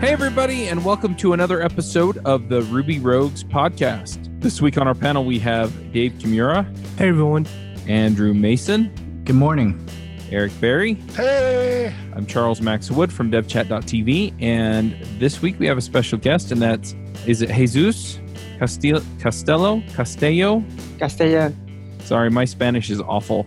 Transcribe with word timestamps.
Hey, 0.00 0.12
everybody, 0.12 0.68
and 0.68 0.82
welcome 0.82 1.14
to 1.16 1.34
another 1.34 1.60
episode 1.62 2.18
of 2.24 2.48
the 2.48 2.62
Ruby 2.62 2.98
Rogues 2.98 3.44
podcast. 3.44 4.40
This 4.40 4.62
week 4.62 4.78
on 4.78 4.88
our 4.88 4.94
panel, 4.94 5.26
we 5.26 5.38
have 5.40 5.92
Dave 5.92 6.12
Kimura, 6.12 6.64
Hey 6.98 7.08
everyone. 7.08 7.46
Andrew 7.86 8.32
Mason, 8.32 9.22
Good 9.24 9.36
morning. 9.36 9.86
Eric 10.30 10.58
Berry. 10.60 10.94
Hey! 10.94 11.94
I'm 12.14 12.24
Charles 12.24 12.62
Max 12.62 12.90
Wood 12.90 13.12
from 13.12 13.30
devchat.tv, 13.30 14.40
and 14.40 14.92
this 15.18 15.42
week 15.42 15.58
we 15.58 15.66
have 15.66 15.76
a 15.76 15.82
special 15.82 16.18
guest, 16.18 16.50
and 16.50 16.62
that's 16.62 16.94
is 17.26 17.42
it 17.42 17.50
Jesus 17.50 18.18
Castillo 18.58 19.02
Castello 19.18 19.82
Castello? 19.94 20.64
Castellan. 20.98 21.98
Sorry, 22.04 22.30
my 22.30 22.46
Spanish 22.46 22.88
is 22.90 23.00
awful. 23.02 23.46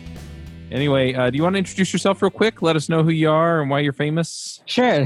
Anyway, 0.71 1.13
uh, 1.13 1.29
do 1.29 1.35
you 1.35 1.43
want 1.43 1.53
to 1.55 1.59
introduce 1.59 1.91
yourself 1.91 2.21
real 2.21 2.31
quick? 2.31 2.61
Let 2.61 2.77
us 2.77 2.87
know 2.87 3.03
who 3.03 3.09
you 3.11 3.29
are 3.29 3.61
and 3.61 3.69
why 3.69 3.81
you're 3.81 3.91
famous. 3.91 4.61
Sure. 4.65 5.05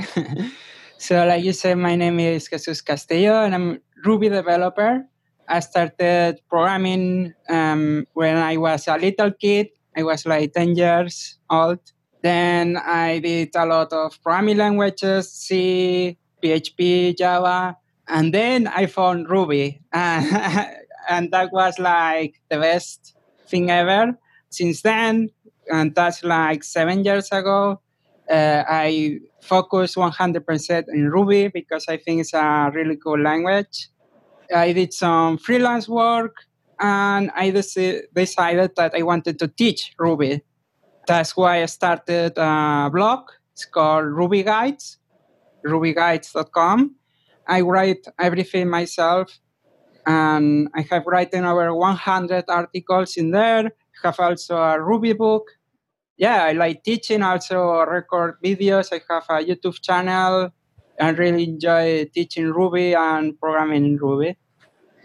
so, 0.99 1.25
like 1.25 1.44
you 1.44 1.53
said, 1.53 1.80
my 1.80 1.95
name 1.95 2.19
is 2.19 2.47
Jesus 2.47 2.81
Castello, 2.81 3.44
and 3.44 3.55
I'm 3.55 3.81
Ruby 4.05 4.30
developer. 4.30 5.03
I 5.47 5.59
started 5.61 6.39
programming 6.49 7.33
um, 7.49 8.05
when 8.13 8.38
I 8.38 8.57
was 8.57 8.88
a 8.88 8.97
little 8.97 9.31
kid. 9.31 9.69
I 9.97 10.03
was 10.03 10.25
like 10.27 10.53
10 10.53 10.75
years 10.75 11.39
old. 11.49 11.79
Then 12.22 12.77
I 12.77 13.19
did 13.19 13.55
a 13.55 13.66
lot 13.66 13.91
of 13.91 14.22
programming 14.22 14.57
languages, 14.57 15.31
C, 15.31 16.17
PHP, 16.44 17.17
Java, 17.17 17.75
and 18.07 18.31
then 18.33 18.67
I 18.67 18.85
found 18.85 19.29
Ruby. 19.29 19.81
and 19.94 21.31
that 21.31 21.50
was 21.52 21.79
like 21.79 22.35
the 22.50 22.59
best 22.59 23.16
thing 23.47 23.72
ever. 23.72 24.17
Since 24.50 24.81
then, 24.83 25.29
and 25.69 25.94
that's 25.95 26.23
like 26.23 26.63
seven 26.63 27.03
years 27.03 27.30
ago, 27.31 27.81
uh, 28.30 28.63
I 28.67 29.19
focus 29.41 29.95
100% 29.95 30.85
in 30.89 31.09
Ruby 31.09 31.47
because 31.47 31.85
I 31.88 31.97
think 31.97 32.22
it's 32.22 32.33
a 32.33 32.72
really 32.73 32.97
cool 32.97 33.19
language. 33.19 33.89
I 34.53 34.73
did 34.73 34.94
some 34.94 35.38
freelance 35.38 35.88
work 35.88 36.35
and 36.79 37.31
I 37.35 37.51
deci- 37.51 38.03
decided 38.13 38.72
that 38.75 38.94
I 38.95 39.03
wanted 39.03 39.39
to 39.39 39.47
teach 39.47 39.94
Ruby. 39.97 40.41
That's 41.07 41.38
why 41.38 41.62
I 41.62 41.66
started 41.68 42.38
a 42.38 42.89
blog. 42.91 43.29
It's 43.53 43.66
called 43.66 44.06
Ruby 44.06 44.44
Guides, 44.44 44.97
rubyguides.com. 45.66 46.95
I 47.47 47.62
write 47.62 48.06
everything 48.19 48.69
myself 48.69 49.39
and 50.06 50.68
I 50.75 50.81
have 50.89 51.03
written 51.06 51.45
over 51.45 51.73
100 51.73 52.45
articles 52.47 53.18
in 53.18 53.31
there. 53.31 53.66
I 53.68 54.07
have 54.07 54.19
also 54.19 54.57
a 54.57 54.81
Ruby 54.81 55.13
book 55.13 55.45
yeah, 56.17 56.43
I 56.45 56.53
like 56.53 56.83
teaching, 56.83 57.21
also 57.23 57.81
record 57.85 58.37
videos. 58.43 58.91
I 58.93 59.01
have 59.13 59.23
a 59.29 59.43
YouTube 59.45 59.81
channel. 59.81 60.51
and 60.97 61.17
really 61.19 61.43
enjoy 61.43 62.05
teaching 62.13 62.45
Ruby 62.53 62.93
and 62.95 63.37
programming 63.37 63.83
in 63.83 63.97
Ruby. 63.97 64.37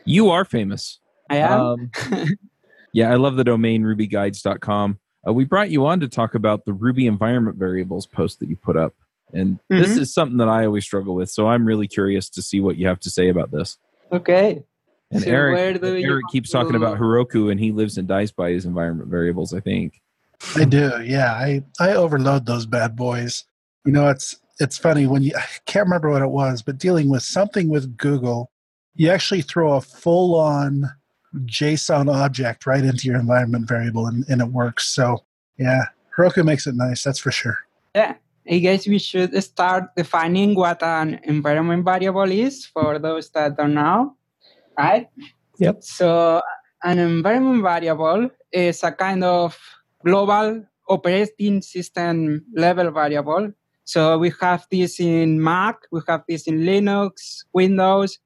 You 0.05 0.31
are 0.31 0.45
famous. 0.45 1.01
I 1.29 1.39
am. 1.39 1.61
Um, 1.61 1.91
yeah, 2.93 3.11
I 3.11 3.17
love 3.17 3.35
the 3.35 3.43
domain 3.43 3.83
rubyguides.com. 3.83 4.99
Uh, 5.27 5.33
we 5.33 5.45
brought 5.45 5.71
you 5.71 5.85
on 5.87 5.99
to 6.01 6.09
talk 6.09 6.37
about 6.37 6.65
the 6.65 6.73
Ruby 6.73 7.07
environment 7.09 7.57
variables 7.57 8.07
post 8.07 8.39
that 8.39 8.49
you 8.49 8.55
put 8.57 8.77
up. 8.77 8.95
And 9.33 9.59
this 9.69 9.97
Mhm. 9.97 9.99
is 10.03 10.15
something 10.15 10.39
that 10.39 10.49
I 10.49 10.65
always 10.65 10.85
struggle 10.85 11.15
with. 11.17 11.29
So 11.29 11.49
I'm 11.49 11.65
really 11.65 11.89
curious 11.89 12.29
to 12.31 12.43
see 12.43 12.61
what 12.61 12.77
you 12.77 12.87
have 12.87 13.01
to 13.01 13.11
say 13.11 13.29
about 13.29 13.51
this. 13.51 13.77
okay. 14.13 14.63
And 15.13 15.23
So 15.25 15.31
Eric, 15.31 15.83
Eric 15.83 16.25
keeps 16.31 16.51
talking 16.51 16.77
about 16.77 16.99
Heroku 17.01 17.51
and 17.51 17.59
he 17.59 17.73
lives 17.73 17.99
and 17.99 18.07
dies 18.07 18.31
by 18.31 18.53
his 18.53 18.65
environment 18.65 19.09
variables, 19.11 19.53
I 19.53 19.59
think. 19.59 20.01
I 20.57 20.65
do, 20.65 21.03
yeah. 21.05 21.33
I, 21.33 21.63
I 21.79 21.93
overload 21.93 22.47
those 22.47 22.67
bad 22.67 22.97
boys. 22.97 23.45
You 23.85 23.93
know, 23.93 24.09
it's 24.09 24.37
it's 24.59 24.77
funny 24.77 25.07
when 25.07 25.23
you 25.23 25.33
I 25.37 25.45
can't 25.67 25.87
remember 25.87 26.11
what 26.11 26.23
it 26.23 26.31
was, 26.31 26.63
but 26.63 26.79
dealing 26.79 27.09
with 27.09 27.23
something 27.23 27.69
with 27.69 27.97
Google, 27.97 28.51
you 28.95 29.11
actually 29.11 29.43
throw 29.43 29.75
a 29.75 29.81
full 29.81 30.39
on 30.39 30.85
JSON 31.47 32.13
object 32.13 32.67
right 32.67 32.85
into 32.85 33.07
your 33.07 33.19
environment 33.19 33.69
variable 33.69 34.07
and, 34.07 34.25
and 34.29 34.41
it 34.41 34.49
works. 34.49 34.87
So 34.87 35.25
yeah, 35.59 35.85
Heroku 36.17 36.45
makes 36.45 36.67
it 36.67 36.75
nice, 36.75 37.03
that's 37.03 37.19
for 37.19 37.31
sure. 37.31 37.59
Yeah. 37.95 38.15
I 38.51 38.59
guess 38.59 38.87
we 38.87 38.99
should 38.99 39.41
start 39.43 39.95
defining 39.97 40.55
what 40.55 40.83
an 40.83 41.21
environment 41.25 41.85
variable 41.85 42.31
is 42.31 42.67
for 42.67 42.99
those 42.99 43.31
that 43.31 43.57
don't 43.57 43.75
know, 43.75 44.17
right? 44.79 45.09
Yep. 45.59 45.83
So, 45.85 46.41
an 46.83 46.99
environment 46.99 47.63
variable 47.63 48.31
is 48.51 48.83
a 48.83 48.93
kind 48.93 49.23
of 49.23 49.59
global 50.05 50.65
operating 50.89 51.63
system 51.63 52.45
level 52.55 52.91
variable. 52.91 53.53
So, 53.85 54.19
we 54.19 54.33
have 54.41 54.67
this 54.71 55.01
in 55.01 55.43
Mac, 55.43 55.77
we 55.91 56.01
have 56.07 56.23
this 56.29 56.47
in 56.47 56.61
Linux, 56.61 57.45
Windows. 57.53 58.19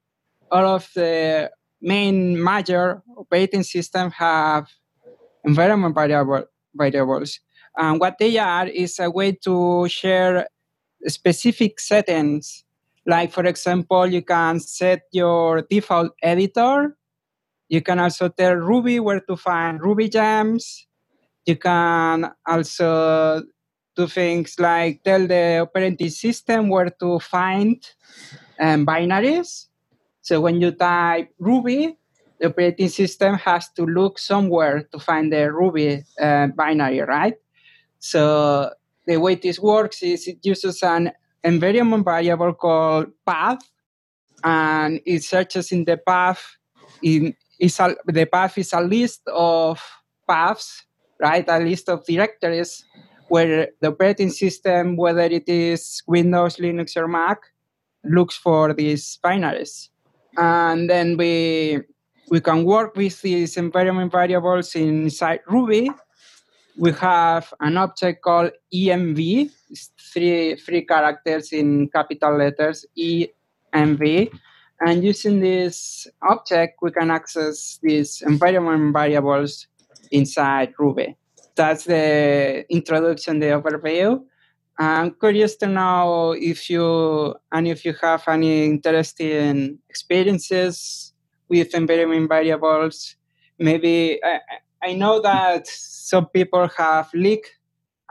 All 0.51 0.65
of 0.65 0.87
the 0.93 1.49
main 1.81 2.41
major 2.41 3.01
operating 3.17 3.63
systems 3.63 4.13
have 4.13 4.67
environment 5.43 5.95
variable, 5.95 6.43
variables. 6.73 7.39
And 7.77 7.99
what 7.99 8.17
they 8.19 8.37
are 8.37 8.67
is 8.67 8.99
a 8.99 9.09
way 9.09 9.33
to 9.43 9.87
share 9.89 10.47
specific 11.07 11.79
settings. 11.79 12.63
Like, 13.05 13.31
for 13.31 13.45
example, 13.45 14.07
you 14.07 14.23
can 14.23 14.59
set 14.59 15.03
your 15.11 15.61
default 15.61 16.11
editor. 16.23 16.97
You 17.69 17.81
can 17.81 17.99
also 17.99 18.29
tell 18.29 18.55
Ruby 18.55 18.99
where 18.99 19.19
to 19.21 19.35
find 19.35 19.81
Ruby 19.81 20.09
gems. 20.09 20.84
You 21.45 21.55
can 21.55 22.31
also 22.45 23.43
do 23.95 24.07
things 24.07 24.59
like 24.59 25.03
tell 25.03 25.25
the 25.27 25.59
operating 25.59 26.09
system 26.09 26.69
where 26.69 26.89
to 26.99 27.19
find 27.19 27.81
um, 28.59 28.85
binaries. 28.85 29.67
So 30.21 30.41
when 30.41 30.59
you 30.59 30.71
type 30.71 31.29
Ruby, 31.39 31.97
the 32.39 32.47
operating 32.47 32.89
system 32.89 33.35
has 33.35 33.69
to 33.73 33.85
look 33.85 34.19
somewhere 34.19 34.83
to 34.91 34.99
find 34.99 35.31
the 35.31 35.51
Ruby 35.51 36.03
uh, 36.19 36.47
binary, 36.47 37.01
right? 37.01 37.35
So 37.99 38.71
the 39.05 39.17
way 39.17 39.35
this 39.35 39.59
works 39.59 40.03
is 40.03 40.27
it 40.27 40.39
uses 40.43 40.83
an 40.83 41.11
environment 41.43 42.03
variable 42.03 42.53
called 42.53 43.07
path, 43.25 43.59
and 44.43 44.99
it 45.05 45.23
searches 45.23 45.71
in 45.71 45.85
the 45.85 45.97
path. 45.97 46.43
In 47.01 47.35
is 47.59 47.79
a, 47.79 47.95
the 48.05 48.25
path 48.25 48.57
is 48.57 48.73
a 48.73 48.81
list 48.81 49.21
of 49.27 49.79
paths, 50.27 50.83
right? 51.19 51.45
A 51.47 51.59
list 51.59 51.89
of 51.89 52.05
directories 52.05 52.83
where 53.27 53.69
the 53.81 53.89
operating 53.89 54.29
system, 54.29 54.95
whether 54.97 55.21
it 55.21 55.49
is 55.49 56.01
Windows, 56.07 56.57
Linux, 56.57 56.95
or 56.95 57.07
Mac, 57.07 57.39
looks 58.03 58.35
for 58.35 58.73
these 58.73 59.17
binaries, 59.23 59.89
and 60.37 60.89
then 60.89 61.17
we 61.17 61.81
we 62.29 62.41
can 62.41 62.63
work 62.65 62.95
with 62.95 63.21
these 63.21 63.57
environment 63.57 64.11
variables 64.11 64.75
inside 64.75 65.39
Ruby 65.47 65.89
we 66.77 66.91
have 66.93 67.53
an 67.61 67.77
object 67.77 68.21
called 68.21 68.51
env 68.73 69.49
it's 69.69 69.91
three 70.13 70.55
three 70.55 70.85
characters 70.85 71.53
in 71.53 71.87
capital 71.89 72.37
letters 72.37 72.85
env 72.97 74.29
and 74.81 75.03
using 75.03 75.39
this 75.39 76.07
object 76.29 76.77
we 76.81 76.91
can 76.91 77.11
access 77.11 77.79
these 77.81 78.21
environment 78.21 78.93
variables 78.93 79.67
inside 80.11 80.73
ruby 80.79 81.15
that's 81.55 81.85
the 81.85 82.65
introduction 82.69 83.39
the 83.39 83.47
overview 83.47 84.21
i'm 84.79 85.11
curious 85.19 85.55
to 85.55 85.67
know 85.67 86.35
if 86.37 86.69
you 86.69 87.33
and 87.51 87.67
if 87.67 87.85
you 87.85 87.93
have 88.01 88.23
any 88.27 88.65
interesting 88.65 89.79
experiences 89.89 91.13
with 91.49 91.73
environment 91.73 92.27
variables 92.29 93.15
maybe 93.59 94.19
I, 94.23 94.39
I 94.83 94.93
know 94.93 95.21
that 95.21 95.67
some 95.67 96.27
people 96.27 96.69
have 96.77 97.09
leaked 97.13 97.49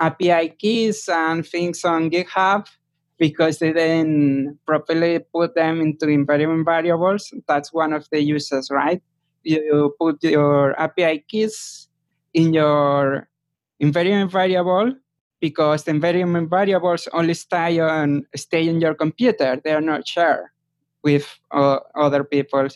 API 0.01 0.49
keys 0.59 1.09
and 1.09 1.47
things 1.47 1.85
on 1.85 2.11
GitHub 2.11 2.67
because 3.19 3.59
they 3.59 3.73
didn't 3.73 4.59
properly 4.67 5.21
put 5.33 5.55
them 5.55 5.81
into 5.81 6.09
environment 6.09 6.65
variables. 6.65 7.33
That's 7.47 7.73
one 7.73 7.93
of 7.93 8.09
the 8.11 8.21
uses, 8.21 8.71
right? 8.71 9.01
You 9.45 9.95
put 9.99 10.23
your 10.23 10.79
API 10.81 11.25
keys 11.29 11.89
in 12.33 12.53
your 12.53 13.29
environment 13.79 14.33
variable 14.33 14.95
because 15.41 15.85
the 15.85 15.91
environment 15.91 16.49
variables 16.49 17.09
only 17.13 17.35
stay 17.35 17.79
on 17.79 18.27
stay 18.35 18.69
in 18.69 18.81
your 18.81 18.95
computer. 18.95 19.61
They 19.63 19.73
are 19.73 19.81
not 19.81 20.09
shared 20.09 20.47
with 21.05 21.39
uh, 21.51 21.79
other 21.95 22.25
people. 22.25 22.67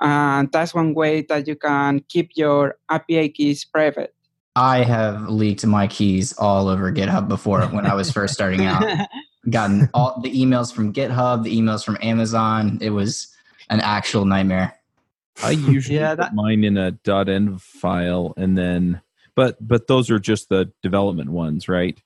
And 0.00 0.52
that's 0.52 0.74
one 0.74 0.94
way 0.94 1.22
that 1.22 1.48
you 1.48 1.56
can 1.56 2.00
keep 2.08 2.32
your 2.36 2.76
API 2.90 3.30
keys 3.30 3.64
private. 3.64 4.14
I 4.54 4.82
have 4.82 5.28
leaked 5.28 5.64
my 5.64 5.86
keys 5.86 6.34
all 6.36 6.68
over 6.68 6.92
GitHub 6.92 7.28
before 7.28 7.62
when 7.68 7.86
I 7.86 7.94
was 7.94 8.10
first 8.10 8.34
starting 8.34 8.66
out. 8.66 8.84
Gotten 9.50 9.88
all 9.94 10.20
the 10.20 10.30
emails 10.30 10.72
from 10.72 10.92
GitHub, 10.92 11.44
the 11.44 11.56
emails 11.56 11.84
from 11.84 11.96
Amazon. 12.02 12.78
It 12.82 12.90
was 12.90 13.34
an 13.70 13.80
actual 13.80 14.24
nightmare. 14.24 14.77
I 15.42 15.50
usually 15.50 15.98
yeah, 15.98 16.14
that- 16.14 16.30
put 16.30 16.34
mine 16.34 16.64
in 16.64 16.76
a 16.76 16.92
.env 16.92 17.60
file 17.60 18.34
and 18.36 18.56
then 18.56 19.00
but 19.36 19.56
but 19.60 19.86
those 19.86 20.10
are 20.10 20.18
just 20.18 20.48
the 20.48 20.72
development 20.82 21.30
ones, 21.30 21.68
right? 21.68 21.96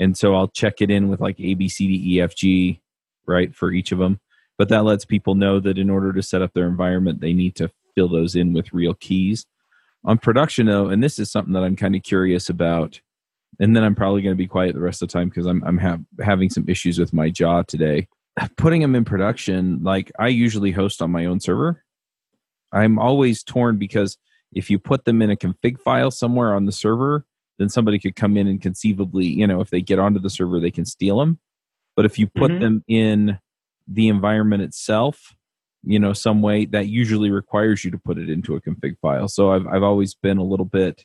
And 0.00 0.16
so 0.16 0.34
I'll 0.34 0.48
check 0.48 0.80
it 0.80 0.90
in 0.90 1.08
with 1.08 1.20
like 1.20 1.38
A 1.38 1.54
B 1.54 1.68
C 1.68 1.86
D 1.86 2.14
E 2.14 2.20
F 2.22 2.34
G, 2.34 2.80
right, 3.26 3.54
for 3.54 3.72
each 3.72 3.92
of 3.92 3.98
them. 3.98 4.20
But 4.56 4.70
that 4.70 4.84
lets 4.84 5.04
people 5.04 5.34
know 5.34 5.60
that 5.60 5.76
in 5.76 5.90
order 5.90 6.12
to 6.14 6.22
set 6.22 6.40
up 6.40 6.54
their 6.54 6.66
environment, 6.66 7.20
they 7.20 7.34
need 7.34 7.56
to 7.56 7.70
fill 7.94 8.08
those 8.08 8.34
in 8.34 8.52
with 8.54 8.72
real 8.72 8.94
keys. 8.94 9.44
On 10.04 10.16
production, 10.16 10.66
though, 10.66 10.88
and 10.88 11.02
this 11.02 11.18
is 11.18 11.30
something 11.30 11.52
that 11.52 11.62
I'm 11.62 11.76
kind 11.76 11.94
of 11.94 12.02
curious 12.02 12.48
about, 12.48 13.00
and 13.60 13.76
then 13.76 13.84
I'm 13.84 13.94
probably 13.94 14.22
going 14.22 14.34
to 14.34 14.38
be 14.38 14.46
quiet 14.46 14.74
the 14.74 14.80
rest 14.80 15.02
of 15.02 15.08
the 15.08 15.12
time 15.12 15.28
because 15.28 15.44
I'm 15.46 15.62
I'm 15.64 15.78
ha- 15.78 15.98
having 16.24 16.48
some 16.48 16.64
issues 16.68 16.98
with 16.98 17.12
my 17.12 17.28
jaw 17.28 17.62
today. 17.62 18.08
Putting 18.56 18.80
them 18.80 18.94
in 18.94 19.04
production, 19.04 19.82
like 19.82 20.10
I 20.18 20.28
usually 20.28 20.70
host 20.70 21.02
on 21.02 21.10
my 21.10 21.26
own 21.26 21.40
server. 21.40 21.84
I'm 22.72 22.98
always 22.98 23.42
torn 23.42 23.78
because 23.78 24.18
if 24.52 24.70
you 24.70 24.78
put 24.78 25.04
them 25.04 25.22
in 25.22 25.30
a 25.30 25.36
config 25.36 25.78
file 25.80 26.10
somewhere 26.10 26.54
on 26.54 26.66
the 26.66 26.72
server, 26.72 27.24
then 27.58 27.68
somebody 27.68 27.98
could 27.98 28.16
come 28.16 28.36
in 28.36 28.46
and 28.46 28.60
conceivably, 28.60 29.26
you 29.26 29.46
know, 29.46 29.60
if 29.60 29.70
they 29.70 29.80
get 29.80 29.98
onto 29.98 30.20
the 30.20 30.30
server, 30.30 30.60
they 30.60 30.70
can 30.70 30.84
steal 30.84 31.18
them. 31.18 31.38
But 31.96 32.04
if 32.04 32.18
you 32.18 32.28
put 32.28 32.52
mm-hmm. 32.52 32.62
them 32.62 32.84
in 32.86 33.38
the 33.88 34.08
environment 34.08 34.62
itself, 34.62 35.34
you 35.82 35.98
know, 35.98 36.12
some 36.12 36.42
way 36.42 36.66
that 36.66 36.86
usually 36.88 37.30
requires 37.30 37.84
you 37.84 37.90
to 37.90 37.98
put 37.98 38.18
it 38.18 38.30
into 38.30 38.54
a 38.54 38.60
config 38.60 38.96
file. 39.00 39.28
So 39.28 39.52
I've 39.52 39.66
I've 39.66 39.82
always 39.82 40.14
been 40.14 40.38
a 40.38 40.44
little 40.44 40.66
bit, 40.66 41.04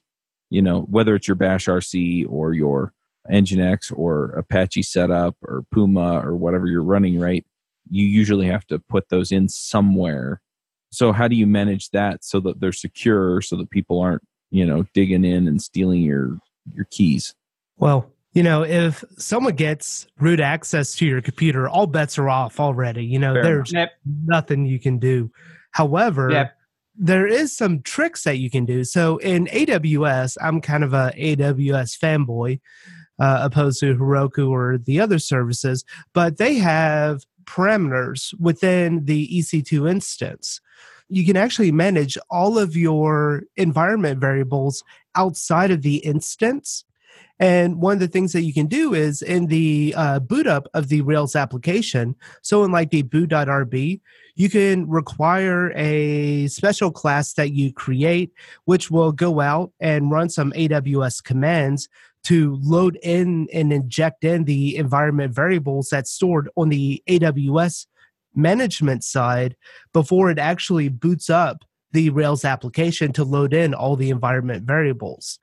you 0.50 0.62
know, 0.62 0.82
whether 0.82 1.16
it's 1.16 1.28
your 1.28 1.36
Bash 1.36 1.66
RC 1.66 2.28
or 2.30 2.54
your 2.54 2.94
Nginx 3.32 3.92
or 3.96 4.32
Apache 4.32 4.84
setup 4.84 5.36
or 5.42 5.64
Puma 5.72 6.20
or 6.20 6.36
whatever 6.36 6.68
you're 6.68 6.84
running, 6.84 7.20
right? 7.20 7.46
You 7.90 8.06
usually 8.06 8.48
have 8.48 8.66
to 8.68 8.78
put 8.78 9.10
those 9.10 9.32
in 9.32 9.50
somewhere 9.50 10.42
so 10.94 11.12
how 11.12 11.28
do 11.28 11.36
you 11.36 11.48
manage 11.48 11.90
that 11.90 12.24
so 12.24 12.40
that 12.42 12.60
they're 12.60 12.72
secure 12.72 13.42
so 13.42 13.56
that 13.56 13.70
people 13.72 14.00
aren't 14.00 14.22
you 14.52 14.66
know 14.66 14.86
digging 14.94 15.26
in 15.26 15.48
and 15.48 15.62
stealing 15.62 16.02
your 16.02 16.38
your 16.74 16.86
keys? 16.92 17.34
Well 17.78 18.10
you 18.34 18.44
know 18.44 18.64
if 18.64 19.04
someone 19.18 19.56
gets 19.56 20.08
root 20.20 20.40
access 20.40 20.96
to 20.96 21.06
your 21.06 21.22
computer 21.22 21.68
all 21.68 21.88
bets 21.88 22.18
are 22.20 22.30
off 22.30 22.60
already. 22.60 23.04
You 23.04 23.20
know 23.20 23.34
Fair 23.34 23.44
there's 23.44 23.74
yep. 23.74 23.92
nothing 24.26 24.66
you 24.66 24.80
can 24.80 25.00
do. 25.00 25.32
However 25.72 26.30
yep. 26.30 26.58
there 26.96 27.26
is 27.26 27.58
some 27.58 27.82
tricks 27.82 28.24
that 28.24 28.38
you 28.38 28.52
can 28.52 28.66
do. 28.66 28.84
So 28.84 29.18
in 29.18 29.48
aws 29.48 30.38
i'm 30.42 30.62
kind 30.62 30.84
of 30.84 30.94
a 30.94 31.12
aws 31.18 31.98
fanboy 31.98 32.60
uh, 33.20 33.40
opposed 33.44 33.80
to 33.80 33.96
heroku 33.96 34.50
or 34.50 34.78
the 34.78 35.00
other 35.00 35.20
services 35.20 35.86
but 36.14 36.38
they 36.38 36.56
have 36.56 37.24
parameters 37.46 38.34
within 38.40 39.06
the 39.06 39.28
ec2 39.40 39.90
instance 39.90 40.60
you 41.10 41.26
can 41.26 41.38
actually 41.38 41.72
manage 41.72 42.18
all 42.32 42.58
of 42.58 42.76
your 42.76 43.44
environment 43.56 44.20
variables 44.20 44.84
outside 45.16 45.70
of 45.70 45.84
the 45.84 45.98
instance. 45.98 46.86
And 47.40 47.82
one 47.82 47.94
of 47.94 48.00
the 48.00 48.08
things 48.08 48.34
that 48.34 48.42
you 48.44 48.54
can 48.54 48.68
do 48.68 48.94
is 48.94 49.22
in 49.22 49.48
the 49.48 49.94
uh, 49.98 50.20
boot 50.20 50.48
up 50.48 50.68
of 50.74 50.88
the 50.88 51.02
Rails 51.02 51.36
application, 51.36 52.16
so 52.42 52.64
in 52.64 52.72
like 52.72 52.90
the 52.90 53.02
boot.rb, 53.02 54.02
you 54.36 54.50
can 54.50 54.90
require 54.90 55.72
a 55.76 56.48
special 56.48 56.92
class 56.92 57.34
that 57.34 57.52
you 57.52 57.74
create, 57.74 58.32
which 58.66 58.90
will 58.90 59.12
go 59.12 59.40
out 59.40 59.72
and 59.80 60.10
run 60.10 60.30
some 60.30 60.52
AWS 60.54 61.24
commands 61.24 61.90
to 62.24 62.58
load 62.62 62.98
in 63.04 63.48
and 63.54 63.74
inject 63.74 64.24
in 64.24 64.46
the 64.46 64.76
environment 64.78 65.34
variables 65.34 65.90
that's 65.90 66.12
stored 66.12 66.50
on 66.56 66.70
the 66.70 67.04
AWS 67.10 67.88
management 68.36 69.04
side 69.04 69.56
before 69.92 70.30
it 70.32 70.40
actually 70.40 70.90
boots 70.90 71.30
up 71.30 71.64
the 71.92 72.10
Rails 72.10 72.44
application 72.44 73.14
to 73.14 73.24
load 73.24 73.54
in 73.54 73.74
all 73.74 73.96
the 73.96 74.10
environment 74.10 74.66
variables. 74.66 75.40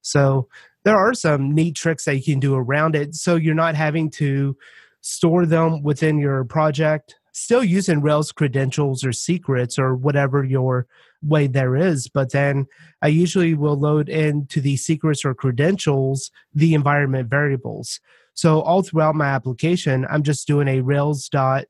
So 0.00 0.48
there 0.84 0.96
are 0.96 1.14
some 1.14 1.54
neat 1.54 1.76
tricks 1.76 2.04
that 2.06 2.16
you 2.16 2.22
can 2.22 2.40
do 2.40 2.54
around 2.54 2.96
it 2.96 3.14
so 3.14 3.36
you're 3.36 3.54
not 3.54 3.74
having 3.74 4.10
to 4.10 4.56
store 5.00 5.46
them 5.46 5.82
within 5.82 6.18
your 6.18 6.44
project 6.44 7.16
still 7.32 7.64
using 7.64 8.00
rails 8.00 8.30
credentials 8.30 9.04
or 9.04 9.12
secrets 9.12 9.78
or 9.78 9.94
whatever 9.94 10.44
your 10.44 10.86
way 11.22 11.46
there 11.46 11.76
is 11.76 12.08
but 12.08 12.32
then 12.32 12.66
i 13.00 13.06
usually 13.08 13.54
will 13.54 13.78
load 13.78 14.08
into 14.08 14.60
the 14.60 14.76
secrets 14.76 15.24
or 15.24 15.34
credentials 15.34 16.30
the 16.54 16.74
environment 16.74 17.28
variables. 17.28 18.00
So 18.34 18.62
all 18.62 18.82
throughout 18.82 19.14
my 19.14 19.26
application 19.26 20.06
i'm 20.10 20.22
just 20.22 20.46
doing 20.46 20.68
a 20.68 20.80
rails 20.80 21.28
dot 21.28 21.66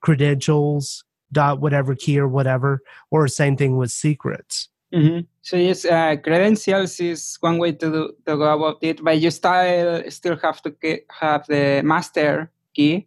credentials 0.00 1.04
dot 1.30 1.60
whatever 1.60 1.94
key 1.94 2.18
or 2.18 2.28
whatever 2.28 2.80
or 3.10 3.28
same 3.28 3.56
thing 3.56 3.76
with 3.76 3.90
secrets. 3.90 4.68
Mm-hmm. 4.92 5.20
so 5.40 5.56
yes 5.56 5.86
uh, 5.86 6.16
credentials 6.16 7.00
is 7.00 7.38
one 7.40 7.56
way 7.56 7.72
to, 7.72 7.90
do, 7.90 8.12
to 8.26 8.36
go 8.36 8.42
about 8.42 8.76
it 8.82 9.02
but 9.02 9.18
you 9.18 9.30
still 9.30 10.02
still 10.10 10.36
have 10.36 10.60
to 10.60 10.70
get, 10.70 11.06
have 11.08 11.46
the 11.46 11.80
master 11.82 12.50
key 12.74 13.06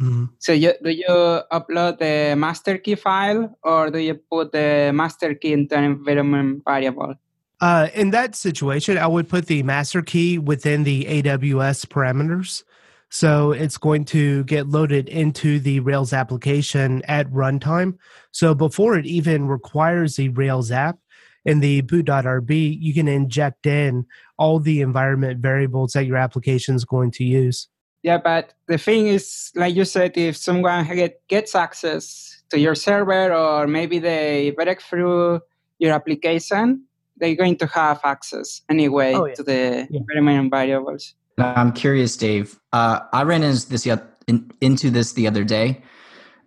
mm-hmm. 0.00 0.24
so 0.38 0.52
you, 0.52 0.72
do 0.82 0.90
you 0.90 1.06
upload 1.52 1.98
the 1.98 2.34
master 2.36 2.78
key 2.78 2.94
file 2.94 3.56
or 3.62 3.90
do 3.90 3.98
you 3.98 4.14
put 4.14 4.52
the 4.52 4.90
master 4.94 5.34
key 5.34 5.52
into 5.52 5.76
an 5.76 5.84
environment 5.84 6.62
variable 6.64 7.14
uh, 7.60 7.88
in 7.94 8.10
that 8.10 8.34
situation, 8.34 8.98
I 8.98 9.06
would 9.06 9.28
put 9.28 9.46
the 9.46 9.62
master 9.62 10.02
key 10.02 10.38
within 10.38 10.84
the 10.84 11.04
AWS 11.04 11.86
parameters. 11.86 12.62
So 13.08 13.52
it's 13.52 13.78
going 13.78 14.04
to 14.06 14.44
get 14.44 14.68
loaded 14.68 15.08
into 15.08 15.60
the 15.60 15.80
Rails 15.80 16.12
application 16.12 17.02
at 17.04 17.30
runtime. 17.30 17.96
So 18.32 18.54
before 18.54 18.98
it 18.98 19.06
even 19.06 19.46
requires 19.46 20.16
the 20.16 20.30
Rails 20.30 20.72
app 20.72 20.98
in 21.44 21.60
the 21.60 21.82
boot.rb, 21.82 22.78
you 22.80 22.92
can 22.92 23.06
inject 23.06 23.66
in 23.66 24.04
all 24.36 24.58
the 24.58 24.80
environment 24.80 25.40
variables 25.40 25.92
that 25.92 26.06
your 26.06 26.16
application 26.16 26.74
is 26.74 26.84
going 26.84 27.12
to 27.12 27.24
use. 27.24 27.68
Yeah, 28.04 28.18
but 28.18 28.52
the 28.68 28.76
thing 28.76 29.06
is, 29.06 29.50
like 29.56 29.74
you 29.74 29.86
said, 29.86 30.12
if 30.18 30.36
someone 30.36 30.86
get, 30.94 31.26
gets 31.26 31.54
access 31.54 32.42
to 32.50 32.58
your 32.58 32.74
server 32.74 33.32
or 33.32 33.66
maybe 33.66 33.98
they 33.98 34.50
break 34.50 34.82
through 34.82 35.40
your 35.78 35.94
application, 35.94 36.84
they're 37.16 37.34
going 37.34 37.56
to 37.56 37.66
have 37.68 38.00
access 38.04 38.60
anyway 38.68 39.14
oh, 39.14 39.24
yeah. 39.24 39.34
to 39.34 39.42
the 39.42 39.88
yeah. 39.90 40.00
environment 40.00 40.50
variables. 40.50 41.14
I'm 41.38 41.72
curious, 41.72 42.14
Dave. 42.14 42.60
Uh, 42.74 43.00
I 43.14 43.22
ran 43.22 43.42
into 43.42 43.70
this 43.70 43.86
in, 44.26 44.50
into 44.60 44.90
this 44.90 45.14
the 45.14 45.26
other 45.26 45.42
day. 45.42 45.82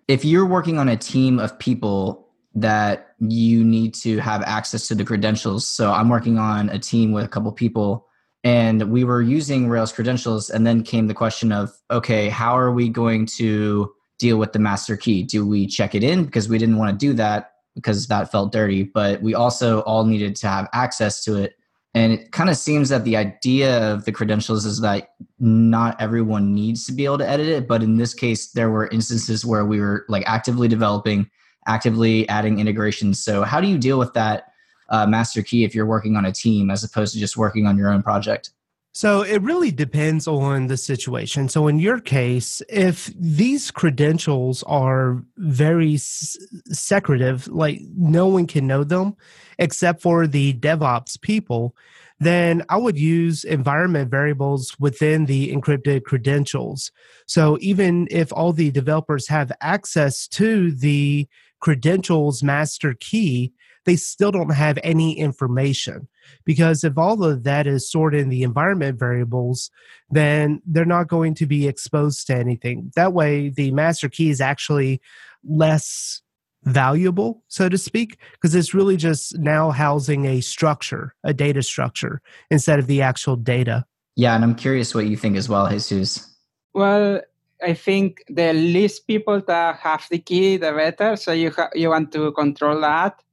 If 0.07 0.23
you're 0.23 0.45
working 0.45 0.77
on 0.77 0.87
a 0.87 0.95
team 0.95 1.39
of 1.39 1.57
people 1.57 2.29
that 2.53 3.15
you 3.19 3.63
need 3.63 3.95
to 3.95 4.19
have 4.19 4.43
access 4.43 4.87
to 4.89 4.95
the 4.95 5.03
credentials, 5.03 5.67
so 5.67 5.91
I'm 5.91 6.09
working 6.09 6.37
on 6.37 6.69
a 6.69 6.77
team 6.77 7.13
with 7.13 7.25
a 7.25 7.27
couple 7.27 7.51
people, 7.51 8.06
and 8.43 8.91
we 8.91 9.03
were 9.03 9.21
using 9.21 9.69
Rails 9.69 9.91
credentials, 9.91 10.49
and 10.49 10.65
then 10.65 10.83
came 10.83 11.07
the 11.07 11.13
question 11.13 11.51
of, 11.51 11.71
okay, 11.91 12.29
how 12.29 12.57
are 12.57 12.71
we 12.71 12.89
going 12.89 13.25
to 13.37 13.91
deal 14.19 14.37
with 14.37 14.53
the 14.53 14.59
master 14.59 14.97
key? 14.97 15.23
Do 15.23 15.45
we 15.45 15.67
check 15.67 15.95
it 15.95 16.03
in 16.03 16.25
because 16.25 16.49
we 16.49 16.57
didn't 16.57 16.77
want 16.77 16.91
to 16.91 17.05
do 17.05 17.13
that 17.13 17.51
because 17.75 18.07
that 18.07 18.31
felt 18.31 18.51
dirty, 18.51 18.83
but 18.83 19.21
we 19.21 19.35
also 19.35 19.81
all 19.81 20.03
needed 20.03 20.35
to 20.37 20.47
have 20.47 20.67
access 20.73 21.23
to 21.25 21.35
it 21.35 21.57
and 21.97 22.13
it 22.13 22.31
kind 22.31 22.47
of 22.47 22.57
seems 22.57 22.89
that 22.89 23.05
the 23.05 23.17
idea 23.17 23.91
of 23.91 24.05
the 24.05 24.11
credentials 24.11 24.65
is 24.65 24.81
that 24.81 25.13
not 25.39 25.99
everyone 25.99 26.53
needs 26.53 26.85
to 26.85 26.91
be 26.91 27.05
able 27.05 27.17
to 27.17 27.27
edit 27.27 27.47
it. 27.47 27.67
But 27.67 27.81
in 27.81 27.97
this 27.97 28.13
case, 28.13 28.51
there 28.51 28.69
were 28.69 28.87
instances 28.89 29.43
where 29.43 29.65
we 29.65 29.79
were 29.79 30.05
like 30.07 30.23
actively 30.27 30.67
developing, 30.67 31.27
actively 31.65 32.29
adding 32.29 32.59
integrations. 32.59 33.23
So, 33.23 33.41
how 33.41 33.59
do 33.59 33.67
you 33.67 33.79
deal 33.79 33.97
with 33.97 34.13
that 34.13 34.51
uh, 34.89 35.05
master 35.05 35.41
key 35.41 35.63
if 35.63 35.75
you're 35.75 35.85
working 35.85 36.15
on 36.15 36.25
a 36.25 36.31
team 36.31 36.69
as 36.69 36.83
opposed 36.83 37.13
to 37.13 37.19
just 37.19 37.37
working 37.37 37.65
on 37.65 37.77
your 37.77 37.89
own 37.89 38.03
project? 38.03 38.51
So 38.93 39.21
it 39.21 39.43
really 39.43 39.69
depends 39.69 40.27
on 40.27 40.67
the 40.67 40.77
situation. 40.77 41.49
So 41.49 41.67
in 41.67 41.77
your 41.77 41.99
case, 41.99 42.63
if 42.67 43.13
these 43.15 43.69
credentials 43.69 44.63
are 44.63 45.23
very 45.37 45.93
s- 45.93 46.35
secretive, 46.69 47.47
like 47.47 47.79
no 47.95 48.25
one 48.25 48.47
can 48.47 48.65
know 48.65 48.83
them 48.83 49.15
except 49.59 50.01
for 50.01 50.25
the 50.25 50.53
DevOps 50.55 51.21
people, 51.21 51.75
then 52.19 52.63
I 52.69 52.77
would 52.77 52.97
use 52.97 53.43
environment 53.43 54.09
variables 54.09 54.75
within 54.79 55.25
the 55.25 55.53
encrypted 55.53 56.03
credentials. 56.03 56.91
So 57.27 57.59
even 57.61 58.07
if 58.09 58.33
all 58.33 58.51
the 58.51 58.71
developers 58.71 59.27
have 59.27 59.51
access 59.61 60.27
to 60.29 60.71
the 60.71 61.27
credentials 61.59 62.41
master 62.41 62.95
key, 62.99 63.53
they 63.87 63.95
still 63.95 64.31
don't 64.31 64.53
have 64.53 64.77
any 64.83 65.17
information. 65.17 66.07
Because 66.45 66.83
if 66.83 66.97
all 66.97 67.23
of 67.23 67.45
that 67.45 67.65
is 67.65 67.87
stored 67.87 68.13
in 68.13 68.27
the 68.27 68.43
environment 68.43 68.99
variables, 68.99 69.71
then 70.11 70.61
they're 70.65 70.85
not 70.85 71.07
going 71.07 71.33
to 71.35 71.45
be 71.45 71.67
exposed 71.67 72.27
to 72.27 72.35
anything. 72.35 72.91
That 72.95 73.13
way, 73.13 73.49
the 73.49 73.71
master 73.71 74.09
key 74.09 74.29
is 74.29 74.41
actually 74.41 75.01
less 75.43 76.21
valuable, 76.65 77.43
so 77.47 77.69
to 77.69 77.77
speak, 77.77 78.17
because 78.33 78.53
it's 78.53 78.73
really 78.73 78.97
just 78.97 79.37
now 79.39 79.71
housing 79.71 80.25
a 80.25 80.41
structure, 80.41 81.15
a 81.23 81.33
data 81.33 81.63
structure, 81.63 82.21
instead 82.51 82.79
of 82.79 82.87
the 82.87 83.01
actual 83.01 83.37
data. 83.37 83.85
Yeah, 84.17 84.35
and 84.35 84.43
I'm 84.43 84.55
curious 84.55 84.93
what 84.93 85.05
you 85.05 85.15
think 85.15 85.37
as 85.37 85.47
well, 85.47 85.69
Jesus. 85.69 86.29
Well, 86.73 87.21
I 87.63 87.73
think 87.73 88.23
the 88.27 88.51
least 88.51 89.07
people 89.07 89.41
that 89.47 89.77
have 89.77 90.07
the 90.11 90.19
key, 90.19 90.57
the 90.57 90.73
better. 90.73 91.15
So 91.15 91.31
you 91.31 91.51
ha- 91.51 91.69
you 91.73 91.89
want 91.89 92.11
to 92.11 92.33
control 92.33 92.81
that. 92.81 93.23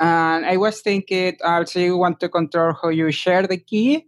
And 0.00 0.46
I 0.46 0.56
was 0.56 0.80
thinking 0.80 1.36
also 1.44 1.80
you 1.80 1.96
want 1.96 2.20
to 2.20 2.28
control 2.28 2.74
how 2.80 2.88
you 2.90 3.10
share 3.10 3.46
the 3.46 3.56
key. 3.56 4.06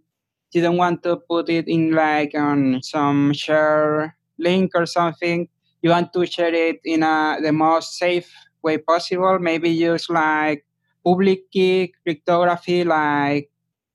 You 0.53 0.61
don't 0.61 0.77
want 0.77 1.03
to 1.03 1.17
put 1.17 1.49
it 1.49 1.67
in 1.67 1.91
like 1.91 2.33
on 2.35 2.81
some 2.81 3.33
share 3.33 4.15
link 4.37 4.71
or 4.75 4.85
something. 4.85 5.47
You 5.81 5.89
want 5.89 6.13
to 6.13 6.25
share 6.25 6.53
it 6.53 6.79
in 6.85 7.03
a, 7.03 7.37
the 7.41 7.51
most 7.51 7.97
safe 7.97 8.31
way 8.61 8.77
possible. 8.77 9.39
Maybe 9.39 9.69
use 9.69 10.09
like 10.09 10.65
public 11.03 11.51
key 11.51 11.93
cryptography, 12.03 12.83
like 12.83 13.49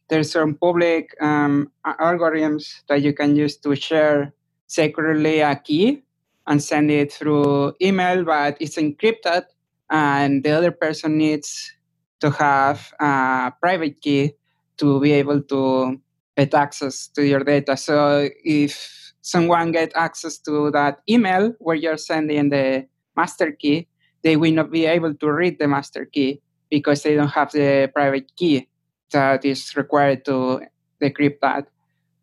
there's 0.08 0.30
some 0.30 0.54
public 0.54 1.14
um, 1.20 1.70
algorithms 1.84 2.82
that 2.88 3.02
you 3.02 3.12
can 3.12 3.36
use 3.36 3.56
to 3.58 3.74
share 3.74 4.32
secretly 4.66 5.40
a 5.40 5.56
key 5.56 6.02
and 6.46 6.62
send 6.62 6.90
it 6.90 7.12
through 7.12 7.74
email, 7.82 8.24
but 8.24 8.56
it's 8.60 8.76
encrypted, 8.76 9.44
and 9.90 10.44
the 10.44 10.50
other 10.50 10.70
person 10.70 11.18
needs 11.18 11.72
to 12.20 12.30
have 12.30 12.92
a 13.00 13.52
private 13.60 14.00
key 14.00 14.32
to 14.78 15.00
be 15.00 15.12
able 15.12 15.42
to 15.42 16.00
get 16.36 16.54
access 16.54 17.08
to 17.08 17.24
your 17.24 17.40
data. 17.40 17.76
So 17.76 18.28
if 18.44 19.12
someone 19.22 19.72
get 19.72 19.92
access 19.94 20.38
to 20.38 20.70
that 20.70 20.98
email 21.08 21.52
where 21.58 21.76
you're 21.76 21.96
sending 21.96 22.50
the 22.50 22.86
master 23.16 23.52
key, 23.52 23.88
they 24.22 24.36
will 24.36 24.52
not 24.52 24.70
be 24.70 24.86
able 24.86 25.14
to 25.14 25.32
read 25.32 25.58
the 25.58 25.68
master 25.68 26.04
key 26.04 26.40
because 26.70 27.02
they 27.02 27.14
don't 27.14 27.28
have 27.28 27.52
the 27.52 27.90
private 27.94 28.34
key 28.36 28.68
that 29.12 29.44
is 29.44 29.76
required 29.76 30.24
to 30.24 30.60
decrypt 31.00 31.40
that. 31.40 31.68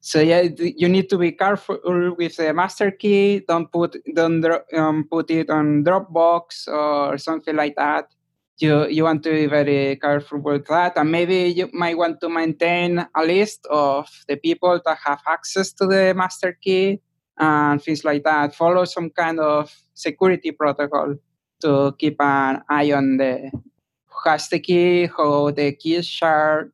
So 0.02 0.20
yeah, 0.20 0.42
you 0.60 0.90
need 0.90 1.10
to 1.10 1.18
be 1.18 1.32
careful 1.32 1.80
with 2.18 2.36
the 2.36 2.54
master 2.54 2.92
key. 2.92 3.40
Don't 3.48 3.72
put 3.72 3.96
don't 4.14 4.44
um, 4.76 5.08
put 5.10 5.32
it 5.32 5.50
on 5.50 5.86
Dropbox 5.86 6.68
or 6.68 7.18
something 7.18 7.56
like 7.56 7.76
that. 7.78 8.12
You 8.60 8.88
you 8.88 9.04
want 9.04 9.24
to 9.24 9.32
be 9.32 9.48
very 9.48 9.96
careful 9.98 10.40
with 10.40 10.68
that, 10.68 10.96
and 10.96 11.12
maybe 11.12 11.50
you 11.50 11.70
might 11.74 11.98
want 11.98 12.22
to 12.22 12.30
maintain 12.30 13.00
a 13.00 13.24
list 13.26 13.66
of 13.70 14.08
the 14.28 14.36
people 14.38 14.80
that 14.86 14.98
have 15.04 15.22
access 15.28 15.74
to 15.74 15.88
the 15.88 16.14
master 16.16 16.58
key 16.62 17.02
and 17.38 17.82
things 17.82 18.04
like 18.04 18.24
that. 18.24 18.54
Follow 18.56 18.86
some 18.86 19.10
kind 19.10 19.40
of 19.40 19.74
security 19.96 20.52
protocol 20.52 21.16
to 21.62 21.96
keep 21.98 22.18
an 22.20 22.62
eye 22.70 22.92
on 22.92 23.18
the 23.18 23.50
who 23.52 24.30
has 24.30 24.50
the 24.50 24.60
key, 24.60 25.08
how 25.08 25.52
the 25.52 25.72
key 25.74 25.96
is 25.96 26.08
shared, 26.08 26.72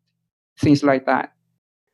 things 0.59 0.83
like 0.83 1.05
that. 1.05 1.33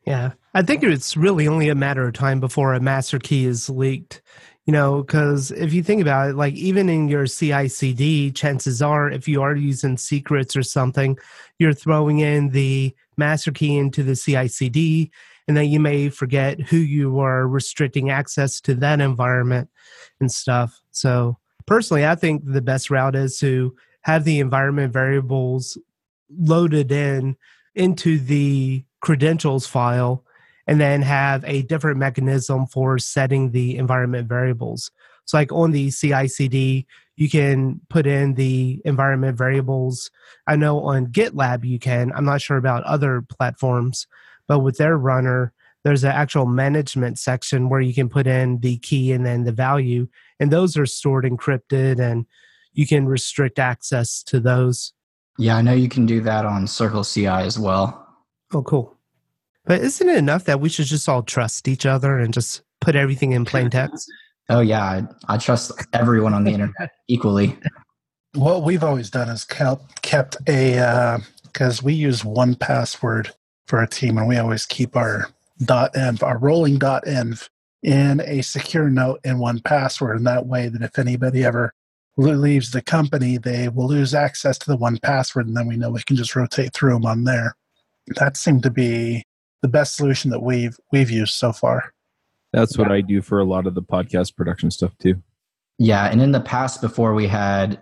Yeah. 0.05 0.33
I 0.53 0.61
think 0.61 0.83
it's 0.83 1.17
really 1.17 1.47
only 1.47 1.69
a 1.69 1.75
matter 1.75 2.07
of 2.07 2.13
time 2.13 2.39
before 2.39 2.73
a 2.73 2.79
master 2.79 3.19
key 3.19 3.45
is 3.45 3.69
leaked. 3.69 4.21
You 4.65 4.71
know, 4.71 5.03
because 5.03 5.51
if 5.51 5.73
you 5.73 5.83
think 5.83 6.01
about 6.01 6.29
it, 6.29 6.35
like 6.35 6.55
even 6.55 6.89
in 6.89 7.07
your 7.07 7.27
CI 7.27 7.67
CD, 7.67 8.31
chances 8.31 8.81
are 8.81 9.11
if 9.11 9.27
you 9.27 9.43
are 9.43 9.55
using 9.55 9.95
secrets 9.95 10.55
or 10.55 10.63
something, 10.63 11.19
you're 11.59 11.73
throwing 11.73 12.19
in 12.19 12.49
the 12.49 12.95
master 13.15 13.51
key 13.51 13.77
into 13.77 14.01
the 14.01 14.15
CI 14.15 14.47
CD, 14.47 15.11
and 15.47 15.55
then 15.55 15.69
you 15.69 15.79
may 15.79 16.09
forget 16.09 16.59
who 16.59 16.77
you 16.77 17.19
are 17.19 17.47
restricting 17.47 18.09
access 18.09 18.59
to 18.61 18.73
that 18.75 19.01
environment 19.01 19.69
and 20.19 20.31
stuff. 20.31 20.81
So, 20.91 21.37
personally, 21.67 22.05
I 22.05 22.15
think 22.15 22.41
the 22.43 22.61
best 22.61 22.89
route 22.89 23.15
is 23.15 23.37
to 23.39 23.75
have 24.01 24.23
the 24.23 24.39
environment 24.39 24.93
variables 24.93 25.77
loaded 26.39 26.91
in 26.91 27.35
into 27.75 28.17
the 28.17 28.83
credentials 29.01 29.67
file 29.67 30.23
and 30.67 30.79
then 30.79 31.01
have 31.01 31.43
a 31.45 31.61
different 31.63 31.97
mechanism 31.97 32.67
for 32.67 32.97
setting 32.97 33.51
the 33.51 33.77
environment 33.77 34.27
variables. 34.27 34.91
So, 35.25 35.37
like 35.37 35.51
on 35.51 35.71
the 35.71 35.91
CI 35.91 36.27
CD, 36.27 36.85
you 37.15 37.29
can 37.29 37.81
put 37.89 38.05
in 38.05 38.35
the 38.35 38.81
environment 38.85 39.37
variables. 39.37 40.11
I 40.47 40.55
know 40.55 40.81
on 40.81 41.07
GitLab 41.07 41.65
you 41.65 41.79
can. 41.79 42.11
I'm 42.13 42.25
not 42.25 42.41
sure 42.41 42.57
about 42.57 42.83
other 42.83 43.21
platforms, 43.21 44.07
but 44.47 44.59
with 44.59 44.77
their 44.77 44.97
runner, 44.97 45.53
there's 45.83 46.03
an 46.03 46.11
actual 46.11 46.45
management 46.45 47.19
section 47.19 47.69
where 47.69 47.79
you 47.79 47.93
can 47.93 48.09
put 48.09 48.27
in 48.27 48.59
the 48.59 48.77
key 48.79 49.11
and 49.11 49.25
then 49.25 49.43
the 49.43 49.51
value, 49.51 50.07
and 50.39 50.51
those 50.51 50.77
are 50.77 50.85
stored 50.85 51.25
encrypted, 51.25 51.99
and 51.99 52.25
you 52.73 52.85
can 52.85 53.07
restrict 53.07 53.59
access 53.59 54.23
to 54.23 54.39
those. 54.39 54.93
Yeah, 55.37 55.57
I 55.57 55.61
know 55.61 55.73
you 55.73 55.89
can 55.89 56.05
do 56.05 56.21
that 56.21 56.45
on 56.45 56.67
Circle 56.67 57.03
CI 57.03 57.27
as 57.27 57.59
well. 57.59 58.07
Oh, 58.53 58.63
cool. 58.63 58.94
But 59.65 59.81
isn't 59.81 60.07
it 60.07 60.17
enough 60.17 60.45
that 60.45 60.59
we 60.59 60.69
should 60.69 60.85
just 60.85 61.09
all 61.09 61.23
trust 61.23 61.67
each 61.67 61.85
other 61.85 62.19
and 62.19 62.33
just 62.33 62.61
put 62.81 62.95
everything 62.95 63.31
in 63.31 63.45
plain 63.45 63.69
text? 63.69 64.11
oh 64.49 64.59
yeah, 64.59 64.83
I, 64.83 65.03
I, 65.27 65.37
trust 65.37 65.71
everyone 65.93 66.33
on 66.33 66.43
the 66.43 66.51
internet 66.51 66.91
equally. 67.07 67.57
What 68.33 68.63
we've 68.63 68.83
always 68.83 69.09
done 69.09 69.29
is 69.29 69.43
kept 69.43 70.01
kept 70.01 70.37
a 70.47 71.19
because 71.43 71.79
uh, 71.79 71.83
we 71.85 71.93
use 71.93 72.21
1Password 72.21 73.31
for 73.67 73.81
a 73.81 73.87
team, 73.87 74.17
and 74.17 74.27
we 74.27 74.37
always 74.37 74.65
keep 74.65 74.95
our 74.95 75.29
dot 75.63 75.93
.env, 75.93 76.21
our 76.21 76.37
rolling 76.37 76.77
dot 76.77 77.05
.env, 77.05 77.49
in 77.81 78.21
a 78.21 78.41
secure 78.41 78.89
note 78.89 79.19
in 79.23 79.37
1Password, 79.37 80.17
and 80.17 80.27
that 80.27 80.45
way 80.45 80.67
that 80.67 80.81
if 80.81 80.99
anybody 80.99 81.43
ever 81.43 81.73
leaves 82.17 82.71
the 82.71 82.81
company, 82.81 83.37
they 83.37 83.69
will 83.69 83.87
lose 83.87 84.13
access 84.13 84.57
to 84.59 84.67
the 84.67 84.77
1Password, 84.77 85.47
and 85.47 85.57
then 85.57 85.67
we 85.67 85.77
know 85.77 85.89
we 85.89 86.03
can 86.03 86.15
just 86.15 86.35
rotate 86.35 86.73
through 86.73 86.93
them 86.93 87.05
on 87.05 87.23
there. 87.23 87.55
That 88.17 88.37
seemed 88.37 88.63
to 88.63 88.69
be 88.69 89.23
the 89.65 89.71
best 89.71 89.95
solution 89.95 90.29
that 90.29 90.43
we've 90.43 90.77
we've 90.91 91.09
used 91.09 91.33
so 91.33 91.51
far. 91.51 91.91
That's 92.53 92.77
what 92.77 92.89
yeah. 92.89 92.97
I 92.97 93.01
do 93.01 93.23
for 93.23 93.39
a 93.39 93.43
lot 93.43 93.65
of 93.65 93.73
the 93.73 93.81
podcast 93.81 94.35
production 94.35 94.69
stuff 94.69 94.95
too. 94.99 95.23
Yeah, 95.79 96.05
and 96.05 96.21
in 96.21 96.33
the 96.33 96.39
past 96.39 96.81
before 96.81 97.15
we 97.15 97.25
had 97.25 97.79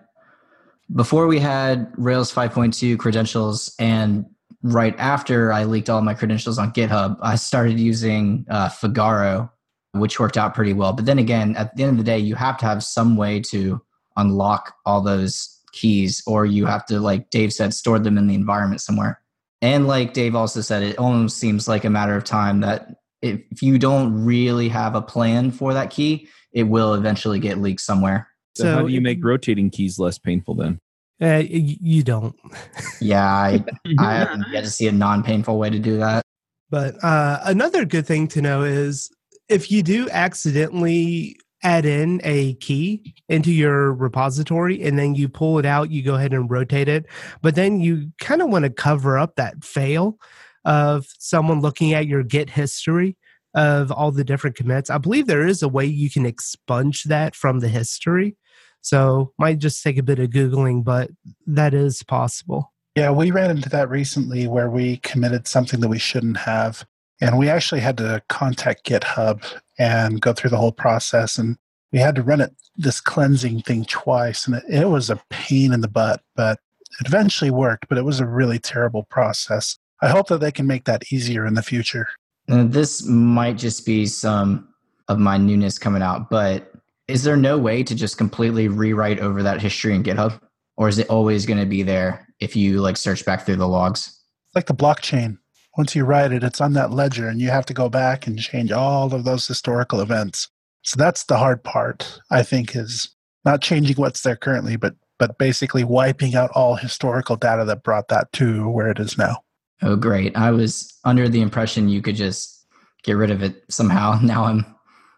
before 0.95 1.27
we 1.27 1.39
had 1.39 1.91
Rails 1.97 2.33
5.2 2.33 2.97
credentials 2.97 3.75
and 3.79 4.25
right 4.61 4.95
after 4.97 5.51
I 5.51 5.65
leaked 5.65 5.89
all 5.89 6.01
my 6.01 6.13
credentials 6.13 6.57
on 6.57 6.71
GitHub, 6.71 7.17
I 7.21 7.35
started 7.35 7.77
using 7.77 8.45
uh, 8.49 8.69
Figaro, 8.69 9.51
which 9.91 10.21
worked 10.21 10.37
out 10.37 10.55
pretty 10.55 10.71
well. 10.71 10.93
But 10.93 11.05
then 11.05 11.19
again, 11.19 11.53
at 11.57 11.75
the 11.75 11.83
end 11.83 11.91
of 11.91 11.97
the 11.97 12.03
day, 12.05 12.17
you 12.17 12.35
have 12.35 12.57
to 12.59 12.65
have 12.65 12.81
some 12.81 13.17
way 13.17 13.41
to 13.51 13.81
unlock 14.15 14.75
all 14.85 15.01
those 15.01 15.59
keys, 15.73 16.23
or 16.25 16.45
you 16.45 16.65
have 16.65 16.85
to, 16.85 17.01
like 17.01 17.29
Dave 17.29 17.51
said, 17.51 17.73
store 17.73 17.99
them 17.99 18.17
in 18.17 18.27
the 18.27 18.35
environment 18.35 18.79
somewhere. 18.79 19.19
And 19.63 19.87
like 19.87 20.11
Dave 20.11 20.35
also 20.35 20.59
said, 20.59 20.83
it 20.83 20.99
almost 20.99 21.37
seems 21.37 21.69
like 21.69 21.85
a 21.85 21.89
matter 21.89 22.17
of 22.17 22.25
time 22.25 22.59
that 22.59 22.95
if 23.21 23.63
you 23.63 23.79
don't 23.79 24.25
really 24.25 24.67
have 24.67 24.93
a 24.93 25.01
plan 25.01 25.51
for 25.51 25.73
that 25.73 25.89
key, 25.89 26.27
it 26.51 26.63
will 26.63 26.93
eventually 26.95 27.39
get 27.39 27.59
leaked 27.59 27.79
somewhere. 27.79 28.27
So, 28.55 28.65
so 28.65 28.73
how 28.73 28.81
do 28.81 28.91
you 28.91 28.99
make 28.99 29.23
rotating 29.23 29.69
keys 29.69 29.97
less 29.97 30.19
painful 30.19 30.55
then? 30.55 30.79
Uh, 31.21 31.43
you 31.47 32.03
don't. 32.03 32.35
yeah, 33.01 33.25
I, 33.25 33.63
I 33.99 34.15
haven't 34.15 34.43
yet 34.51 34.65
to 34.65 34.69
see 34.69 34.89
a 34.89 34.91
non-painful 34.91 35.57
way 35.57 35.69
to 35.69 35.79
do 35.79 35.97
that. 35.97 36.23
But 36.69 37.01
uh, 37.01 37.39
another 37.45 37.85
good 37.85 38.05
thing 38.05 38.27
to 38.29 38.41
know 38.41 38.63
is 38.63 39.09
if 39.47 39.71
you 39.71 39.81
do 39.81 40.09
accidentally 40.09 41.37
add 41.63 41.85
in 41.85 42.21
a 42.23 42.53
key 42.55 43.15
into 43.29 43.51
your 43.51 43.93
repository 43.93 44.83
and 44.83 44.99
then 44.99 45.15
you 45.15 45.29
pull 45.29 45.57
it 45.59 45.65
out, 45.65 45.89
you 45.89 46.03
go 46.03 46.15
ahead 46.15 46.33
and 46.33 46.51
rotate 46.51 46.87
it. 46.87 47.05
But 47.41 47.55
then 47.55 47.79
you 47.79 48.11
kind 48.19 48.41
of 48.41 48.49
want 48.49 48.63
to 48.63 48.69
cover 48.69 49.17
up 49.17 49.35
that 49.35 49.63
fail 49.63 50.17
of 50.65 51.07
someone 51.17 51.61
looking 51.61 51.93
at 51.93 52.07
your 52.07 52.23
Git 52.23 52.49
history 52.49 53.17
of 53.55 53.91
all 53.91 54.11
the 54.11 54.23
different 54.23 54.55
commits. 54.55 54.89
I 54.89 54.97
believe 54.97 55.27
there 55.27 55.47
is 55.47 55.61
a 55.61 55.69
way 55.69 55.85
you 55.85 56.09
can 56.09 56.25
expunge 56.25 57.03
that 57.03 57.35
from 57.35 57.59
the 57.59 57.67
history. 57.67 58.35
So 58.81 59.31
might 59.37 59.59
just 59.59 59.81
take 59.83 59.97
a 59.97 60.03
bit 60.03 60.19
of 60.19 60.29
Googling, 60.29 60.83
but 60.83 61.09
that 61.47 61.73
is 61.73 62.03
possible. 62.03 62.73
Yeah, 62.95 63.11
we 63.11 63.31
ran 63.31 63.51
into 63.51 63.69
that 63.69 63.89
recently 63.89 64.47
where 64.47 64.69
we 64.69 64.97
committed 64.97 65.47
something 65.47 65.79
that 65.79 65.87
we 65.87 65.99
shouldn't 65.99 66.37
have 66.37 66.85
And 67.23 67.37
we 67.37 67.47
actually 67.47 67.79
had 67.79 67.95
to 67.97 68.21
contact 68.27 68.85
GitHub 68.85 69.43
and 69.77 70.21
go 70.21 70.33
through 70.33 70.49
the 70.49 70.57
whole 70.57 70.71
process. 70.71 71.37
And 71.37 71.57
we 71.91 71.99
had 71.99 72.15
to 72.15 72.23
run 72.23 72.41
it 72.41 72.53
this 72.75 73.01
cleansing 73.01 73.61
thing 73.61 73.85
twice. 73.85 74.47
And 74.47 74.55
it, 74.55 74.63
it 74.69 74.89
was 74.89 75.09
a 75.09 75.21
pain 75.29 75.73
in 75.73 75.81
the 75.81 75.87
butt, 75.87 76.21
but 76.35 76.59
it 76.99 77.07
eventually 77.07 77.51
worked. 77.51 77.87
But 77.89 77.97
it 77.97 78.05
was 78.05 78.19
a 78.19 78.25
really 78.25 78.59
terrible 78.59 79.03
process. 79.03 79.77
I 80.01 80.09
hope 80.09 80.27
that 80.27 80.39
they 80.39 80.51
can 80.51 80.67
make 80.67 80.85
that 80.85 81.11
easier 81.11 81.45
in 81.45 81.53
the 81.53 81.63
future. 81.63 82.07
And 82.47 82.73
this 82.73 83.05
might 83.07 83.57
just 83.57 83.85
be 83.85 84.05
some 84.05 84.67
of 85.07 85.19
my 85.19 85.37
newness 85.37 85.77
coming 85.79 86.01
out, 86.01 86.29
but 86.29 86.71
is 87.07 87.23
there 87.23 87.37
no 87.37 87.57
way 87.57 87.83
to 87.83 87.95
just 87.95 88.17
completely 88.17 88.67
rewrite 88.67 89.19
over 89.19 89.43
that 89.43 89.61
history 89.61 89.95
in 89.95 90.03
GitHub? 90.03 90.39
Or 90.77 90.87
is 90.87 90.97
it 90.97 91.09
always 91.09 91.45
going 91.45 91.59
to 91.59 91.65
be 91.65 91.83
there 91.83 92.27
if 92.39 92.55
you 92.55 92.81
like 92.81 92.97
search 92.97 93.25
back 93.25 93.45
through 93.45 93.57
the 93.57 93.67
logs? 93.67 94.07
It's 94.07 94.55
like 94.55 94.65
the 94.65 94.73
blockchain. 94.73 95.37
Once 95.77 95.95
you 95.95 96.05
write 96.05 96.31
it, 96.31 96.43
it's 96.43 96.61
on 96.61 96.73
that 96.73 96.91
ledger 96.91 97.27
and 97.27 97.41
you 97.41 97.49
have 97.49 97.65
to 97.65 97.73
go 97.73 97.89
back 97.89 98.27
and 98.27 98.39
change 98.39 98.71
all 98.71 99.13
of 99.13 99.23
those 99.23 99.47
historical 99.47 100.01
events. 100.01 100.49
So 100.83 100.97
that's 100.97 101.23
the 101.23 101.37
hard 101.37 101.63
part, 101.63 102.19
I 102.29 102.43
think, 102.43 102.75
is 102.75 103.15
not 103.45 103.61
changing 103.61 103.95
what's 103.95 104.21
there 104.21 104.35
currently, 104.35 104.75
but 104.75 104.95
but 105.19 105.37
basically 105.37 105.83
wiping 105.83 106.35
out 106.35 106.49
all 106.53 106.75
historical 106.75 107.35
data 107.35 107.63
that 107.65 107.83
brought 107.83 108.09
that 108.09 108.31
to 108.33 108.67
where 108.69 108.89
it 108.89 108.99
is 108.99 109.17
now. 109.17 109.37
Oh 109.81 109.95
great. 109.95 110.35
I 110.35 110.51
was 110.51 110.91
under 111.05 111.29
the 111.29 111.41
impression 111.41 111.87
you 111.87 112.01
could 112.01 112.15
just 112.15 112.65
get 113.03 113.13
rid 113.13 113.31
of 113.31 113.41
it 113.43 113.63
somehow. 113.69 114.19
Now 114.21 114.45
I'm 114.45 114.65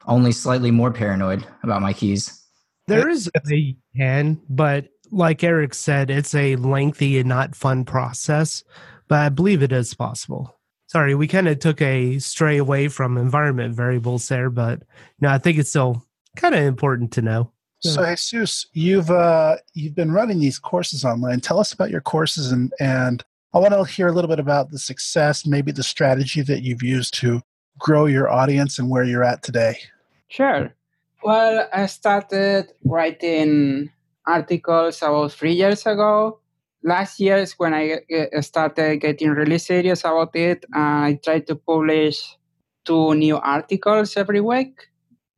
only 0.07 0.31
slightly 0.31 0.71
more 0.71 0.91
paranoid 0.91 1.45
about 1.63 1.81
my 1.81 1.93
keys. 1.93 2.41
There 2.87 3.09
is 3.09 3.29
a 3.35 3.55
you 3.55 3.75
can, 3.97 4.39
but 4.47 4.89
like 5.11 5.43
Eric 5.43 5.73
said, 5.73 6.09
it's 6.09 6.35
a 6.35 6.55
lengthy 6.57 7.17
and 7.19 7.29
not 7.29 7.55
fun 7.55 7.85
process. 7.85 8.63
But 9.07 9.19
I 9.19 9.29
believe 9.29 9.61
it 9.61 9.71
is 9.71 9.93
possible. 9.93 10.55
Sorry, 10.87 11.15
we 11.15 11.27
kind 11.27 11.47
of 11.47 11.59
took 11.59 11.81
a 11.81 12.19
stray 12.19 12.57
away 12.57 12.87
from 12.87 13.17
environment 13.17 13.75
variables 13.75 14.27
there, 14.27 14.49
but 14.49 14.83
no, 15.19 15.29
I 15.29 15.37
think 15.37 15.57
it's 15.57 15.69
still 15.69 16.05
kind 16.35 16.55
of 16.55 16.61
important 16.61 17.11
to 17.13 17.21
know. 17.21 17.51
So 17.81 18.03
Jesus, 18.03 18.67
you've 18.73 19.11
uh, 19.11 19.57
you've 19.73 19.95
been 19.95 20.11
running 20.11 20.39
these 20.39 20.57
courses 20.57 21.05
online. 21.05 21.39
Tell 21.39 21.59
us 21.59 21.73
about 21.73 21.91
your 21.91 22.01
courses 22.01 22.51
and 22.51 22.73
and 22.79 23.23
I 23.53 23.59
want 23.59 23.73
to 23.73 23.83
hear 23.85 24.07
a 24.07 24.11
little 24.11 24.27
bit 24.27 24.39
about 24.39 24.71
the 24.71 24.79
success, 24.79 25.45
maybe 25.45 25.71
the 25.71 25.83
strategy 25.83 26.41
that 26.41 26.61
you've 26.61 26.83
used 26.83 27.13
to 27.21 27.41
grow 27.79 28.05
your 28.05 28.29
audience 28.29 28.77
and 28.79 28.89
where 28.89 29.03
you're 29.03 29.23
at 29.23 29.43
today. 29.43 29.77
Sure. 30.27 30.73
Well, 31.23 31.67
I 31.73 31.85
started 31.85 32.73
writing 32.83 33.91
articles 34.27 35.01
about 35.01 35.31
three 35.31 35.53
years 35.53 35.85
ago. 35.85 36.39
Last 36.85 37.19
year 37.19 37.37
is 37.37 37.53
when 37.57 37.73
I 37.73 38.01
uh, 38.13 38.41
started 38.41 39.01
getting 39.01 39.31
really 39.31 39.57
serious 39.57 40.01
about 40.01 40.35
it. 40.35 40.65
I 40.71 41.17
tried 41.23 41.47
to 41.47 41.55
publish 41.55 42.37
two 42.85 43.15
new 43.15 43.37
articles 43.37 44.15
every 44.15 44.39
week. 44.39 44.87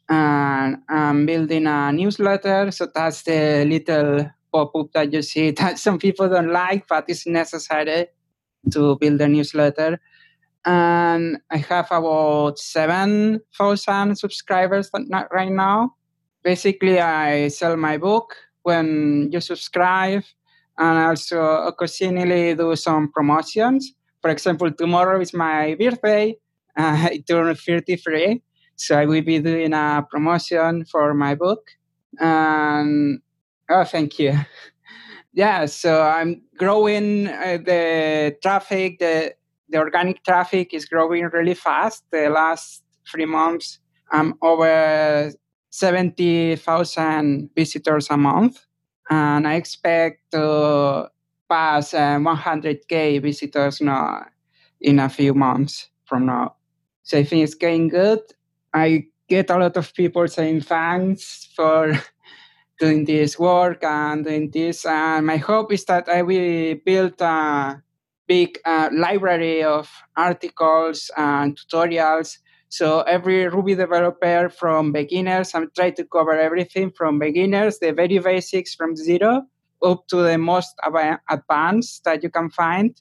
And 0.09 0.77
I'm 0.89 1.25
building 1.25 1.67
a 1.67 1.91
newsletter. 1.93 2.71
So 2.71 2.87
that's 2.93 3.23
the 3.23 3.65
little 3.65 4.29
pop 4.51 4.75
up 4.75 4.91
that 4.91 5.13
you 5.13 5.21
see 5.21 5.51
that 5.59 5.79
some 5.79 5.99
people 5.99 6.27
don't 6.27 6.51
like, 6.51 6.85
but 6.87 7.05
it's 7.07 7.25
necessary 7.25 8.07
to 8.71 8.97
build 8.97 9.21
a 9.21 9.27
newsletter 9.27 9.99
and 10.67 11.37
I 11.49 11.57
have 11.57 11.87
about 11.91 12.59
7,000 12.59 14.15
subscribers 14.17 14.91
right 15.31 15.51
now. 15.51 15.95
Basically, 16.43 16.99
I 16.99 17.47
sell 17.47 17.77
my 17.77 17.97
book 17.97 18.35
when 18.63 19.29
you 19.31 19.39
subscribe, 19.39 20.23
and 20.77 20.97
also 20.97 21.41
occasionally 21.67 22.55
do 22.55 22.75
some 22.75 23.11
promotions. 23.11 23.93
For 24.21 24.29
example, 24.29 24.71
tomorrow 24.71 25.19
is 25.21 25.33
my 25.33 25.75
birthday. 25.75 26.37
Uh, 26.77 27.07
I 27.11 27.23
turn 27.27 27.55
33, 27.55 28.41
so 28.75 28.97
I 28.97 29.05
will 29.05 29.21
be 29.21 29.39
doing 29.39 29.73
a 29.73 30.05
promotion 30.09 30.85
for 30.85 31.13
my 31.13 31.35
book. 31.35 31.71
And 32.19 33.19
oh, 33.69 33.83
thank 33.83 34.19
you. 34.19 34.39
yeah, 35.33 35.65
so 35.65 36.01
I'm 36.01 36.41
growing 36.57 37.27
uh, 37.27 37.57
the 37.63 38.37
traffic, 38.41 38.99
the 38.99 39.33
the 39.69 39.77
organic 39.79 40.23
traffic 40.23 40.73
is 40.73 40.85
growing 40.85 41.25
really 41.25 41.53
fast. 41.53 42.03
The 42.11 42.29
last 42.29 42.83
three 43.09 43.25
months, 43.25 43.79
I'm 44.11 44.35
over 44.41 45.31
70,000 45.69 47.49
visitors 47.55 48.07
a 48.09 48.17
month. 48.17 48.65
And 49.09 49.47
I 49.47 49.55
expect 49.55 50.31
to 50.31 51.09
pass 51.49 51.93
uh, 51.93 52.17
100K 52.17 53.21
visitors 53.21 53.81
now 53.81 54.25
in 54.81 54.99
a 54.99 55.09
few 55.09 55.33
months 55.33 55.89
from 56.05 56.25
now. 56.25 56.55
So 57.03 57.17
I 57.17 57.23
think 57.23 57.43
it's 57.43 57.55
going 57.55 57.87
good. 57.87 58.19
I 58.73 59.05
get 59.27 59.49
a 59.49 59.57
lot 59.57 59.77
of 59.77 59.93
people 59.93 60.27
saying 60.27 60.61
thanks 60.61 61.49
for 61.55 61.97
doing 62.79 63.05
this 63.05 63.39
work 63.39 63.83
and 63.83 64.25
doing 64.25 64.51
this. 64.51 64.85
And 64.85 65.25
my 65.25 65.37
hope 65.37 65.71
is 65.71 65.85
that 65.85 66.09
I 66.09 66.21
will 66.21 66.75
build 66.85 67.21
a 67.21 67.81
big 68.27 68.59
uh, 68.65 68.89
library 68.91 69.63
of 69.63 69.89
articles 70.15 71.09
and 71.17 71.57
tutorials. 71.57 72.37
So 72.69 73.01
every 73.01 73.47
Ruby 73.47 73.75
developer 73.75 74.49
from 74.49 74.91
beginners, 74.91 75.55
I'm 75.55 75.69
trying 75.75 75.95
to 75.95 76.05
cover 76.05 76.37
everything 76.37 76.91
from 76.91 77.19
beginners, 77.19 77.79
the 77.79 77.93
very 77.93 78.19
basics 78.19 78.75
from 78.75 78.95
zero, 78.95 79.43
up 79.83 80.07
to 80.09 80.17
the 80.17 80.37
most 80.37 80.75
advanced 81.29 82.03
that 82.03 82.23
you 82.23 82.29
can 82.29 82.49
find. 82.49 82.99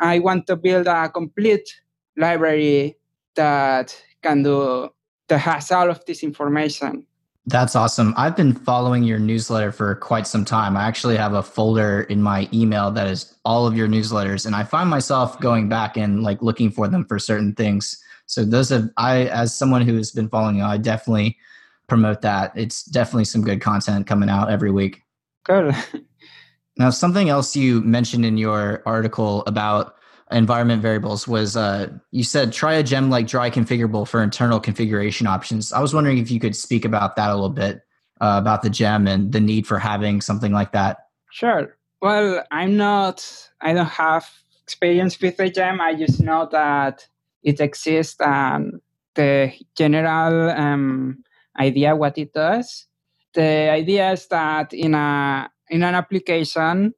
I 0.00 0.18
want 0.18 0.46
to 0.46 0.56
build 0.56 0.86
a 0.86 1.08
complete 1.08 1.68
library 2.16 2.96
that 3.34 3.96
can 4.22 4.42
do 4.42 4.88
that 5.28 5.38
has 5.38 5.70
all 5.70 5.90
of 5.90 6.04
this 6.06 6.22
information. 6.22 7.06
That's 7.46 7.74
awesome. 7.74 8.14
I've 8.16 8.36
been 8.36 8.54
following 8.54 9.02
your 9.02 9.18
newsletter 9.18 9.72
for 9.72 9.96
quite 9.96 10.28
some 10.28 10.44
time. 10.44 10.76
I 10.76 10.84
actually 10.84 11.16
have 11.16 11.34
a 11.34 11.42
folder 11.42 12.02
in 12.02 12.22
my 12.22 12.48
email 12.52 12.92
that 12.92 13.08
is 13.08 13.34
all 13.44 13.66
of 13.66 13.76
your 13.76 13.88
newsletters, 13.88 14.46
and 14.46 14.54
I 14.54 14.62
find 14.62 14.88
myself 14.88 15.40
going 15.40 15.68
back 15.68 15.96
and 15.96 16.22
like 16.22 16.40
looking 16.40 16.70
for 16.70 16.86
them 16.86 17.04
for 17.04 17.18
certain 17.18 17.52
things. 17.54 18.00
So 18.32 18.46
those 18.46 18.70
have 18.70 18.88
I, 18.96 19.26
as 19.26 19.54
someone 19.54 19.82
who 19.82 19.94
has 19.96 20.10
been 20.10 20.30
following 20.30 20.56
you, 20.56 20.64
I 20.64 20.78
definitely 20.78 21.36
promote 21.86 22.22
that. 22.22 22.50
It's 22.56 22.82
definitely 22.82 23.26
some 23.26 23.42
good 23.42 23.60
content 23.60 24.06
coming 24.06 24.30
out 24.30 24.48
every 24.48 24.70
week. 24.70 25.02
Good. 25.44 25.76
now, 26.78 26.88
something 26.88 27.28
else 27.28 27.54
you 27.54 27.82
mentioned 27.82 28.24
in 28.24 28.38
your 28.38 28.82
article 28.86 29.42
about 29.46 29.96
environment 30.30 30.80
variables 30.80 31.28
was 31.28 31.58
uh, 31.58 31.90
you 32.10 32.24
said 32.24 32.54
try 32.54 32.72
a 32.72 32.82
gem 32.82 33.10
like 33.10 33.26
dry 33.26 33.50
configurable 33.50 34.08
for 34.08 34.22
internal 34.22 34.58
configuration 34.58 35.26
options. 35.26 35.70
I 35.70 35.80
was 35.80 35.92
wondering 35.92 36.16
if 36.16 36.30
you 36.30 36.40
could 36.40 36.56
speak 36.56 36.86
about 36.86 37.16
that 37.16 37.28
a 37.28 37.34
little 37.34 37.50
bit 37.50 37.82
uh, 38.22 38.38
about 38.40 38.62
the 38.62 38.70
gem 38.70 39.06
and 39.06 39.30
the 39.30 39.40
need 39.40 39.66
for 39.66 39.78
having 39.78 40.22
something 40.22 40.52
like 40.52 40.72
that. 40.72 41.00
Sure. 41.32 41.76
Well, 42.00 42.42
I'm 42.50 42.78
not, 42.78 43.50
I 43.60 43.74
don't 43.74 43.84
have 43.84 44.26
experience 44.62 45.20
with 45.20 45.36
the 45.36 45.50
gem. 45.50 45.82
I 45.82 45.94
just 45.94 46.22
know 46.22 46.48
that 46.50 47.06
it 47.42 47.60
exists 47.60 48.20
and 48.20 48.80
the 49.14 49.52
general 49.76 50.50
um, 50.50 51.22
idea 51.58 51.94
what 51.94 52.18
it 52.18 52.32
does. 52.32 52.86
The 53.34 53.70
idea 53.70 54.12
is 54.12 54.26
that 54.28 54.72
in 54.72 54.94
a 54.94 55.50
in 55.68 55.82
an 55.82 55.94
application, 55.94 56.94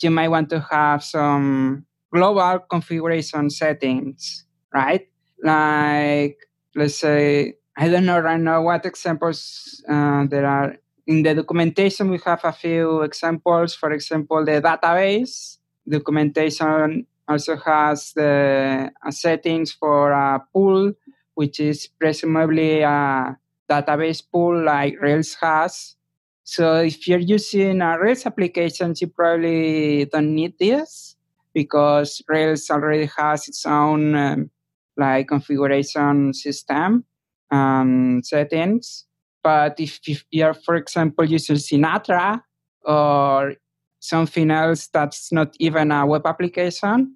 you 0.00 0.10
might 0.10 0.28
want 0.28 0.50
to 0.50 0.60
have 0.70 1.02
some 1.02 1.86
global 2.12 2.60
configuration 2.70 3.50
settings, 3.50 4.44
right? 4.72 5.08
Like, 5.42 6.36
let's 6.74 6.96
say, 6.96 7.54
I 7.76 7.88
don't 7.88 8.04
know 8.06 8.18
right 8.18 8.40
now 8.40 8.62
what 8.62 8.84
examples 8.84 9.82
uh, 9.88 10.26
there 10.26 10.46
are. 10.46 10.76
In 11.06 11.22
the 11.22 11.34
documentation, 11.34 12.10
we 12.10 12.18
have 12.26 12.44
a 12.44 12.52
few 12.52 13.00
examples. 13.00 13.74
For 13.74 13.92
example, 13.92 14.44
the 14.44 14.60
database 14.60 15.56
documentation 15.88 17.06
also 17.28 17.56
has 17.56 18.12
the 18.14 18.90
uh, 19.04 19.10
settings 19.10 19.72
for 19.72 20.12
a 20.12 20.40
pool, 20.52 20.92
which 21.34 21.60
is 21.60 21.86
presumably 21.86 22.80
a 22.80 23.36
database 23.70 24.22
pool 24.32 24.64
like 24.64 25.00
Rails 25.00 25.36
has. 25.40 25.94
So 26.44 26.76
if 26.76 27.06
you're 27.06 27.18
using 27.18 27.82
a 27.82 27.98
Rails 28.00 28.24
application, 28.24 28.94
you 28.98 29.08
probably 29.08 30.06
don't 30.06 30.34
need 30.34 30.58
this 30.58 31.16
because 31.52 32.22
Rails 32.28 32.70
already 32.70 33.10
has 33.18 33.48
its 33.48 33.66
own 33.66 34.14
um, 34.14 34.50
like 34.96 35.28
configuration 35.28 36.32
system 36.32 37.04
and 37.50 38.24
settings. 38.24 39.04
But 39.42 39.78
if, 39.78 40.00
if 40.06 40.24
you're, 40.30 40.54
for 40.54 40.76
example, 40.76 41.24
using 41.24 41.56
Sinatra 41.56 42.42
or 42.84 43.54
something 44.00 44.50
else 44.50 44.86
that's 44.88 45.32
not 45.32 45.54
even 45.58 45.92
a 45.92 46.06
web 46.06 46.26
application, 46.26 47.14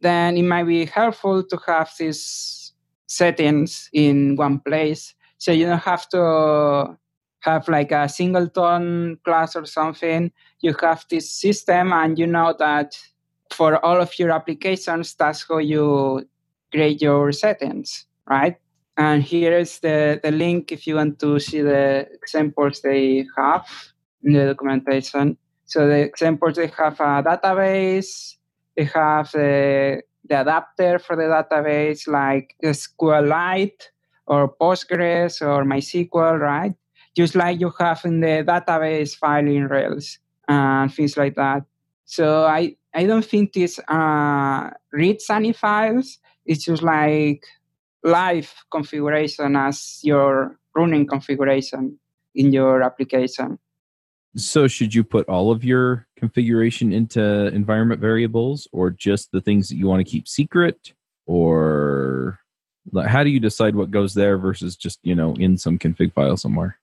then 0.00 0.36
it 0.36 0.42
might 0.42 0.64
be 0.64 0.84
helpful 0.84 1.42
to 1.44 1.58
have 1.66 1.90
these 1.98 2.72
settings 3.06 3.88
in 3.92 4.36
one 4.36 4.58
place. 4.60 5.14
So 5.38 5.52
you 5.52 5.66
don't 5.66 5.78
have 5.78 6.08
to 6.10 6.96
have 7.40 7.68
like 7.68 7.92
a 7.92 8.08
singleton 8.08 9.18
class 9.24 9.56
or 9.56 9.66
something. 9.66 10.32
You 10.60 10.74
have 10.80 11.04
this 11.10 11.30
system 11.30 11.92
and 11.92 12.18
you 12.18 12.26
know 12.26 12.54
that 12.58 12.96
for 13.50 13.84
all 13.84 14.00
of 14.00 14.18
your 14.18 14.30
applications, 14.30 15.14
that's 15.14 15.44
how 15.48 15.58
you 15.58 16.26
create 16.72 17.02
your 17.02 17.32
settings, 17.32 18.06
right? 18.28 18.56
And 18.96 19.22
here 19.22 19.56
is 19.58 19.78
the, 19.80 20.20
the 20.22 20.30
link 20.30 20.72
if 20.72 20.86
you 20.86 20.96
want 20.96 21.18
to 21.20 21.38
see 21.38 21.60
the 21.60 22.06
examples 22.12 22.80
they 22.82 23.26
have 23.36 23.66
in 24.22 24.32
the 24.34 24.46
documentation. 24.46 25.36
So 25.72 25.88
the 25.88 26.00
examples 26.00 26.56
they 26.56 26.66
have 26.66 27.00
a 27.00 27.22
database, 27.22 28.36
they 28.76 28.84
have 28.84 29.32
the, 29.32 30.02
the 30.28 30.42
adapter 30.42 30.98
for 30.98 31.16
the 31.16 31.22
database 31.22 32.06
like 32.06 32.54
SQLite 32.62 33.80
or 34.26 34.54
Postgres 34.54 35.40
or 35.40 35.64
MySQL, 35.64 36.38
right? 36.38 36.74
Just 37.16 37.34
like 37.34 37.58
you 37.58 37.72
have 37.78 38.02
in 38.04 38.20
the 38.20 38.44
database 38.46 39.16
file 39.16 39.46
in 39.46 39.66
Rails 39.66 40.18
and 40.46 40.92
things 40.92 41.16
like 41.16 41.36
that. 41.36 41.62
So 42.04 42.44
I, 42.44 42.76
I 42.92 43.06
don't 43.06 43.24
think 43.24 43.54
these 43.54 43.78
uh, 43.88 44.68
read 44.92 45.20
any 45.30 45.54
files. 45.54 46.18
It's 46.44 46.64
just 46.64 46.82
like 46.82 47.46
live 48.04 48.52
configuration 48.70 49.56
as 49.56 50.00
your 50.02 50.58
running 50.76 51.06
configuration 51.06 51.98
in 52.34 52.52
your 52.52 52.82
application. 52.82 53.58
So, 54.36 54.66
should 54.66 54.94
you 54.94 55.04
put 55.04 55.28
all 55.28 55.50
of 55.50 55.62
your 55.62 56.06
configuration 56.16 56.92
into 56.92 57.48
environment 57.48 58.00
variables 58.00 58.66
or 58.72 58.90
just 58.90 59.30
the 59.32 59.40
things 59.40 59.68
that 59.68 59.76
you 59.76 59.86
want 59.86 60.04
to 60.04 60.10
keep 60.10 60.26
secret? 60.26 60.94
Or 61.26 62.40
how 63.06 63.22
do 63.24 63.30
you 63.30 63.40
decide 63.40 63.76
what 63.76 63.90
goes 63.90 64.14
there 64.14 64.38
versus 64.38 64.74
just, 64.76 64.98
you 65.02 65.14
know, 65.14 65.34
in 65.34 65.58
some 65.58 65.78
config 65.78 66.14
file 66.14 66.36
somewhere? 66.36 66.78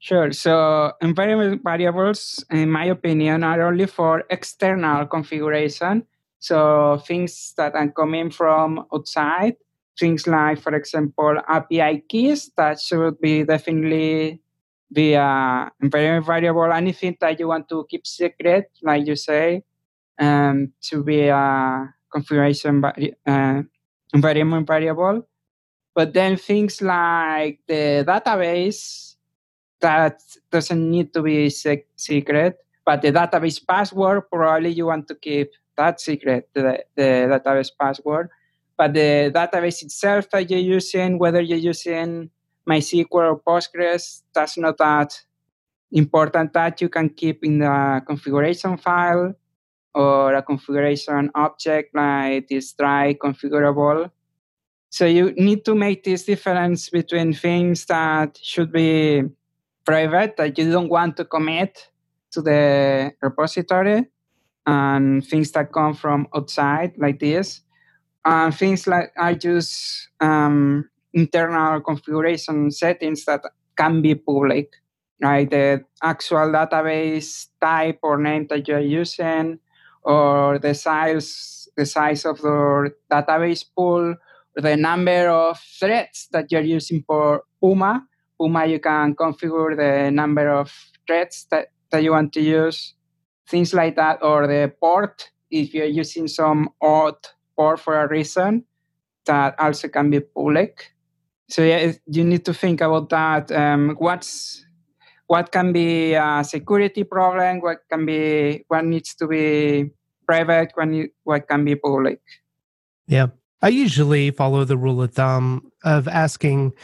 Sure. 0.00 0.32
So, 0.32 0.92
environment 1.00 1.62
variables, 1.62 2.44
in 2.50 2.70
my 2.70 2.86
opinion, 2.86 3.44
are 3.44 3.62
only 3.62 3.86
for 3.86 4.24
external 4.30 5.06
configuration. 5.06 6.04
So, 6.40 7.00
things 7.06 7.54
that 7.56 7.74
are 7.74 7.90
coming 7.90 8.30
from 8.30 8.86
outside 8.92 9.56
things 9.98 10.26
like, 10.26 10.60
for 10.60 10.74
example, 10.74 11.36
API 11.48 12.04
keys 12.08 12.50
that 12.56 12.80
should 12.80 13.20
be 13.20 13.42
definitely 13.42 14.40
be 14.92 15.14
a 15.14 15.70
environment 15.80 16.26
variable. 16.26 16.72
Anything 16.72 17.16
that 17.20 17.38
you 17.38 17.48
want 17.48 17.68
to 17.68 17.86
keep 17.88 18.06
secret, 18.06 18.70
like 18.82 19.06
you 19.06 19.16
say, 19.16 19.62
um, 20.18 20.72
to 20.82 21.04
be 21.04 21.28
a 21.28 21.94
configuration 22.10 22.84
uh, 22.84 23.62
environment 24.14 24.66
variable. 24.66 25.26
But 25.94 26.14
then 26.14 26.36
things 26.36 26.80
like 26.80 27.60
the 27.66 28.04
database 28.06 29.16
that 29.80 30.22
doesn't 30.50 30.90
need 30.90 31.12
to 31.14 31.22
be 31.22 31.50
sec- 31.50 31.86
secret, 31.96 32.58
but 32.84 33.02
the 33.02 33.12
database 33.12 33.60
password 33.64 34.22
probably 34.30 34.70
you 34.70 34.86
want 34.86 35.08
to 35.08 35.14
keep 35.14 35.50
that 35.76 36.00
secret, 36.00 36.48
the, 36.54 36.84
the 36.96 37.40
database 37.44 37.70
password. 37.78 38.30
But 38.76 38.94
the 38.94 39.32
database 39.34 39.82
itself 39.82 40.30
that 40.30 40.48
you're 40.50 40.60
using, 40.60 41.18
whether 41.18 41.40
you're 41.40 41.58
using 41.58 42.30
MySQL 42.68 43.06
or 43.10 43.40
Postgres, 43.40 44.22
that's 44.34 44.58
not 44.58 44.78
that 44.78 45.20
important 45.92 46.52
that 46.52 46.80
you 46.80 46.88
can 46.88 47.08
keep 47.08 47.44
in 47.44 47.60
the 47.60 48.02
configuration 48.06 48.76
file 48.76 49.34
or 49.94 50.34
a 50.34 50.42
configuration 50.42 51.30
object 51.34 51.94
like 51.94 52.48
this 52.48 52.72
dry 52.72 53.14
configurable. 53.14 54.10
So 54.90 55.06
you 55.06 55.32
need 55.32 55.64
to 55.64 55.74
make 55.74 56.04
this 56.04 56.24
difference 56.24 56.88
between 56.90 57.32
things 57.32 57.84
that 57.86 58.38
should 58.42 58.72
be 58.72 59.22
private 59.84 60.36
that 60.36 60.58
you 60.58 60.70
don't 60.70 60.88
want 60.88 61.16
to 61.16 61.24
commit 61.24 61.88
to 62.32 62.42
the 62.42 63.12
repository 63.22 64.04
and 64.66 65.26
things 65.26 65.50
that 65.52 65.72
come 65.72 65.94
from 65.94 66.28
outside 66.34 66.92
like 66.98 67.18
this 67.18 67.62
and 68.24 68.54
things 68.54 68.86
like 68.86 69.10
I 69.18 69.36
use 69.40 70.08
um, 70.20 70.88
internal 71.12 71.80
configuration 71.80 72.70
settings 72.70 73.24
that 73.24 73.42
can 73.76 74.02
be 74.02 74.14
public, 74.14 74.72
right? 75.22 75.48
The 75.50 75.84
actual 76.02 76.52
database 76.52 77.46
type 77.60 77.98
or 78.02 78.18
name 78.18 78.46
that 78.50 78.68
you're 78.68 78.80
using, 78.80 79.58
or 80.02 80.58
the 80.58 80.74
size, 80.74 81.68
the 81.76 81.86
size 81.86 82.24
of 82.24 82.40
the 82.40 82.92
database 83.10 83.64
pool, 83.76 84.14
the 84.54 84.76
number 84.76 85.28
of 85.28 85.58
threads 85.78 86.28
that 86.32 86.50
you're 86.50 86.62
using 86.62 87.02
for 87.06 87.44
Puma. 87.60 88.06
Puma, 88.40 88.66
you 88.66 88.80
can 88.80 89.14
configure 89.14 89.76
the 89.76 90.10
number 90.10 90.48
of 90.48 90.72
threads 91.06 91.46
that, 91.50 91.68
that 91.90 92.02
you 92.02 92.12
want 92.12 92.32
to 92.32 92.40
use, 92.40 92.94
things 93.48 93.74
like 93.74 93.96
that, 93.96 94.22
or 94.22 94.46
the 94.46 94.72
port 94.80 95.30
if 95.50 95.74
you're 95.74 95.86
using 95.86 96.28
some 96.28 96.68
odd 96.82 97.16
port 97.56 97.80
for 97.80 98.00
a 98.00 98.08
reason 98.08 98.64
that 99.26 99.54
also 99.58 99.88
can 99.88 100.10
be 100.10 100.20
public. 100.20 100.92
So 101.48 101.62
yeah, 101.62 101.92
you 102.06 102.24
need 102.24 102.44
to 102.44 102.54
think 102.54 102.80
about 102.80 103.08
that. 103.10 103.50
Um, 103.50 103.96
what's 103.98 104.64
what 105.26 105.52
can 105.52 105.72
be 105.72 106.14
a 106.14 106.42
security 106.44 107.04
problem? 107.04 107.60
What 107.60 107.78
can 107.90 108.06
be 108.06 108.64
what 108.68 108.84
needs 108.84 109.14
to 109.16 109.26
be 109.26 109.90
private? 110.26 110.72
What 110.74 110.88
what 111.24 111.48
can 111.48 111.64
be 111.64 111.74
public? 111.74 112.20
Yeah, 113.06 113.28
I 113.62 113.68
usually 113.68 114.30
follow 114.30 114.64
the 114.64 114.76
rule 114.76 115.02
of 115.02 115.14
thumb 115.14 115.72
of 115.84 116.06
asking 116.06 116.74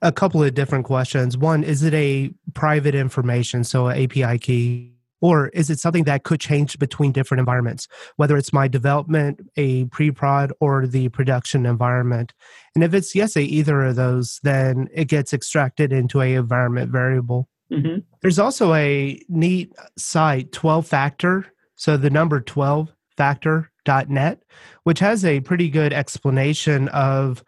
a 0.00 0.12
couple 0.12 0.42
of 0.42 0.54
different 0.54 0.84
questions. 0.84 1.36
One, 1.36 1.62
is 1.62 1.82
it 1.82 1.94
a 1.94 2.32
private 2.54 2.94
information, 2.94 3.64
so 3.64 3.88
an 3.88 4.02
API 4.02 4.38
key? 4.38 4.93
Or 5.24 5.48
is 5.48 5.70
it 5.70 5.78
something 5.78 6.04
that 6.04 6.22
could 6.24 6.38
change 6.38 6.78
between 6.78 7.10
different 7.10 7.38
environments, 7.38 7.88
whether 8.16 8.36
it's 8.36 8.52
my 8.52 8.68
development, 8.68 9.40
a 9.56 9.86
pre 9.86 10.10
prod, 10.10 10.52
or 10.60 10.86
the 10.86 11.08
production 11.08 11.64
environment? 11.64 12.34
And 12.74 12.84
if 12.84 12.92
it's 12.92 13.14
yes, 13.14 13.34
a 13.34 13.42
either 13.42 13.84
of 13.84 13.96
those, 13.96 14.38
then 14.42 14.86
it 14.92 15.06
gets 15.06 15.32
extracted 15.32 15.94
into 15.94 16.20
a 16.20 16.34
environment 16.34 16.92
variable. 16.92 17.48
Mm-hmm. 17.72 18.00
There's 18.20 18.38
also 18.38 18.74
a 18.74 19.18
neat 19.30 19.72
site, 19.96 20.52
12 20.52 20.86
factor. 20.86 21.46
So 21.76 21.96
the 21.96 22.10
number 22.10 22.42
12 22.42 22.92
factor.net, 23.16 24.42
which 24.82 24.98
has 24.98 25.24
a 25.24 25.40
pretty 25.40 25.70
good 25.70 25.94
explanation 25.94 26.88
of 26.88 27.42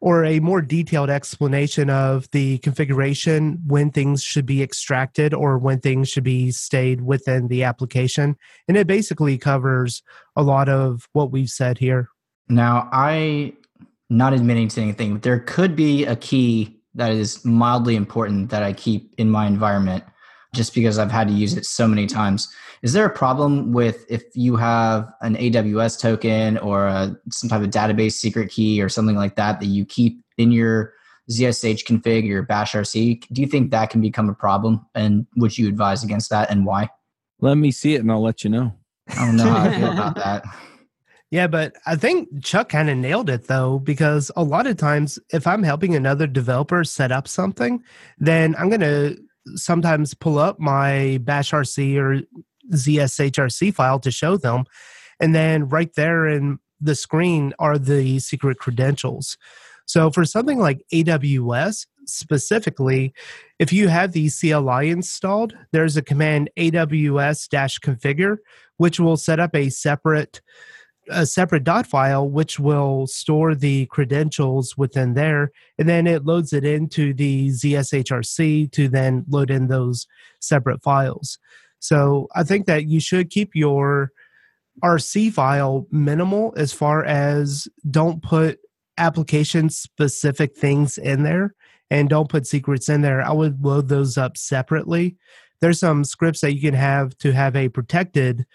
or 0.00 0.24
a 0.24 0.40
more 0.40 0.62
detailed 0.62 1.10
explanation 1.10 1.90
of 1.90 2.30
the 2.30 2.58
configuration 2.58 3.58
when 3.66 3.90
things 3.90 4.22
should 4.22 4.46
be 4.46 4.62
extracted 4.62 5.34
or 5.34 5.58
when 5.58 5.80
things 5.80 6.08
should 6.08 6.24
be 6.24 6.50
stayed 6.50 7.00
within 7.00 7.48
the 7.48 7.64
application. 7.64 8.36
And 8.68 8.76
it 8.76 8.86
basically 8.86 9.38
covers 9.38 10.02
a 10.36 10.42
lot 10.42 10.68
of 10.68 11.08
what 11.12 11.32
we've 11.32 11.50
said 11.50 11.78
here. 11.78 12.08
Now, 12.48 12.88
I 12.92 13.54
not 14.10 14.32
admitting 14.32 14.68
to 14.68 14.80
anything, 14.80 15.14
but 15.14 15.22
there 15.22 15.40
could 15.40 15.76
be 15.76 16.04
a 16.04 16.16
key 16.16 16.80
that 16.94 17.12
is 17.12 17.44
mildly 17.44 17.94
important 17.94 18.50
that 18.50 18.62
I 18.62 18.72
keep 18.72 19.14
in 19.18 19.30
my 19.30 19.46
environment 19.46 20.04
just 20.58 20.74
because 20.74 20.98
I've 20.98 21.10
had 21.10 21.28
to 21.28 21.32
use 21.32 21.56
it 21.56 21.64
so 21.64 21.86
many 21.88 22.06
times. 22.06 22.52
Is 22.82 22.92
there 22.92 23.06
a 23.06 23.10
problem 23.10 23.72
with 23.72 24.04
if 24.10 24.24
you 24.34 24.56
have 24.56 25.10
an 25.22 25.36
AWS 25.36 26.00
token 26.00 26.58
or 26.58 26.86
a, 26.86 27.16
some 27.30 27.48
type 27.48 27.62
of 27.62 27.70
database 27.70 28.12
secret 28.12 28.50
key 28.50 28.82
or 28.82 28.88
something 28.88 29.16
like 29.16 29.36
that 29.36 29.60
that 29.60 29.66
you 29.66 29.86
keep 29.86 30.20
in 30.36 30.50
your 30.52 30.92
ZSH 31.30 31.86
config, 31.86 32.26
your 32.26 32.42
bash 32.42 32.72
RC? 32.72 33.22
Do 33.32 33.40
you 33.40 33.46
think 33.46 33.70
that 33.70 33.90
can 33.90 34.00
become 34.00 34.28
a 34.28 34.34
problem? 34.34 34.84
And 34.94 35.26
would 35.36 35.56
you 35.56 35.68
advise 35.68 36.02
against 36.02 36.28
that 36.30 36.50
and 36.50 36.66
why? 36.66 36.90
Let 37.40 37.54
me 37.54 37.70
see 37.70 37.94
it 37.94 38.00
and 38.00 38.10
I'll 38.10 38.22
let 38.22 38.42
you 38.42 38.50
know. 38.50 38.74
I 39.16 39.26
don't 39.26 39.36
know 39.36 39.44
how 39.44 39.70
I 39.70 39.78
feel 39.78 39.92
about 39.92 40.16
that. 40.16 40.44
Yeah, 41.30 41.46
but 41.46 41.74
I 41.86 41.94
think 41.94 42.42
Chuck 42.42 42.70
kind 42.70 42.88
of 42.88 42.96
nailed 42.96 43.28
it 43.28 43.48
though, 43.48 43.78
because 43.78 44.30
a 44.34 44.42
lot 44.42 44.66
of 44.66 44.76
times 44.76 45.18
if 45.30 45.46
I'm 45.46 45.62
helping 45.62 45.94
another 45.94 46.26
developer 46.26 46.82
set 46.84 47.12
up 47.12 47.28
something, 47.28 47.82
then 48.18 48.56
I'm 48.58 48.68
going 48.68 48.80
to 48.80 49.18
sometimes 49.54 50.14
pull 50.14 50.38
up 50.38 50.58
my 50.58 51.18
bash 51.22 51.52
RC 51.52 51.96
or 51.96 52.22
ZSHRC 52.72 53.74
file 53.74 53.98
to 54.00 54.10
show 54.10 54.36
them. 54.36 54.64
And 55.20 55.34
then 55.34 55.68
right 55.68 55.92
there 55.94 56.26
in 56.26 56.58
the 56.80 56.94
screen 56.94 57.52
are 57.58 57.78
the 57.78 58.18
secret 58.20 58.58
credentials. 58.58 59.36
So 59.86 60.10
for 60.10 60.24
something 60.24 60.58
like 60.58 60.84
AWS 60.92 61.86
specifically, 62.04 63.14
if 63.58 63.72
you 63.72 63.88
have 63.88 64.12
the 64.12 64.30
CLI 64.30 64.90
installed, 64.90 65.54
there's 65.72 65.96
a 65.96 66.02
command 66.02 66.50
AWS 66.58 67.48
configure, 67.80 68.36
which 68.76 69.00
will 69.00 69.16
set 69.16 69.40
up 69.40 69.54
a 69.54 69.70
separate 69.70 70.40
a 71.10 71.26
separate 71.26 71.64
dot 71.64 71.86
file 71.86 72.28
which 72.28 72.58
will 72.58 73.06
store 73.06 73.54
the 73.54 73.86
credentials 73.86 74.76
within 74.76 75.14
there 75.14 75.50
and 75.78 75.88
then 75.88 76.06
it 76.06 76.24
loads 76.24 76.52
it 76.52 76.64
into 76.64 77.14
the 77.14 77.48
zshrc 77.48 78.70
to 78.72 78.88
then 78.88 79.24
load 79.28 79.50
in 79.50 79.68
those 79.68 80.06
separate 80.40 80.82
files. 80.82 81.38
So 81.78 82.28
i 82.34 82.42
think 82.42 82.66
that 82.66 82.86
you 82.86 83.00
should 83.00 83.30
keep 83.30 83.54
your 83.54 84.12
rc 84.82 85.32
file 85.32 85.86
minimal 85.90 86.52
as 86.56 86.72
far 86.72 87.04
as 87.04 87.68
don't 87.90 88.22
put 88.22 88.58
application 88.98 89.70
specific 89.70 90.56
things 90.56 90.98
in 90.98 91.22
there 91.22 91.54
and 91.90 92.08
don't 92.08 92.28
put 92.28 92.46
secrets 92.46 92.88
in 92.88 93.00
there. 93.00 93.22
I 93.22 93.32
would 93.32 93.64
load 93.64 93.88
those 93.88 94.18
up 94.18 94.36
separately. 94.36 95.16
There's 95.60 95.80
some 95.80 96.04
scripts 96.04 96.40
that 96.42 96.54
you 96.54 96.60
can 96.60 96.74
have 96.74 97.16
to 97.18 97.32
have 97.32 97.56
a 97.56 97.68
protected 97.68 98.46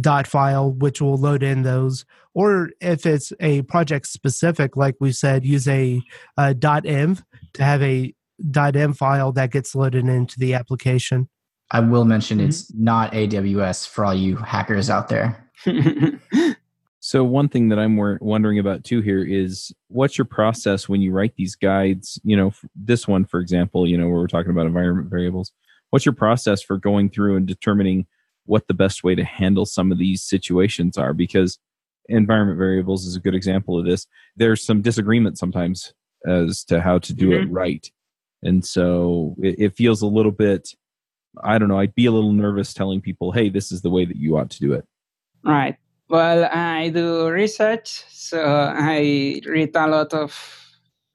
dot 0.00 0.26
file, 0.26 0.72
which 0.72 1.00
will 1.00 1.16
load 1.16 1.42
in 1.42 1.62
those. 1.62 2.04
Or 2.34 2.70
if 2.80 3.06
it's 3.06 3.32
a 3.40 3.62
project 3.62 4.06
specific, 4.06 4.76
like 4.76 4.96
we 5.00 5.12
said, 5.12 5.44
use 5.44 5.66
a, 5.66 6.00
a 6.36 6.54
dot 6.54 6.84
env 6.84 7.22
to 7.54 7.64
have 7.64 7.82
a 7.82 8.14
dot 8.50 8.74
env 8.74 8.96
file 8.96 9.32
that 9.32 9.50
gets 9.50 9.74
loaded 9.74 10.06
into 10.06 10.38
the 10.38 10.54
application. 10.54 11.28
I 11.70 11.80
will 11.80 12.04
mention 12.04 12.38
mm-hmm. 12.38 12.48
it's 12.48 12.72
not 12.74 13.12
AWS 13.12 13.88
for 13.88 14.04
all 14.04 14.14
you 14.14 14.36
hackers 14.36 14.88
out 14.88 15.08
there. 15.08 15.50
so 17.00 17.24
one 17.24 17.48
thing 17.48 17.68
that 17.68 17.78
I'm 17.78 17.96
wondering 18.20 18.58
about 18.58 18.84
too 18.84 19.00
here 19.00 19.24
is 19.24 19.72
what's 19.88 20.16
your 20.16 20.24
process 20.24 20.88
when 20.88 21.02
you 21.02 21.12
write 21.12 21.34
these 21.36 21.56
guides? 21.56 22.20
You 22.24 22.36
know, 22.36 22.52
this 22.74 23.06
one, 23.06 23.24
for 23.24 23.40
example, 23.40 23.86
you 23.86 23.98
know, 23.98 24.08
where 24.08 24.20
we're 24.20 24.28
talking 24.28 24.50
about 24.50 24.66
environment 24.66 25.10
variables. 25.10 25.52
What's 25.90 26.06
your 26.06 26.14
process 26.14 26.62
for 26.62 26.76
going 26.76 27.10
through 27.10 27.36
and 27.36 27.46
determining 27.46 28.06
what 28.48 28.66
the 28.66 28.74
best 28.74 29.04
way 29.04 29.14
to 29.14 29.24
handle 29.24 29.66
some 29.66 29.92
of 29.92 29.98
these 29.98 30.22
situations 30.22 30.96
are? 30.96 31.12
Because 31.12 31.58
environment 32.08 32.58
variables 32.58 33.06
is 33.06 33.14
a 33.14 33.20
good 33.20 33.34
example 33.34 33.78
of 33.78 33.84
this. 33.84 34.06
There's 34.36 34.64
some 34.64 34.82
disagreement 34.82 35.38
sometimes 35.38 35.92
as 36.26 36.64
to 36.64 36.80
how 36.80 36.98
to 36.98 37.12
do 37.12 37.30
mm-hmm. 37.30 37.48
it 37.48 37.52
right. 37.52 37.90
And 38.42 38.64
so 38.64 39.36
it, 39.38 39.56
it 39.58 39.76
feels 39.76 40.02
a 40.02 40.06
little 40.06 40.32
bit 40.32 40.74
I 41.42 41.58
don't 41.58 41.68
know, 41.68 41.78
I'd 41.78 41.94
be 41.94 42.06
a 42.06 42.12
little 42.12 42.32
nervous 42.32 42.74
telling 42.74 43.00
people, 43.00 43.32
hey, 43.32 43.48
this 43.48 43.70
is 43.70 43.82
the 43.82 43.90
way 43.90 44.04
that 44.04 44.16
you 44.16 44.36
ought 44.36 44.50
to 44.50 44.60
do 44.60 44.72
it. 44.72 44.84
Right. 45.44 45.76
Well, 46.08 46.48
I 46.50 46.88
do 46.88 47.28
research, 47.28 48.04
so 48.08 48.42
I 48.42 49.40
read 49.46 49.76
a 49.76 49.86
lot 49.86 50.14
of 50.14 50.32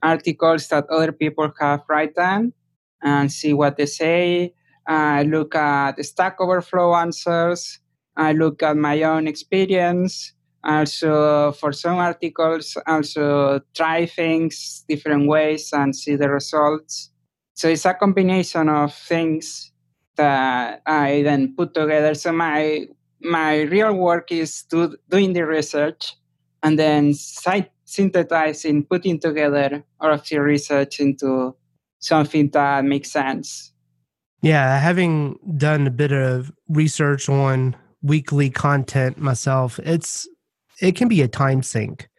articles 0.02 0.68
that 0.68 0.90
other 0.90 1.12
people 1.12 1.52
have 1.60 1.82
written 1.90 2.54
and 3.02 3.32
see 3.32 3.54
what 3.54 3.78
they 3.78 3.88
say. 3.88 4.54
I 4.88 5.24
look 5.24 5.56
at 5.56 6.04
Stack 6.04 6.40
Overflow 6.40 6.96
answers. 6.96 7.80
I 8.16 8.34
look 8.34 8.62
at 8.64 8.78
my 8.78 9.02
own 9.04 9.28
experience. 9.28 10.34
Also, 10.64 11.52
for 11.54 11.74
some 11.74 11.98
articles, 11.98 12.78
also 12.88 13.60
try 13.76 14.06
things 14.06 14.86
different 14.88 15.28
ways 15.28 15.72
and 15.74 15.96
see 15.96 16.16
the 16.16 16.30
results. 16.30 17.12
So 17.54 17.68
it's 17.68 17.86
a 17.86 17.94
combination 17.94 18.70
of 18.70 18.94
things 18.96 19.72
that 20.16 20.82
I 20.86 21.22
then 21.24 21.54
put 21.56 21.74
together. 21.74 22.14
So 22.14 22.32
my 22.32 22.88
my 23.22 23.62
real 23.62 23.94
work 23.94 24.32
is 24.32 24.64
to 24.64 24.98
doing 25.10 25.34
the 25.34 25.46
research 25.46 26.16
and 26.62 26.78
then 26.80 27.14
site 27.14 27.72
synthesizing, 27.86 28.86
putting 28.86 29.20
together 29.20 29.84
all 30.00 30.12
of 30.12 30.28
the 30.28 30.38
research 30.40 31.00
into 31.00 31.56
something 32.00 32.50
that 32.52 32.86
makes 32.86 33.12
sense. 33.12 33.73
Yeah, 34.44 34.78
having 34.78 35.40
done 35.58 35.88
a 35.88 35.92
bit 35.92 36.12
of 36.12 36.52
research 36.70 37.30
on 37.30 37.76
weekly 38.02 38.50
content 38.50 39.18
myself, 39.18 39.80
it's 39.80 40.28
it 40.82 40.96
can 40.96 41.08
be 41.08 41.22
a 41.22 41.28
time 41.28 41.64
sink. 41.64 42.10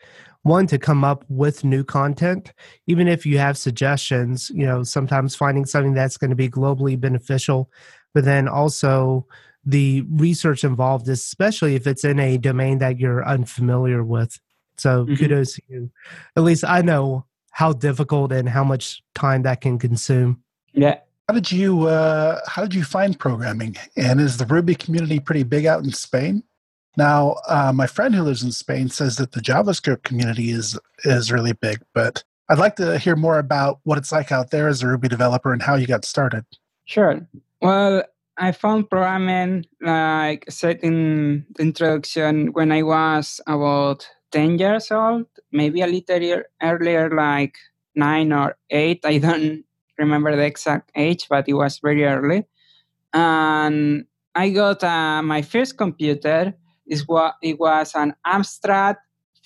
One 0.42 0.66
to 0.66 0.78
come 0.78 1.04
up 1.04 1.24
with 1.28 1.64
new 1.64 1.84
content, 1.84 2.52
even 2.87 3.08
if 3.08 3.24
you 3.24 3.38
have 3.38 3.56
suggestions, 3.56 4.50
you 4.50 4.66
know, 4.66 4.82
sometimes 4.82 5.34
finding 5.34 5.64
something 5.64 5.94
that's 5.94 6.18
going 6.18 6.30
to 6.30 6.37
be 6.37 6.50
globally 6.50 7.00
beneficial 7.00 7.70
but 8.14 8.24
then 8.24 8.48
also 8.48 9.26
the 9.66 10.04
research 10.10 10.64
involved, 10.64 11.08
especially 11.08 11.74
if 11.74 11.87
it's 11.87 12.04
in 12.04 12.18
a 12.20 12.38
domain 12.38 12.78
that 12.78 12.98
you're 12.98 13.26
unfamiliar 13.26 14.02
with. 14.04 14.38
So 14.76 15.04
mm-hmm. 15.04 15.16
kudos 15.16 15.54
to 15.54 15.62
you. 15.68 15.90
At 16.37 16.44
least 16.44 16.64
I 16.64 16.80
know 16.80 17.26
how 17.50 17.72
difficult 17.72 18.32
and 18.32 18.48
how 18.48 18.64
much 18.64 19.02
time 19.14 19.42
that 19.42 19.60
can 19.60 19.78
consume. 19.78 20.42
Yeah. 20.72 21.00
How 21.28 21.34
did 21.34 21.50
you 21.50 21.87
uh, 21.87 22.40
how 22.46 22.62
did 22.62 22.74
you 22.74 22.84
find 22.84 23.18
programming? 23.18 23.76
And 23.96 24.20
is 24.20 24.37
the 24.37 24.46
Ruby 24.46 24.74
community 24.74 25.20
pretty 25.20 25.42
big 25.42 25.64
out 25.64 25.82
in 25.82 25.90
Spain? 25.90 26.42
Now, 26.96 27.37
uh, 27.48 27.72
my 27.74 27.87
friend 27.87 28.14
who 28.14 28.22
lives 28.22 28.42
in 28.42 28.52
Spain 28.52 28.88
says 28.88 29.16
that 29.16 29.32
the 29.32 29.40
JavaScript 29.40 30.02
community 30.02 30.50
is 30.50 30.78
is 31.04 31.32
really 31.32 31.52
big, 31.52 31.80
but 31.94 32.22
I'd 32.48 32.58
like 32.58 32.76
to 32.76 32.98
hear 32.98 33.16
more 33.16 33.38
about 33.38 33.80
what 33.84 33.96
it's 33.96 34.12
like 34.12 34.30
out 34.30 34.50
there 34.50 34.68
as 34.68 34.82
a 34.82 34.88
Ruby 34.88 35.08
developer 35.08 35.52
and 35.52 35.62
how 35.62 35.76
you 35.76 35.87
got 35.87 36.04
started. 36.04 36.44
Sure. 36.84 37.26
Well, 37.62 38.04
I 38.37 38.52
found 38.52 38.90
programming 38.90 39.64
like 39.80 40.44
said 40.50 40.80
in 40.82 41.46
the 41.54 41.62
introduction 41.62 42.52
when 42.52 42.70
I 42.70 42.82
was 42.82 43.40
about 43.46 44.06
10 44.32 44.58
years 44.58 44.90
old, 44.90 45.26
maybe 45.52 45.80
a 45.80 45.87
little 45.87 46.42
earlier, 46.60 47.08
like 47.10 47.56
nine 47.94 48.32
or 48.32 48.56
eight. 48.68 49.00
I 49.04 49.18
don't 49.18 49.64
remember 49.98 50.37
the 50.37 50.44
exact 50.44 50.90
age, 50.94 51.26
but 51.28 51.48
it 51.48 51.54
was 51.54 51.78
very 51.78 52.04
early. 52.04 52.44
And 53.12 54.07
I 54.35 54.50
got 54.50 54.83
uh, 54.83 55.22
my 55.22 55.42
first 55.42 55.76
computer. 55.76 56.54
Is 56.87 57.09
what 57.09 57.37
it 57.42 57.59
was 57.59 57.94
an 57.94 58.14
Amstrad 58.26 58.96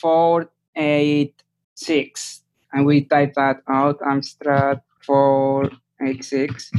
486, 0.01 2.43
and 2.73 2.85
we 2.85 3.05
typed 3.05 3.37
that 3.37 3.63
out 3.69 4.01
Amstrad 4.01 4.81
486 5.07 6.73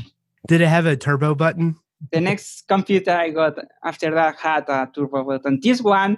did 0.49 0.62
it 0.62 0.67
have 0.67 0.88
a 0.88 0.97
turbo 0.97 1.36
button? 1.36 1.75
The 2.12 2.19
next 2.19 2.67
computer 2.67 3.12
I 3.12 3.29
got 3.29 3.60
after 3.84 4.12
that 4.12 4.38
had 4.38 4.67
a 4.67 4.89
turbo 4.93 5.23
button. 5.23 5.60
This 5.62 5.79
one, 5.79 6.17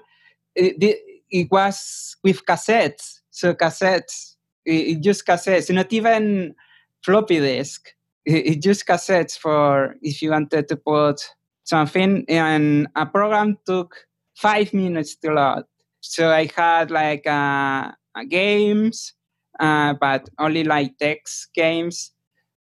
it, 0.56 0.98
it 1.30 1.52
was 1.52 2.16
with 2.24 2.46
cassettes. 2.46 3.20
So 3.30 3.54
cassettes, 3.54 4.36
it, 4.66 4.72
it 4.72 5.02
just 5.02 5.26
cassettes, 5.26 5.74
not 5.74 5.92
even 5.92 6.56
floppy 7.04 7.40
disk. 7.40 7.94
It, 8.26 8.62
just 8.62 8.86
cassettes 8.86 9.38
for 9.38 9.96
if 10.02 10.22
you 10.22 10.32
wanted 10.32 10.68
to 10.68 10.76
put 10.76 11.22
something. 11.64 12.24
And 12.28 12.88
a 12.96 13.06
program 13.06 13.58
took 13.66 13.96
five 14.36 14.74
minutes 14.74 15.16
to 15.18 15.32
load. 15.32 15.64
So 16.02 16.30
I 16.30 16.50
had 16.56 16.92
like 16.92 17.26
uh, 17.26 17.92
games, 18.30 19.14
uh, 19.60 19.96
but 20.00 20.30
only 20.40 20.64
like 20.64 20.98
text 21.00 21.50
games. 21.54 22.12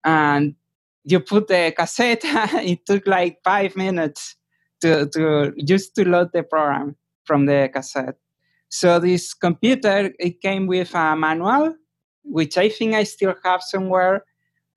And 0.04 0.54
you 1.04 1.20
put 1.20 1.48
the 1.48 1.74
cassette, 1.76 2.20
it 2.24 2.86
took 2.86 3.06
like 3.06 3.38
five 3.44 3.76
minutes 3.76 4.36
to, 4.80 5.06
to 5.08 5.52
just 5.64 5.94
to 5.96 6.08
load 6.08 6.30
the 6.32 6.42
program 6.42 6.96
from 7.24 7.46
the 7.46 7.70
cassette. 7.72 8.16
So 8.68 8.98
this 8.98 9.34
computer, 9.34 10.12
it 10.18 10.40
came 10.40 10.66
with 10.66 10.94
a 10.94 11.14
manual, 11.16 11.74
which 12.24 12.58
I 12.58 12.68
think 12.68 12.94
I 12.94 13.04
still 13.04 13.34
have 13.44 13.62
somewhere. 13.62 14.24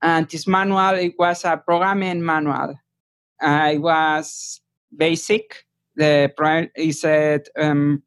And 0.02 0.30
this 0.30 0.48
manual, 0.48 0.96
it 0.96 1.14
was 1.18 1.46
a 1.46 1.58
programming 1.58 2.24
manual. 2.24 2.76
Uh, 3.42 3.72
it 3.74 3.80
was 3.80 4.62
basic. 4.96 5.66
The 5.96 6.32
program 6.36 6.70
is 6.76 7.04
a 7.04 7.40
um, 7.58 8.04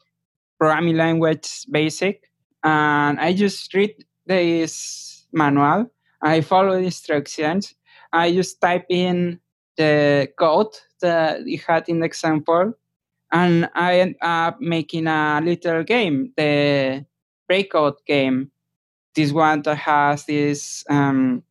programming 0.59 0.97
language 0.97 1.67
basic. 1.71 2.31
And 2.63 3.19
I 3.19 3.33
just 3.33 3.73
read 3.75 3.95
this 4.27 5.27
manual. 5.33 5.91
I 6.23 6.41
follow 6.41 6.73
the 6.73 6.85
instructions 6.85 7.75
I 8.13 8.33
just 8.33 8.61
type 8.61 8.87
in 8.89 9.41
the 9.77 10.29
code 10.39 10.75
that 11.01 11.47
you 11.47 11.59
had 11.67 11.89
in 11.89 12.01
the 12.01 12.07
example, 12.07 12.73
and 13.33 13.69
I 13.75 14.01
end 14.01 14.17
up 14.23 14.61
making 14.61 15.07
a 15.07 15.41
little 15.43 15.85
game, 15.85 16.33
the 16.37 17.05
breakout 17.47 18.05
game. 18.07 18.51
This 19.15 19.33
one 19.33 19.63
that 19.63 19.77
has 19.79 20.25
this 20.27 20.85
um, 20.89 21.43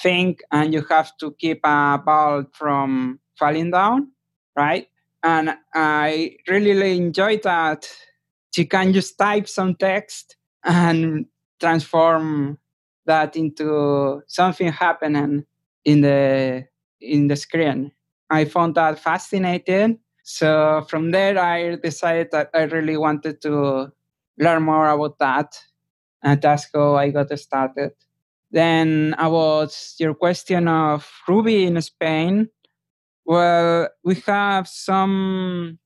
thing, 0.00 0.36
and 0.52 0.72
you 0.72 0.84
have 0.88 1.16
to 1.18 1.32
keep 1.32 1.60
a 1.64 2.00
ball 2.04 2.44
from 2.52 3.18
falling 3.38 3.70
down, 3.70 4.12
right? 4.56 4.88
And 5.22 5.56
I 5.74 6.36
really, 6.48 6.72
really 6.72 6.96
enjoyed 6.96 7.42
that. 7.42 7.88
You 8.56 8.66
can 8.66 8.92
just 8.92 9.18
type 9.18 9.48
some 9.48 9.74
text 9.76 10.36
and 10.64 11.26
transform 11.60 12.58
that 13.06 13.36
into 13.36 14.22
something 14.26 14.72
happening 14.72 15.44
in 15.84 16.00
the 16.00 16.66
in 17.00 17.28
the 17.28 17.36
screen. 17.36 17.92
I 18.30 18.44
found 18.44 18.74
that 18.74 18.98
fascinating. 18.98 20.00
So 20.24 20.84
from 20.88 21.10
there, 21.12 21.38
I 21.38 21.76
decided 21.76 22.30
that 22.32 22.50
I 22.52 22.62
really 22.64 22.96
wanted 22.96 23.40
to 23.42 23.92
learn 24.38 24.62
more 24.62 24.88
about 24.88 25.18
that, 25.20 25.58
and 26.22 26.40
that's 26.40 26.68
how 26.74 26.96
I 26.96 27.10
got 27.10 27.36
started. 27.38 27.92
Then 28.50 29.14
about 29.18 29.76
your 29.98 30.14
question 30.14 30.68
of 30.68 31.08
Ruby 31.28 31.64
in 31.64 31.80
Spain, 31.82 32.48
well, 33.26 33.88
we 34.04 34.16
have 34.26 34.66
some 34.68 35.78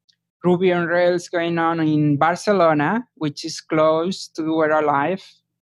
Ruby 0.44 0.72
on 0.72 0.86
Rails 0.86 1.28
going 1.28 1.58
on 1.58 1.80
in 1.80 2.16
Barcelona, 2.16 3.04
which 3.16 3.44
is 3.44 3.60
close 3.60 4.28
to 4.28 4.56
where 4.56 4.72
I 4.72 5.08
live. 5.10 5.24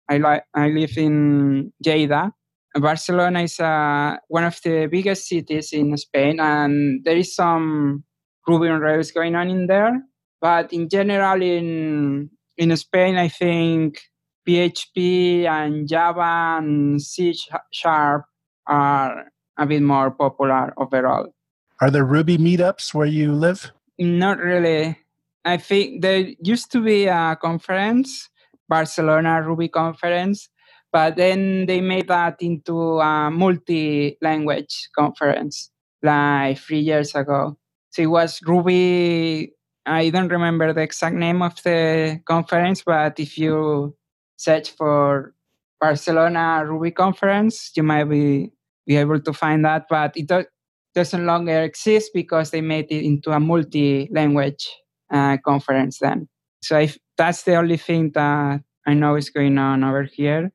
I, 0.08 0.18
li- 0.18 0.42
I 0.54 0.68
live 0.68 0.96
in 0.98 1.72
Lleida. 1.84 2.32
Barcelona 2.74 3.42
is 3.42 3.58
uh, 3.60 4.16
one 4.28 4.44
of 4.44 4.60
the 4.62 4.88
biggest 4.90 5.28
cities 5.28 5.72
in 5.72 5.96
Spain, 5.96 6.40
and 6.40 7.04
there 7.04 7.16
is 7.16 7.34
some 7.34 8.04
Ruby 8.46 8.68
on 8.68 8.80
Rails 8.80 9.12
going 9.12 9.34
on 9.36 9.48
in 9.48 9.66
there. 9.66 10.02
But 10.40 10.72
in 10.72 10.88
general, 10.88 11.40
in 11.40 12.30
in 12.56 12.76
Spain, 12.76 13.16
I 13.16 13.28
think 13.28 14.00
PHP 14.46 15.44
and 15.46 15.88
Java 15.88 16.58
and 16.58 17.00
C 17.00 17.34
Sharp 17.72 18.24
are 18.66 19.26
a 19.58 19.66
bit 19.66 19.82
more 19.82 20.10
popular 20.10 20.72
overall. 20.76 21.34
Are 21.80 21.90
there 21.90 22.04
Ruby 22.04 22.38
meetups 22.38 22.94
where 22.94 23.06
you 23.06 23.32
live? 23.32 23.72
not 23.98 24.38
really. 24.38 24.98
I 25.44 25.56
think 25.56 26.02
there 26.02 26.26
used 26.42 26.72
to 26.72 26.82
be 26.82 27.06
a 27.06 27.36
conference, 27.40 28.28
Barcelona 28.68 29.42
Ruby 29.42 29.68
conference, 29.68 30.48
but 30.90 31.16
then 31.16 31.66
they 31.66 31.80
made 31.80 32.08
that 32.08 32.36
into 32.40 32.98
a 33.00 33.30
multi-language 33.30 34.88
conference 34.96 35.70
like 36.02 36.58
three 36.58 36.80
years 36.80 37.14
ago. 37.14 37.56
So 37.90 38.02
it 38.02 38.06
was 38.06 38.40
Ruby. 38.46 39.52
I 39.86 40.10
don't 40.10 40.28
remember 40.28 40.72
the 40.72 40.80
exact 40.80 41.14
name 41.14 41.42
of 41.42 41.62
the 41.62 42.20
conference, 42.24 42.82
but 42.82 43.20
if 43.20 43.36
you 43.36 43.94
search 44.36 44.70
for 44.70 45.34
Barcelona 45.80 46.64
Ruby 46.66 46.90
conference, 46.90 47.70
you 47.76 47.82
might 47.82 48.04
be 48.04 48.50
be 48.86 48.96
able 48.96 49.20
to 49.20 49.32
find 49.32 49.64
that. 49.64 49.86
But 49.88 50.16
it 50.16 50.28
do- 50.28 50.46
doesn't 50.94 51.26
longer 51.26 51.62
exist 51.62 52.10
because 52.14 52.50
they 52.50 52.60
made 52.60 52.86
it 52.90 53.04
into 53.04 53.30
a 53.32 53.40
multi-language 53.40 54.68
uh, 55.10 55.36
conference 55.44 55.98
then. 55.98 56.28
So 56.62 56.78
if 56.78 56.98
that's 57.16 57.42
the 57.42 57.56
only 57.56 57.76
thing 57.76 58.12
that 58.14 58.60
I 58.86 58.94
know 58.94 59.16
is 59.16 59.30
going 59.30 59.58
on 59.58 59.84
over 59.84 60.04
here. 60.04 60.44
In 60.44 60.52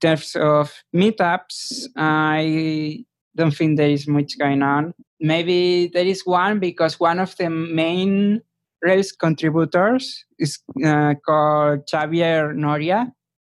terms 0.00 0.36
of 0.36 0.72
meetups, 0.94 1.86
I 1.96 3.04
don't 3.36 3.54
think 3.54 3.76
there 3.76 3.90
is 3.90 4.08
much 4.08 4.38
going 4.38 4.62
on. 4.62 4.94
Maybe 5.20 5.90
there 5.92 6.04
is 6.04 6.22
one 6.24 6.58
because 6.58 6.98
one 6.98 7.18
of 7.18 7.36
the 7.36 7.48
main 7.48 8.42
Rails 8.82 9.12
contributors 9.12 10.24
is 10.40 10.58
uh, 10.84 11.14
called 11.24 11.88
Xavier 11.88 12.52
Noria, 12.52 13.12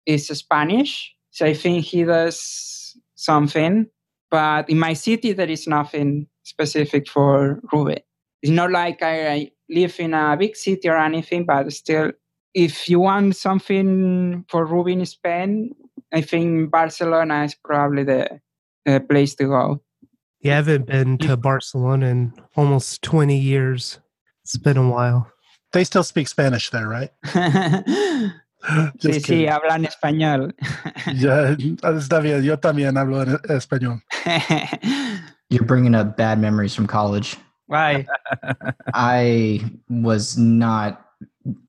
is 0.07 0.29
Spanish. 0.29 1.15
So 1.31 1.45
I 1.47 1.55
think 1.55 1.85
he 1.85 2.05
does 2.05 2.97
something. 3.15 3.87
But 4.31 4.71
in 4.71 4.79
my 4.79 4.95
city, 4.95 5.33
there 5.33 5.51
is 5.51 5.67
nothing 5.67 6.29
specific 6.43 7.09
for 7.09 7.61
Ruby. 7.73 7.99
It's 8.43 8.53
not 8.53 8.71
like 8.71 9.03
I, 9.03 9.29
I 9.29 9.51
live 9.69 9.99
in 9.99 10.15
a 10.15 10.37
big 10.39 10.57
city 10.57 10.89
or 10.89 10.97
anything, 10.97 11.45
but 11.45 11.73
still, 11.73 12.13
if 12.55 12.89
you 12.89 13.01
want 13.01 13.37
something 13.37 14.45
for 14.49 14.65
Ruby 14.65 14.95
in 14.95 15.07
Spain, 15.07 15.73
I 16.13 16.23
think 16.23 16.71
Barcelona 16.71 17.45
is 17.45 17.55
probably 17.55 18.05
the, 18.05 18.41
the 18.85 19.01
place 19.01 19.35
to 19.37 19.45
go. 19.45 19.83
You 20.41 20.53
haven't 20.53 20.87
been 20.87 21.19
to 21.19 21.37
Barcelona 21.37 22.07
in 22.07 22.33
almost 22.55 23.03
20 23.03 23.37
years. 23.37 23.99
It's 24.45 24.57
been 24.57 24.77
a 24.77 24.89
while. 24.89 25.31
They 25.73 25.85
still 25.85 26.05
speak 26.05 26.29
Spanish 26.29 26.71
there, 26.71 26.89
right? 26.89 27.11
sí, 28.99 29.21
sí, 29.21 29.47
hablan 29.49 29.85
español. 29.85 30.55
ya, 31.15 31.57
ah, 31.83 31.93
está 31.97 32.21
bien, 32.21 32.43
yo 32.43 32.59
también 32.59 32.97
hablo 32.97 33.23
en 33.23 33.39
español. 33.49 34.03
You're 35.51 35.65
bringing 35.65 35.95
up 35.95 36.17
bad 36.17 36.41
memories 36.41 36.75
from 36.75 36.87
college. 36.87 37.37
Why? 37.67 38.07
I 38.95 39.61
was 39.89 40.37
not, 40.37 41.05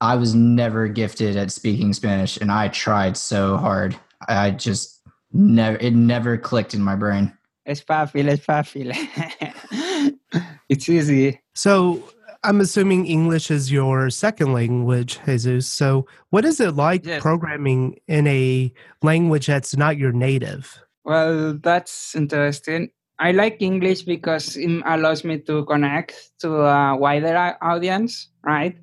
I 0.01 0.15
was 0.15 0.33
never 0.33 0.87
gifted 0.87 1.35
at 1.35 1.51
speaking 1.51 1.93
Spanish, 1.93 2.37
and 2.37 2.51
I 2.51 2.69
tried 2.69 3.17
so 3.17 3.57
hard. 3.57 3.95
I 4.27 4.51
just 4.51 5.01
never, 5.31 5.77
it 5.77 5.93
never 5.93 6.37
clicked 6.37 6.73
in 6.73 6.81
my 6.81 6.95
brain. 6.95 7.33
Es 7.67 7.81
fácil, 7.81 8.29
es 8.29 8.39
fácil. 8.39 8.93
it's 10.69 10.87
easy. 10.87 11.39
So, 11.53 12.01
I'm 12.47 12.61
assuming 12.61 13.05
English 13.07 13.51
is 13.51 13.73
your 13.73 14.09
second 14.09 14.53
language, 14.53 15.19
Jesus. 15.25 15.67
So, 15.67 16.07
what 16.29 16.45
is 16.45 16.61
it 16.61 16.75
like 16.75 17.05
yes. 17.05 17.21
programming 17.21 17.99
in 18.07 18.25
a 18.25 18.71
language 19.03 19.47
that's 19.47 19.75
not 19.75 19.97
your 19.97 20.13
native? 20.13 20.81
Well, 21.03 21.59
that's 21.61 22.15
interesting. 22.15 22.91
I 23.19 23.31
like 23.31 23.61
English 23.61 24.03
because 24.03 24.55
it 24.55 24.81
allows 24.85 25.25
me 25.25 25.39
to 25.39 25.65
connect 25.65 26.39
to 26.39 26.63
a 26.63 26.95
wider 26.95 27.57
audience, 27.61 28.29
right? 28.45 28.77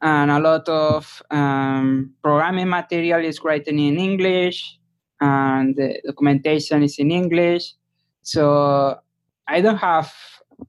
And 0.00 0.30
a 0.30 0.40
lot 0.40 0.66
of 0.70 1.22
um, 1.30 2.14
programming 2.22 2.70
material 2.70 3.22
is 3.22 3.44
written 3.44 3.78
in 3.78 3.98
English, 3.98 4.78
and 5.20 5.76
the 5.76 6.00
documentation 6.06 6.82
is 6.82 6.98
in 6.98 7.10
English. 7.10 7.74
So 8.22 8.96
I 9.46 9.60
don't 9.60 9.76
have 9.76 10.10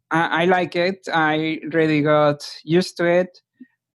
I, 0.09 0.43
I 0.43 0.45
like 0.45 0.75
it. 0.75 1.07
I 1.11 1.59
really 1.71 2.01
got 2.01 2.47
used 2.63 2.97
to 2.97 3.05
it, 3.05 3.39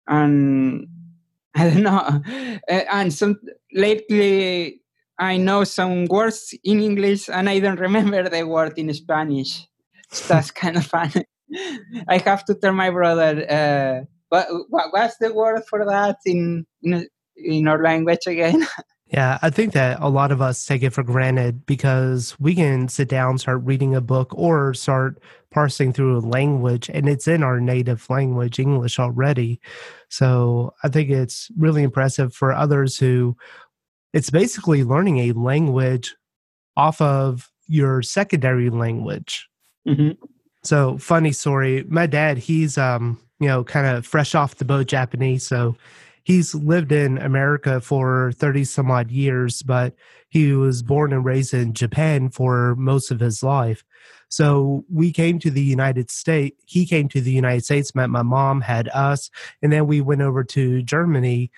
and 0.07 0.89
I 1.55 1.71
don't 1.71 1.83
know. 1.83 2.23
And 2.69 3.13
some 3.13 3.37
lately, 3.73 4.83
I 5.19 5.37
know 5.37 5.65
some 5.65 6.07
words 6.07 6.55
in 6.65 6.81
English, 6.81 7.29
and 7.29 7.49
I 7.49 7.59
don't 7.59 7.81
remember 7.81 8.29
the 8.29 8.47
word 8.47 8.79
in 8.79 8.93
Spanish. 8.95 9.67
So 10.11 10.35
that's 10.35 10.51
kind 10.63 10.77
of 10.77 10.87
funny. 10.87 11.25
I 12.09 12.19
have 12.19 12.45
to 12.47 12.55
tell 12.55 12.73
my 12.73 12.91
brother. 12.91 13.47
Uh, 13.49 14.05
what, 14.29 14.49
what 14.69 14.93
what's 14.93 15.17
the 15.19 15.33
word 15.33 15.63
for 15.69 15.85
that 15.87 16.17
in 16.27 16.67
in, 16.83 17.07
in 17.37 17.69
our 17.69 17.83
language 17.83 18.27
again? 18.27 18.67
Yeah, 19.09 19.39
I 19.41 19.51
think 19.51 19.73
that 19.75 19.99
a 20.01 20.09
lot 20.09 20.33
of 20.33 20.43
us 20.43 20.67
take 20.67 20.83
it 20.83 20.91
for 20.91 21.05
granted 21.05 21.65
because 21.65 22.39
we 22.41 22.57
can 22.57 22.89
sit 22.89 23.09
down, 23.09 23.39
start 23.39 23.63
reading 23.63 23.95
a 23.95 24.01
book, 24.01 24.33
or 24.35 24.75
start 24.75 25.23
parsing 25.51 25.93
through 25.93 26.19
a 26.19 26.21
language, 26.21 26.91
and 26.93 27.09
it's 27.09 27.29
in 27.29 27.45
our 27.45 27.61
native 27.61 28.11
language, 28.11 28.59
English, 28.59 28.99
already. 28.99 29.61
So 30.09 30.75
I 30.83 30.89
think 30.89 31.11
it's 31.11 31.51
really 31.57 31.85
impressive 31.85 32.35
for 32.35 32.53
others 32.53 32.99
who 32.99 33.37
it's 34.13 34.31
basically 34.31 34.83
learning 34.83 35.19
a 35.19 35.33
language 35.33 36.17
off 36.77 37.01
of 37.01 37.51
your 37.69 38.03
secondary 38.03 38.71
language. 38.71 39.49
Mm-hmm. 39.87 40.25
So, 40.63 40.99
funny 40.99 41.33
story 41.33 41.85
my 41.89 42.07
dad, 42.07 42.39
he's, 42.39 42.77
um, 42.77 43.21
you 43.39 43.47
know, 43.47 43.63
kind 43.63 43.87
of 43.87 44.05
fresh 44.05 44.35
off 44.35 44.57
the 44.57 44.65
boat 44.65 44.87
Japanese. 44.87 45.47
So, 45.47 45.77
he's 46.27 46.57
lived 46.57 46.91
in 46.91 47.19
America 47.19 47.81
for 47.81 48.33
30 48.33 48.65
some 48.65 48.91
odd 48.91 49.13
years, 49.13 49.63
but 49.63 49.95
he 50.29 50.53
was 50.53 50.83
born 50.83 51.13
and 51.13 51.25
raised 51.25 51.55
in 51.55 51.73
Japan 51.73 52.31
for 52.31 52.75
most 52.75 53.13
of 53.13 53.21
his 53.21 53.45
life. 53.45 53.85
So 54.29 54.85
we 54.93 55.13
came 55.13 55.39
to 55.39 55.53
the 55.53 55.63
United 55.63 56.11
States. 56.11 56.61
He 56.67 56.85
came 56.85 57.09
to 57.11 57.21
the 57.21 57.31
United 57.31 57.65
States, 57.65 57.95
met 57.95 58.11
my 58.11 58.23
mom, 58.23 58.63
had 58.63 58.89
us, 58.89 59.31
and 59.63 59.73
then 59.73 59.87
we 59.87 60.01
went 60.01 60.21
over 60.21 60.43
to 60.43 60.83
Germany 60.83 61.53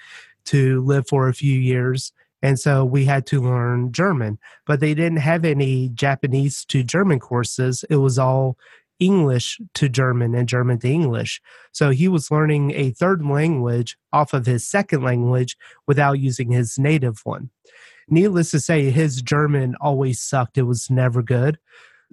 to 0.45 0.83
live 0.83 1.09
for 1.09 1.29
a 1.29 1.35
few 1.35 1.59
years. 1.59 2.13
And 2.43 2.61
so 2.61 2.85
we 2.85 3.07
had 3.07 3.25
to 3.29 3.41
learn 3.41 3.91
German, 3.91 4.39
but 4.67 4.81
they 4.81 4.93
didn't 4.93 5.21
have 5.21 5.47
any 5.47 5.89
Japanese 5.89 6.67
to 6.67 6.83
German 6.83 7.21
courses. 7.21 7.87
It 7.89 7.97
was 7.97 8.19
all 8.19 8.59
English 8.99 9.61
to 9.75 9.89
German 9.89 10.35
and 10.35 10.49
German 10.49 10.79
to 10.81 10.89
English. 10.89 11.41
So 11.73 11.91
he 11.91 12.09
was 12.09 12.31
learning 12.31 12.73
a 12.73 12.91
third 12.91 13.25
language 13.25 13.97
off 14.13 14.33
of 14.33 14.47
his 14.47 14.69
second 14.69 15.03
language 15.03 15.57
without 15.87 16.19
using 16.19 16.51
his 16.51 16.79
native 16.79 17.21
one. 17.25 17.51
Needless 18.09 18.51
to 18.53 18.61
say, 18.61 18.91
his 18.91 19.23
German 19.23 19.77
always 19.81 20.21
sucked. 20.21 20.59
It 20.59 20.63
was 20.63 20.91
never 20.91 21.23
good. 21.23 21.59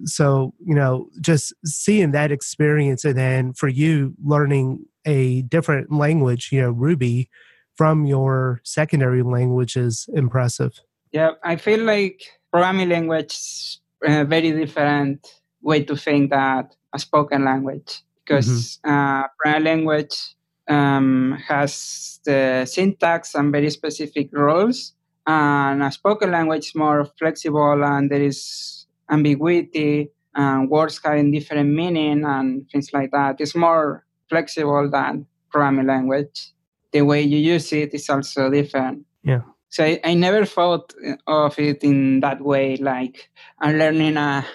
So, 0.03 0.53
you 0.59 0.75
know, 0.75 1.07
just 1.21 1.53
seeing 1.65 2.11
that 2.11 2.31
experience 2.31 3.05
and 3.05 3.17
then 3.17 3.53
for 3.53 3.69
you 3.69 4.13
learning 4.23 4.85
a 5.05 5.43
different 5.43 5.91
language, 5.91 6.49
you 6.51 6.61
know, 6.61 6.71
Ruby 6.71 7.29
from 7.75 8.05
your 8.05 8.61
secondary 8.63 9.23
language 9.23 9.77
is 9.77 10.09
impressive. 10.13 10.79
Yeah, 11.11 11.31
I 11.43 11.55
feel 11.55 11.79
like 11.79 12.23
programming 12.51 12.89
language 12.89 13.31
is 13.31 13.79
uh, 14.05 14.25
very 14.25 14.51
different 14.51 15.25
way 15.65 15.83
to 15.83 15.95
think 15.97 16.29
that 16.29 16.73
a 16.93 16.99
spoken 16.99 17.43
language 17.43 18.03
because 18.23 18.79
mm-hmm. 18.85 19.49
uh, 19.49 19.59
language 19.59 20.35
um, 20.69 21.37
has 21.47 22.19
the 22.23 22.65
syntax 22.65 23.35
and 23.35 23.51
very 23.51 23.69
specific 23.69 24.29
rules 24.31 24.93
and 25.27 25.83
a 25.83 25.91
spoken 25.91 26.31
language 26.31 26.67
is 26.67 26.75
more 26.75 27.05
flexible 27.17 27.83
and 27.83 28.11
there 28.11 28.21
is 28.21 28.85
ambiguity 29.09 30.11
and 30.35 30.69
words 30.69 30.99
having 31.03 31.31
different 31.31 31.69
meaning 31.69 32.23
and 32.25 32.69
things 32.69 32.91
like 32.93 33.11
that. 33.11 33.37
It's 33.39 33.55
more 33.55 34.05
flexible 34.29 34.89
than 34.89 35.25
programming 35.49 35.87
language. 35.87 36.53
The 36.91 37.01
way 37.01 37.21
you 37.21 37.37
use 37.37 37.73
it 37.73 37.93
is 37.93 38.09
also 38.09 38.49
different. 38.49 39.05
Yeah. 39.23 39.41
So 39.69 39.83
I, 39.83 39.99
I 40.03 40.13
never 40.13 40.45
thought 40.45 40.93
of 41.27 41.57
it 41.59 41.83
in 41.83 42.21
that 42.21 42.41
way 42.41 42.77
like 42.77 43.29
i'm 43.59 43.77
learning 43.77 44.15
a 44.15 44.45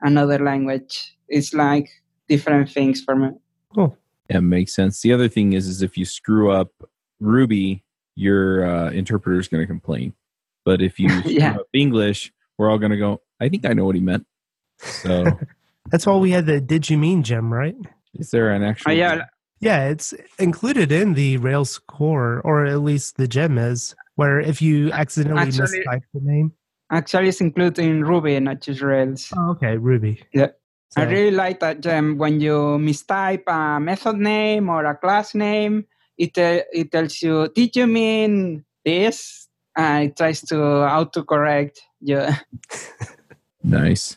another 0.00 0.38
language. 0.38 1.16
It's 1.28 1.54
like 1.54 1.88
different 2.28 2.70
things 2.70 3.02
for 3.02 3.16
me. 3.16 3.30
Cool. 3.74 3.96
Yeah, 4.30 4.40
makes 4.40 4.74
sense. 4.74 5.00
The 5.02 5.12
other 5.12 5.28
thing 5.28 5.52
is, 5.52 5.66
is 5.66 5.82
if 5.82 5.96
you 5.96 6.04
screw 6.04 6.50
up 6.50 6.70
Ruby, 7.20 7.84
your 8.14 8.66
uh, 8.66 8.90
interpreter 8.90 9.38
is 9.38 9.48
going 9.48 9.62
to 9.62 9.66
complain. 9.66 10.14
But 10.64 10.80
if 10.80 10.98
you 10.98 11.08
yeah. 11.24 11.56
up 11.56 11.66
English, 11.72 12.32
we're 12.58 12.70
all 12.70 12.78
going 12.78 12.92
to 12.92 12.98
go. 12.98 13.20
I 13.40 13.48
think 13.48 13.66
I 13.66 13.72
know 13.72 13.84
what 13.84 13.94
he 13.94 14.00
meant. 14.00 14.26
So 14.78 15.38
that's 15.90 16.06
why 16.06 16.16
we 16.16 16.30
had 16.30 16.46
the 16.46 16.60
Did 16.60 16.88
You 16.88 16.98
Mean 16.98 17.22
gem, 17.22 17.52
right? 17.52 17.76
Is 18.14 18.30
there 18.30 18.50
an 18.52 18.62
actual? 18.62 18.92
Uh, 18.92 18.94
yeah, 18.94 19.24
yeah, 19.60 19.88
it's 19.88 20.14
included 20.38 20.92
in 20.92 21.14
the 21.14 21.36
Rails 21.38 21.78
core, 21.78 22.40
or 22.44 22.64
at 22.66 22.80
least 22.80 23.16
the 23.16 23.28
gem 23.28 23.58
is. 23.58 23.94
Where 24.16 24.38
if 24.38 24.62
you 24.62 24.92
accidentally 24.92 25.42
Actually, 25.42 25.80
mistype 25.80 26.02
the 26.12 26.20
name, 26.20 26.52
Actually, 26.94 27.28
it's 27.28 27.40
included 27.40 27.82
in 27.82 28.04
Ruby, 28.04 28.38
not 28.38 28.60
just 28.60 28.80
Rails. 28.80 29.32
Oh, 29.36 29.50
okay, 29.50 29.76
Ruby. 29.76 30.22
Yeah. 30.32 30.54
So. 30.90 31.02
I 31.02 31.04
really 31.06 31.32
like 31.32 31.58
that 31.58 31.80
gem 31.80 32.18
when 32.18 32.40
you 32.40 32.78
mistype 32.78 33.42
a 33.48 33.80
method 33.80 34.16
name 34.16 34.68
or 34.68 34.84
a 34.84 34.94
class 34.94 35.34
name. 35.34 35.86
It 36.16 36.38
uh, 36.38 36.62
it 36.72 36.92
tells 36.92 37.20
you, 37.20 37.50
did 37.52 37.74
you 37.74 37.88
mean 37.88 38.64
this? 38.84 39.48
And 39.76 40.10
it 40.10 40.16
tries 40.16 40.40
to 40.42 40.54
autocorrect 40.54 41.78
you. 42.00 42.28
nice. 43.64 44.16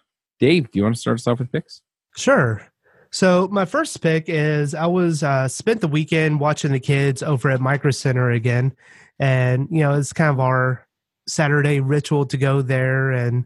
Dave, 0.41 0.71
do 0.71 0.79
you 0.79 0.83
want 0.83 0.95
to 0.95 0.99
start 0.99 1.19
us 1.19 1.27
off 1.27 1.37
with 1.37 1.51
picks? 1.51 1.83
Sure. 2.17 2.65
So 3.11 3.47
my 3.51 3.63
first 3.63 4.01
pick 4.01 4.25
is 4.27 4.73
I 4.73 4.87
was 4.87 5.21
uh, 5.21 5.47
spent 5.47 5.81
the 5.81 5.87
weekend 5.87 6.39
watching 6.39 6.71
the 6.71 6.79
kids 6.79 7.21
over 7.21 7.51
at 7.51 7.61
Micro 7.61 7.91
Center 7.91 8.31
again, 8.31 8.73
and 9.19 9.67
you 9.69 9.81
know 9.81 9.93
it's 9.93 10.13
kind 10.13 10.31
of 10.31 10.39
our 10.39 10.87
Saturday 11.27 11.79
ritual 11.79 12.25
to 12.25 12.37
go 12.37 12.63
there 12.63 13.11
and 13.11 13.45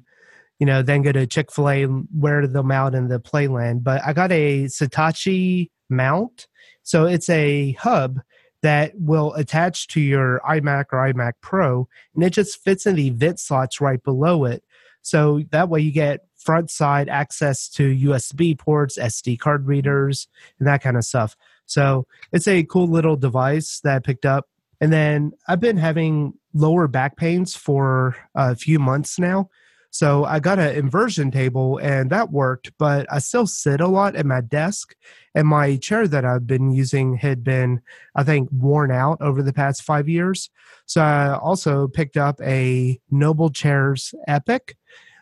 you 0.59 0.65
know 0.65 0.81
then 0.81 1.01
go 1.01 1.11
to 1.11 1.27
Chick 1.27 1.51
Fil 1.51 1.69
A 1.69 1.83
and 1.83 2.07
wear 2.13 2.47
them 2.47 2.71
out 2.71 2.95
in 2.95 3.09
the 3.09 3.19
playland. 3.19 3.83
But 3.83 4.01
I 4.05 4.13
got 4.13 4.31
a 4.31 4.63
Satechi 4.65 5.71
mount, 5.89 6.47
so 6.83 7.05
it's 7.07 7.29
a 7.29 7.73
hub 7.73 8.21
that 8.61 8.93
will 8.95 9.33
attach 9.33 9.87
to 9.87 9.99
your 9.99 10.39
iMac 10.47 10.85
or 10.93 11.11
iMac 11.11 11.33
Pro, 11.41 11.89
and 12.13 12.23
it 12.23 12.29
just 12.29 12.63
fits 12.63 12.85
in 12.85 12.95
the 12.95 13.09
vent 13.09 13.41
slots 13.41 13.81
right 13.81 14.01
below 14.01 14.45
it. 14.45 14.63
So 15.05 15.43
that 15.51 15.69
way 15.69 15.81
you 15.81 15.91
get 15.91 16.21
front 16.35 16.71
side 16.71 17.09
access 17.09 17.69
to 17.69 17.95
USB 17.95 18.57
ports, 18.57 18.97
SD 18.97 19.37
card 19.37 19.67
readers, 19.67 20.27
and 20.57 20.67
that 20.67 20.81
kind 20.81 20.97
of 20.97 21.05
stuff. 21.05 21.35
So 21.67 22.07
it's 22.31 22.47
a 22.47 22.63
cool 22.63 22.87
little 22.87 23.15
device 23.15 23.79
that 23.83 23.95
I 23.95 23.99
picked 23.99 24.25
up. 24.25 24.49
And 24.81 24.91
then 24.91 25.33
I've 25.47 25.59
been 25.59 25.77
having 25.77 26.33
lower 26.53 26.87
back 26.87 27.17
pains 27.17 27.55
for 27.55 28.15
a 28.33 28.55
few 28.55 28.79
months 28.79 29.19
now. 29.19 29.49
So 29.95 30.25
I 30.25 30.41
got 30.41 30.59
an 30.59 30.75
inversion 30.75 31.31
table 31.31 31.77
and 31.77 32.09
that 32.09 32.29
worked, 32.29 32.69
but 32.77 33.07
I 33.09 33.19
still 33.19 33.47
sit 33.47 33.79
a 33.79 33.87
lot 33.87 34.17
at 34.17 34.25
my 34.25 34.41
desk. 34.41 34.93
And 35.33 35.47
my 35.47 35.77
chair 35.77 36.05
that 36.05 36.25
I've 36.25 36.45
been 36.45 36.69
using 36.71 37.15
had 37.15 37.45
been, 37.45 37.79
I 38.13 38.25
think, 38.25 38.49
worn 38.51 38.91
out 38.91 39.21
over 39.21 39.41
the 39.41 39.53
past 39.53 39.83
five 39.83 40.09
years. 40.09 40.49
So 40.85 41.01
I 41.01 41.37
also 41.37 41.87
picked 41.87 42.17
up 42.17 42.41
a 42.41 42.99
Noble 43.09 43.49
Chairs 43.49 44.13
Epic. 44.27 44.75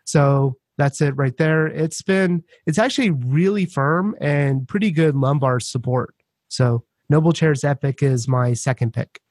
So 0.05 0.57
that's 0.79 1.01
it 1.01 1.15
right 1.15 1.37
there. 1.37 1.67
It's 1.67 2.01
been 2.01 2.43
it's 2.65 2.79
actually 2.79 3.11
really 3.11 3.67
firm 3.67 4.15
and 4.19 4.67
pretty 4.67 4.89
good 4.89 5.13
lumbar 5.15 5.59
support. 5.59 6.15
So 6.47 6.83
Noble 7.11 7.31
Chairs 7.31 7.63
Epic 7.63 8.01
is 8.01 8.27
my 8.27 8.53
second 8.53 8.91
pick. 8.91 9.21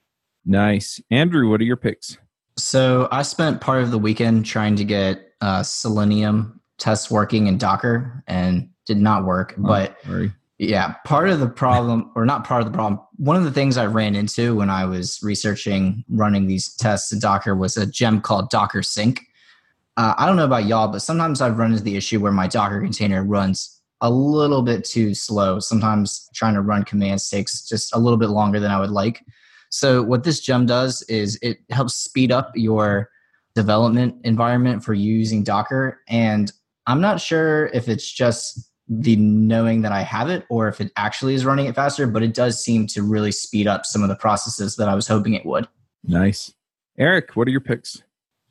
Nice. 0.44 1.00
Andrew, 1.10 1.50
what 1.50 1.60
are 1.60 1.64
your 1.64 1.76
picks? 1.76 2.16
So 2.56 3.08
I 3.10 3.22
spent 3.22 3.60
part 3.60 3.82
of 3.82 3.90
the 3.90 3.98
weekend 3.98 4.46
trying 4.46 4.76
to 4.76 4.84
get 4.84 5.32
uh, 5.40 5.62
Selenium 5.62 6.60
tests 6.78 7.10
working 7.10 7.46
in 7.46 7.58
Docker 7.58 8.22
and 8.26 8.68
did 8.86 8.98
not 8.98 9.24
work. 9.24 9.54
Oh, 9.58 9.62
but 9.62 9.96
sorry. 10.04 10.32
yeah, 10.58 10.94
part 11.04 11.28
of 11.28 11.40
the 11.40 11.48
problem, 11.48 12.10
or 12.14 12.26
not 12.26 12.44
part 12.44 12.62
of 12.62 12.70
the 12.70 12.76
problem, 12.76 13.00
one 13.16 13.36
of 13.36 13.44
the 13.44 13.52
things 13.52 13.76
I 13.76 13.86
ran 13.86 14.14
into 14.14 14.54
when 14.54 14.70
I 14.70 14.84
was 14.84 15.20
researching 15.22 16.04
running 16.08 16.46
these 16.46 16.74
tests 16.76 17.12
in 17.12 17.20
Docker 17.20 17.54
was 17.54 17.76
a 17.76 17.86
gem 17.86 18.20
called 18.20 18.50
Docker 18.50 18.82
Sync 18.82 19.22
uh, 19.96 20.14
I 20.16 20.26
don't 20.26 20.36
know 20.36 20.44
about 20.44 20.64
y'all, 20.64 20.88
but 20.88 21.02
sometimes 21.02 21.40
I've 21.40 21.58
run 21.58 21.72
into 21.72 21.82
the 21.82 21.96
issue 21.96 22.20
where 22.20 22.32
my 22.32 22.46
Docker 22.46 22.80
container 22.80 23.24
runs 23.24 23.80
a 24.00 24.10
little 24.10 24.62
bit 24.62 24.84
too 24.84 25.14
slow. 25.14 25.58
Sometimes 25.58 26.28
trying 26.34 26.54
to 26.54 26.62
run 26.62 26.84
commands 26.84 27.28
takes 27.28 27.68
just 27.68 27.94
a 27.94 27.98
little 27.98 28.16
bit 28.16 28.30
longer 28.30 28.58
than 28.58 28.70
I 28.70 28.80
would 28.80 28.90
like. 28.90 29.24
So 29.72 30.02
what 30.02 30.22
this 30.22 30.40
gem 30.40 30.66
does 30.66 31.02
is 31.04 31.38
it 31.40 31.58
helps 31.70 31.94
speed 31.94 32.30
up 32.30 32.52
your 32.54 33.08
development 33.54 34.14
environment 34.22 34.84
for 34.84 34.92
using 34.92 35.42
Docker. 35.42 35.98
And 36.08 36.52
I'm 36.86 37.00
not 37.00 37.22
sure 37.22 37.66
if 37.68 37.88
it's 37.88 38.10
just 38.10 38.70
the 38.86 39.16
knowing 39.16 39.80
that 39.80 39.92
I 39.92 40.02
have 40.02 40.28
it 40.28 40.44
or 40.50 40.68
if 40.68 40.82
it 40.82 40.92
actually 40.96 41.34
is 41.34 41.46
running 41.46 41.66
it 41.66 41.74
faster, 41.74 42.06
but 42.06 42.22
it 42.22 42.34
does 42.34 42.62
seem 42.62 42.86
to 42.88 43.02
really 43.02 43.32
speed 43.32 43.66
up 43.66 43.86
some 43.86 44.02
of 44.02 44.10
the 44.10 44.14
processes 44.14 44.76
that 44.76 44.90
I 44.90 44.94
was 44.94 45.08
hoping 45.08 45.32
it 45.32 45.46
would. 45.46 45.66
Nice. 46.04 46.52
Eric, 46.98 47.34
what 47.34 47.48
are 47.48 47.50
your 47.50 47.60
picks? 47.60 48.02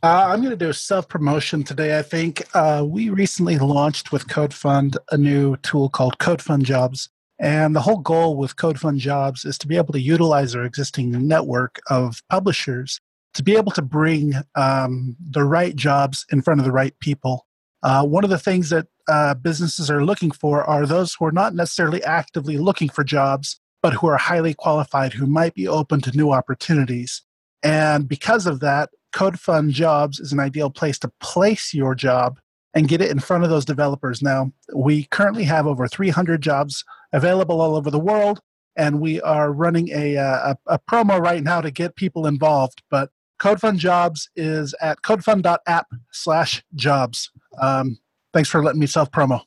Uh, 0.01 0.29
I'm 0.29 0.39
going 0.39 0.49
to 0.49 0.55
do 0.55 0.69
a 0.69 0.73
self 0.73 1.07
promotion 1.07 1.63
today. 1.63 1.99
I 1.99 2.01
think 2.01 2.47
uh, 2.55 2.83
we 2.87 3.11
recently 3.11 3.59
launched 3.59 4.11
with 4.11 4.27
CodeFund 4.27 4.97
a 5.11 5.17
new 5.17 5.57
tool 5.57 5.89
called 5.89 6.17
CodeFund 6.17 6.63
Jobs. 6.63 7.09
And 7.41 7.75
the 7.75 7.81
whole 7.81 7.97
goal 7.97 8.37
with 8.37 8.55
CodeFund 8.55 8.99
Jobs 8.99 9.45
is 9.45 9.57
to 9.57 9.67
be 9.67 9.75
able 9.75 9.93
to 9.93 9.99
utilize 9.99 10.55
our 10.55 10.63
existing 10.63 11.27
network 11.27 11.79
of 11.89 12.21
publishers 12.29 13.01
to 13.33 13.43
be 13.43 13.55
able 13.55 13.71
to 13.71 13.81
bring 13.81 14.33
um, 14.55 15.15
the 15.19 15.43
right 15.43 15.75
jobs 15.75 16.25
in 16.31 16.41
front 16.41 16.59
of 16.59 16.65
the 16.65 16.71
right 16.71 16.97
people. 16.99 17.47
Uh, 17.81 18.05
one 18.05 18.23
of 18.23 18.29
the 18.29 18.37
things 18.37 18.69
that 18.69 18.87
uh, 19.07 19.33
businesses 19.33 19.89
are 19.89 20.05
looking 20.05 20.29
for 20.29 20.63
are 20.65 20.85
those 20.85 21.15
who 21.15 21.25
are 21.25 21.31
not 21.31 21.55
necessarily 21.55 22.03
actively 22.03 22.57
looking 22.57 22.89
for 22.89 23.03
jobs, 23.03 23.59
but 23.81 23.93
who 23.93 24.07
are 24.07 24.17
highly 24.17 24.53
qualified, 24.53 25.13
who 25.13 25.25
might 25.25 25.55
be 25.55 25.67
open 25.67 25.99
to 26.01 26.15
new 26.15 26.31
opportunities. 26.31 27.23
And 27.63 28.07
because 28.07 28.45
of 28.45 28.59
that, 28.59 28.89
CodeFund 29.15 29.71
Jobs 29.71 30.19
is 30.19 30.31
an 30.31 30.39
ideal 30.39 30.69
place 30.69 30.99
to 30.99 31.11
place 31.19 31.73
your 31.73 31.95
job 31.95 32.39
and 32.73 32.87
get 32.87 33.01
it 33.01 33.11
in 33.11 33.19
front 33.19 33.43
of 33.43 33.49
those 33.49 33.65
developers. 33.65 34.21
Now, 34.21 34.51
we 34.73 35.05
currently 35.05 35.43
have 35.43 35.67
over 35.67 35.87
300 35.87 36.41
jobs 36.41 36.83
available 37.11 37.61
all 37.61 37.75
over 37.75 37.91
the 37.91 37.99
world, 37.99 38.39
and 38.75 39.01
we 39.01 39.21
are 39.21 39.51
running 39.51 39.89
a, 39.89 40.17
uh, 40.17 40.53
a, 40.67 40.75
a 40.75 40.79
promo 40.79 41.19
right 41.19 41.43
now 41.43 41.61
to 41.61 41.71
get 41.71 41.95
people 41.95 42.25
involved. 42.25 42.81
But 42.89 43.09
CodeFund 43.39 43.77
Jobs 43.77 44.29
is 44.35 44.73
at 44.81 45.01
codefund.app 45.01 45.87
slash 46.11 46.63
jobs. 46.75 47.31
Um, 47.59 47.97
thanks 48.33 48.49
for 48.49 48.63
letting 48.63 48.79
me 48.79 48.87
self 48.87 49.11
promo. 49.11 49.41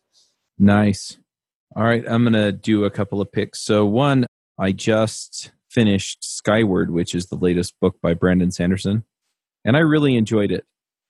Nice. 0.59 1.17
All 1.77 1.85
right, 1.85 2.05
I'm 2.07 2.23
going 2.23 2.35
to 2.35 2.53
do 2.53 2.85
a 2.85 2.91
couple 2.91 3.21
of 3.21 3.33
picks. 3.33 3.61
So, 3.61 3.85
one, 3.87 4.27
I 4.59 4.73
just 4.73 5.51
finished 5.69 6.23
Skyward, 6.23 6.91
which 6.91 7.15
is 7.15 7.27
the 7.27 7.37
latest 7.37 7.75
book 7.81 7.97
by 8.01 8.15
Brandon 8.15 8.53
Sanderson 8.53 9.05
and 9.65 9.77
I 9.77 9.81
really 9.81 10.17
enjoyed 10.17 10.53
it. 10.53 10.65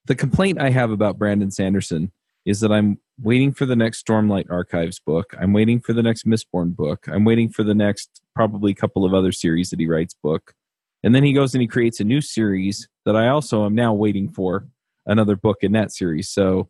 The 0.07 0.15
complaint 0.15 0.61
I 0.61 0.71
have 0.71 0.91
about 0.91 1.19
Brandon 1.19 1.51
Sanderson 1.51 2.13
is 2.45 2.61
that 2.61 2.71
I'm 2.71 2.99
waiting 3.23 3.53
for 3.53 3.65
the 3.65 3.77
next 3.77 4.05
Stormlight 4.05 4.51
Archives 4.51 4.99
book. 4.99 5.35
I'm 5.41 5.53
waiting 5.53 5.81
for 5.81 5.93
the 5.93 6.03
next 6.03 6.27
Mistborn 6.27 6.77
book. 6.77 7.07
I'm 7.09 7.25
waiting 7.25 7.49
for 7.49 7.63
the 7.63 7.75
next 7.75 8.21
probably 8.35 8.75
couple 8.75 9.05
of 9.05 9.15
other 9.15 9.33
series 9.33 9.71
that 9.71 9.81
he 9.81 9.87
writes 9.87 10.15
book. 10.15 10.55
And 11.03 11.15
then 11.15 11.23
he 11.23 11.33
goes 11.33 11.55
and 11.55 11.63
he 11.63 11.69
creates 11.69 12.01
a 12.01 12.05
new 12.05 12.21
series 12.21 12.89
that 13.05 13.17
I 13.17 13.29
also 13.29 13.65
am 13.65 13.75
now 13.75 13.95
waiting 13.95 14.29
for 14.29 14.67
another 15.07 15.37
book 15.37 15.59
in 15.63 15.73
that 15.73 15.93
series. 15.93 16.29
So 16.29 16.69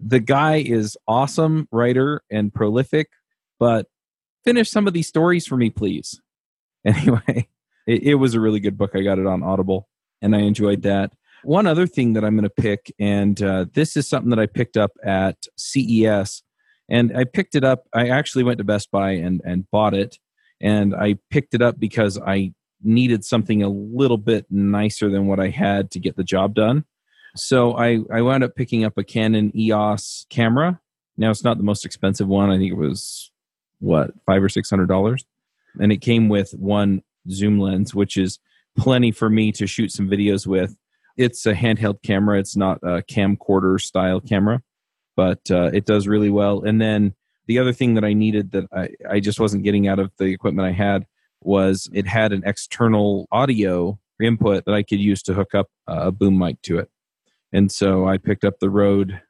the 0.00 0.20
guy 0.20 0.56
is 0.56 0.96
awesome 1.06 1.68
writer 1.70 2.22
and 2.30 2.52
prolific, 2.52 3.10
but 3.58 3.86
finish 4.44 4.70
some 4.70 4.86
of 4.86 4.92
these 4.92 5.08
stories 5.08 5.46
for 5.46 5.56
me, 5.56 5.70
please. 5.70 6.20
Anyway, 6.84 7.48
it, 7.86 8.04
it 8.04 8.14
was 8.14 8.34
a 8.34 8.40
really 8.40 8.60
good 8.60 8.78
book. 8.78 8.92
I 8.94 9.02
got 9.02 9.18
it 9.18 9.26
on 9.26 9.42
Audible 9.42 9.88
and 10.22 10.34
I 10.34 10.38
enjoyed 10.38 10.82
that. 10.82 11.12
One 11.44 11.66
other 11.66 11.86
thing 11.86 12.14
that 12.14 12.24
I'm 12.24 12.34
going 12.34 12.44
to 12.44 12.50
pick, 12.50 12.92
and 12.98 13.40
uh, 13.42 13.66
this 13.72 13.96
is 13.96 14.08
something 14.08 14.30
that 14.30 14.40
I 14.40 14.46
picked 14.46 14.76
up 14.76 14.92
at 15.04 15.46
CES, 15.56 16.42
and 16.88 17.16
I 17.16 17.24
picked 17.24 17.54
it 17.54 17.64
up. 17.64 17.84
I 17.94 18.08
actually 18.08 18.44
went 18.44 18.58
to 18.58 18.64
Best 18.64 18.90
Buy 18.90 19.12
and 19.12 19.40
and 19.44 19.70
bought 19.70 19.94
it, 19.94 20.18
and 20.60 20.94
I 20.94 21.18
picked 21.30 21.54
it 21.54 21.62
up 21.62 21.78
because 21.78 22.18
I 22.18 22.52
needed 22.82 23.24
something 23.24 23.62
a 23.62 23.68
little 23.68 24.18
bit 24.18 24.46
nicer 24.50 25.10
than 25.10 25.26
what 25.26 25.40
I 25.40 25.48
had 25.48 25.90
to 25.92 26.00
get 26.00 26.16
the 26.16 26.24
job 26.24 26.54
done. 26.54 26.84
So 27.36 27.76
I 27.76 28.00
I 28.12 28.22
wound 28.22 28.44
up 28.44 28.56
picking 28.56 28.84
up 28.84 28.98
a 28.98 29.04
Canon 29.04 29.56
EOS 29.56 30.26
camera. 30.30 30.80
Now 31.16 31.30
it's 31.30 31.44
not 31.44 31.58
the 31.58 31.64
most 31.64 31.84
expensive 31.84 32.28
one. 32.28 32.50
I 32.50 32.58
think 32.58 32.72
it 32.72 32.76
was 32.76 33.30
what 33.80 34.10
five 34.26 34.42
or 34.42 34.48
six 34.48 34.70
hundred 34.70 34.88
dollars, 34.88 35.24
and 35.80 35.92
it 35.92 35.98
came 35.98 36.28
with 36.28 36.52
one 36.52 37.02
zoom 37.30 37.60
lens, 37.60 37.94
which 37.94 38.16
is 38.16 38.38
plenty 38.76 39.12
for 39.12 39.28
me 39.28 39.52
to 39.52 39.66
shoot 39.66 39.92
some 39.92 40.08
videos 40.08 40.46
with. 40.46 40.76
It's 41.18 41.44
a 41.44 41.52
handheld 41.52 42.02
camera; 42.02 42.38
it's 42.38 42.56
not 42.56 42.78
a 42.82 43.02
camcorder 43.02 43.78
style 43.78 44.20
camera, 44.20 44.62
but 45.16 45.40
uh, 45.50 45.70
it 45.74 45.84
does 45.84 46.08
really 46.08 46.30
well. 46.30 46.62
And 46.62 46.80
then 46.80 47.14
the 47.46 47.58
other 47.58 47.72
thing 47.72 47.94
that 47.94 48.04
I 48.04 48.12
needed 48.14 48.52
that 48.52 48.64
I, 48.72 48.88
I 49.08 49.20
just 49.20 49.40
wasn't 49.40 49.64
getting 49.64 49.88
out 49.88 49.98
of 49.98 50.12
the 50.18 50.26
equipment 50.26 50.66
I 50.66 50.72
had 50.72 51.06
was 51.42 51.90
it 51.92 52.06
had 52.06 52.32
an 52.32 52.42
external 52.46 53.26
audio 53.30 53.98
input 54.22 54.64
that 54.64 54.74
I 54.74 54.82
could 54.82 55.00
use 55.00 55.22
to 55.24 55.34
hook 55.34 55.54
up 55.54 55.68
a 55.86 56.10
boom 56.10 56.38
mic 56.38 56.60
to 56.62 56.78
it. 56.78 56.88
And 57.52 57.70
so 57.70 58.06
I 58.06 58.18
picked 58.18 58.44
up 58.44 58.58
the 58.60 58.70
Rode. 58.70 59.20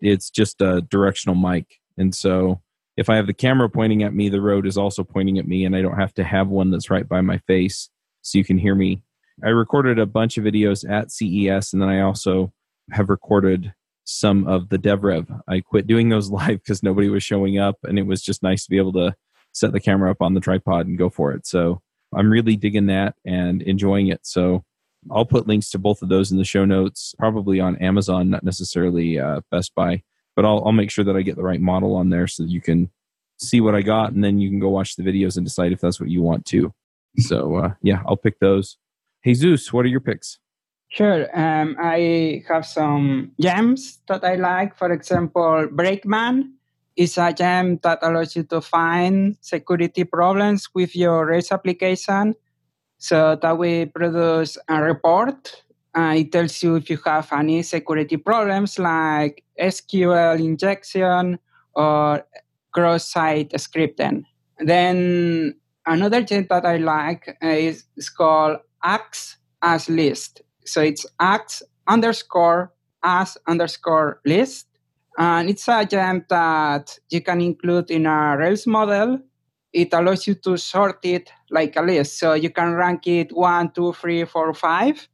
It's 0.00 0.30
just 0.30 0.60
a 0.60 0.82
directional 0.82 1.36
mic. 1.36 1.80
And 1.96 2.14
so 2.14 2.60
if 2.96 3.10
I 3.10 3.16
have 3.16 3.26
the 3.26 3.34
camera 3.34 3.68
pointing 3.68 4.02
at 4.02 4.14
me, 4.14 4.28
the 4.28 4.40
Rode 4.40 4.66
is 4.66 4.78
also 4.78 5.04
pointing 5.04 5.38
at 5.38 5.46
me, 5.46 5.64
and 5.64 5.76
I 5.76 5.82
don't 5.82 5.98
have 5.98 6.14
to 6.14 6.24
have 6.24 6.48
one 6.48 6.70
that's 6.70 6.90
right 6.90 7.08
by 7.08 7.20
my 7.20 7.38
face 7.38 7.90
so 8.22 8.38
you 8.38 8.44
can 8.44 8.58
hear 8.58 8.74
me. 8.74 9.02
I 9.44 9.50
recorded 9.50 9.98
a 9.98 10.06
bunch 10.06 10.38
of 10.38 10.44
videos 10.44 10.88
at 10.88 11.12
CES, 11.12 11.72
and 11.72 11.82
then 11.82 11.88
I 11.88 12.00
also 12.00 12.52
have 12.90 13.08
recorded 13.08 13.74
some 14.04 14.46
of 14.46 14.68
the 14.68 14.78
DevRev. 14.78 15.42
I 15.48 15.60
quit 15.60 15.86
doing 15.86 16.08
those 16.08 16.30
live 16.30 16.62
because 16.62 16.82
nobody 16.82 17.08
was 17.08 17.22
showing 17.22 17.58
up, 17.58 17.76
and 17.82 17.98
it 17.98 18.06
was 18.06 18.22
just 18.22 18.42
nice 18.42 18.64
to 18.64 18.70
be 18.70 18.78
able 18.78 18.92
to 18.94 19.14
set 19.52 19.72
the 19.72 19.80
camera 19.80 20.10
up 20.10 20.20
on 20.22 20.34
the 20.34 20.40
tripod 20.40 20.86
and 20.86 20.98
go 20.98 21.08
for 21.08 21.32
it. 21.32 21.46
So 21.46 21.80
I'm 22.14 22.30
really 22.30 22.56
digging 22.56 22.86
that 22.86 23.14
and 23.24 23.62
enjoying 23.62 24.08
it. 24.08 24.20
So 24.22 24.64
I'll 25.10 25.24
put 25.24 25.46
links 25.46 25.70
to 25.70 25.78
both 25.78 26.02
of 26.02 26.08
those 26.08 26.30
in 26.30 26.38
the 26.38 26.44
show 26.44 26.64
notes, 26.64 27.14
probably 27.18 27.60
on 27.60 27.76
Amazon, 27.76 28.30
not 28.30 28.42
necessarily 28.44 29.18
uh, 29.18 29.40
Best 29.50 29.74
Buy, 29.74 30.02
but 30.34 30.44
I'll, 30.44 30.62
I'll 30.64 30.72
make 30.72 30.90
sure 30.90 31.04
that 31.04 31.16
I 31.16 31.22
get 31.22 31.36
the 31.36 31.42
right 31.42 31.60
model 31.60 31.94
on 31.94 32.10
there 32.10 32.26
so 32.26 32.42
you 32.42 32.60
can 32.60 32.90
see 33.38 33.60
what 33.60 33.74
I 33.74 33.82
got 33.82 34.12
and 34.12 34.24
then 34.24 34.38
you 34.38 34.48
can 34.48 34.58
go 34.58 34.70
watch 34.70 34.96
the 34.96 35.02
videos 35.02 35.36
and 35.36 35.44
decide 35.44 35.72
if 35.72 35.80
that's 35.80 36.00
what 36.00 36.08
you 36.08 36.22
want 36.22 36.46
to. 36.46 36.72
So 37.18 37.56
uh, 37.56 37.74
yeah, 37.82 38.02
I'll 38.06 38.16
pick 38.16 38.38
those. 38.40 38.76
Jesus, 39.24 39.72
what 39.72 39.84
are 39.84 39.88
your 39.88 40.00
picks? 40.00 40.38
Sure. 40.88 41.26
Um, 41.36 41.76
I 41.80 42.42
have 42.48 42.64
some 42.64 43.32
gems 43.40 43.98
that 44.08 44.24
I 44.24 44.36
like. 44.36 44.76
For 44.76 44.92
example, 44.92 45.68
Brakeman 45.70 46.54
is 46.96 47.18
a 47.18 47.32
gem 47.32 47.78
that 47.82 47.98
allows 48.02 48.36
you 48.36 48.44
to 48.44 48.60
find 48.60 49.36
security 49.40 50.04
problems 50.04 50.68
with 50.74 50.96
your 50.96 51.26
Rails 51.26 51.52
application. 51.52 52.34
So 52.98 53.36
that 53.42 53.58
we 53.58 53.86
produce 53.86 54.56
a 54.68 54.82
report. 54.82 55.62
Uh, 55.94 56.14
it 56.16 56.32
tells 56.32 56.62
you 56.62 56.76
if 56.76 56.88
you 56.88 56.98
have 57.04 57.30
any 57.32 57.62
security 57.62 58.16
problems 58.16 58.78
like 58.78 59.44
SQL 59.60 60.38
injection 60.38 61.38
or 61.74 62.24
cross-site 62.72 63.50
scripting. 63.52 64.24
Then 64.58 65.56
another 65.84 66.22
gem 66.22 66.46
that 66.48 66.64
I 66.64 66.78
like 66.78 67.36
is, 67.42 67.84
is 67.96 68.08
called 68.08 68.58
acts 68.82 69.38
as 69.62 69.88
list. 69.88 70.42
So 70.64 70.80
it's 70.80 71.06
acts 71.20 71.62
underscore 71.86 72.72
as 73.02 73.36
underscore 73.46 74.20
list. 74.24 74.66
And 75.18 75.48
it's 75.48 75.68
a 75.68 75.84
gem 75.84 76.26
that 76.28 76.98
you 77.08 77.22
can 77.22 77.40
include 77.40 77.90
in 77.90 78.06
a 78.06 78.36
Rails 78.36 78.66
model. 78.66 79.20
It 79.72 79.92
allows 79.92 80.26
you 80.26 80.34
to 80.34 80.56
sort 80.56 81.04
it 81.04 81.30
like 81.50 81.76
a 81.76 81.82
list. 81.82 82.18
So 82.18 82.34
you 82.34 82.50
can 82.50 82.74
rank 82.74 83.06
it 83.06 83.34
one, 83.34 83.70
two, 83.72 83.92
three, 83.92 84.24
four, 84.24 84.52
five. 84.54 85.08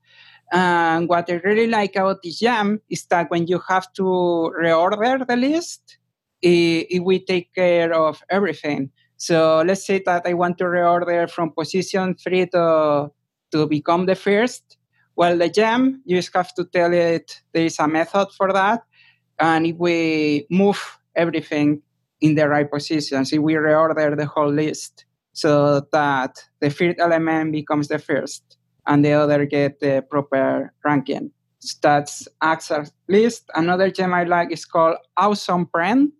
And 0.53 1.09
what 1.09 1.31
I 1.31 1.35
really 1.45 1.67
like 1.67 1.97
about 1.97 2.23
this 2.23 2.39
gem 2.39 2.81
is 2.91 3.07
that 3.07 3.31
when 3.31 3.47
you 3.47 3.61
have 3.69 3.93
to 3.95 4.03
reorder 4.03 5.27
the 5.27 5.37
list, 5.37 5.99
it, 6.43 6.87
it 6.91 7.01
will 7.01 7.21
take 7.27 7.55
care 7.55 7.95
of 7.95 8.23
everything. 8.29 8.91
So 9.17 9.63
let's 9.65 9.87
say 9.87 10.03
that 10.05 10.27
I 10.27 10.35
want 10.35 10.59
to 10.59 10.65
reorder 10.65 11.31
from 11.31 11.53
position 11.53 12.17
three 12.17 12.47
to, 12.49 13.11
to 13.53 13.67
become 13.67 14.07
the 14.07 14.15
first. 14.15 14.77
Well, 15.15 15.37
the 15.37 15.49
gem, 15.49 16.03
you 16.05 16.17
just 16.17 16.35
have 16.35 16.55
to 16.55 16.65
tell 16.65 16.93
it 16.93 17.43
there 17.53 17.67
is 17.67 17.79
a 17.79 17.87
method 17.87 18.29
for 18.37 18.53
that. 18.53 18.83
And 19.39 19.67
if 19.67 19.77
we 19.77 20.47
move 20.51 20.99
everything 21.15 21.83
in 22.21 22.35
the 22.35 22.49
right 22.49 22.71
positions, 22.71 23.33
if 23.33 23.41
we 23.41 23.55
reorder 23.55 24.17
the 24.17 24.27
whole 24.27 24.53
list 24.53 25.05
so 25.33 25.81
that 25.93 26.37
the 26.61 26.71
first 26.71 26.99
element 26.99 27.53
becomes 27.53 27.89
the 27.89 27.99
first 27.99 28.57
and 28.87 29.05
the 29.05 29.13
other 29.13 29.45
get 29.47 29.81
the 29.81 30.05
proper 30.09 30.73
ranking. 30.85 31.31
So 31.61 31.79
that's 31.81 32.27
acts 32.41 32.71
as 32.71 32.93
list. 33.09 33.49
Another 33.55 33.91
gem 33.91 34.13
I 34.15 34.25
like 34.25 34.53
is 34.53 34.65
called 34.65 34.97
Awesome 35.17 35.67
Print. 35.67 36.13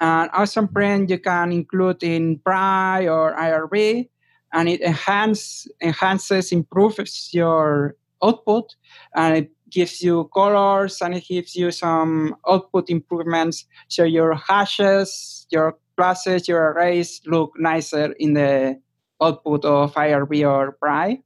And 0.00 0.30
Awesome 0.32 0.68
Print 0.68 1.10
you 1.10 1.18
can 1.18 1.50
include 1.50 2.02
in 2.04 2.38
Pry 2.38 3.08
or 3.08 3.34
IRB, 3.34 4.08
and 4.52 4.68
it 4.68 4.80
enhance, 4.80 5.66
enhances, 5.80 6.52
improves 6.52 7.30
your 7.32 7.96
output, 8.22 8.74
and 9.14 9.36
it 9.36 9.50
gives 9.70 10.02
you 10.02 10.30
colors 10.34 11.00
and 11.02 11.14
it 11.14 11.26
gives 11.28 11.54
you 11.54 11.70
some 11.70 12.34
output 12.48 12.90
improvements. 12.90 13.66
So 13.88 14.04
your 14.04 14.34
hashes, 14.34 15.46
your 15.50 15.76
classes, 15.96 16.48
your 16.48 16.72
arrays 16.72 17.20
look 17.26 17.52
nicer 17.56 18.12
in 18.18 18.34
the 18.34 18.80
output 19.22 19.64
of 19.64 19.94
IRB 19.94 20.48
or 20.48 20.72
Pry. 20.72 21.20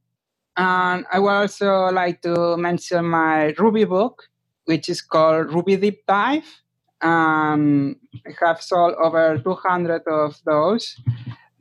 And 0.55 1.05
I 1.11 1.19
would 1.19 1.29
also 1.29 1.89
like 1.91 2.21
to 2.23 2.57
mention 2.57 3.05
my 3.05 3.53
Ruby 3.57 3.85
book, 3.85 4.23
which 4.65 4.89
is 4.89 5.01
called 5.01 5.53
Ruby 5.53 5.77
Deep 5.77 6.05
Dive. 6.07 6.45
Um, 7.01 7.97
I 8.25 8.31
have 8.45 8.61
sold 8.61 8.93
over 8.95 9.37
200 9.37 10.03
of 10.07 10.39
those. 10.45 10.99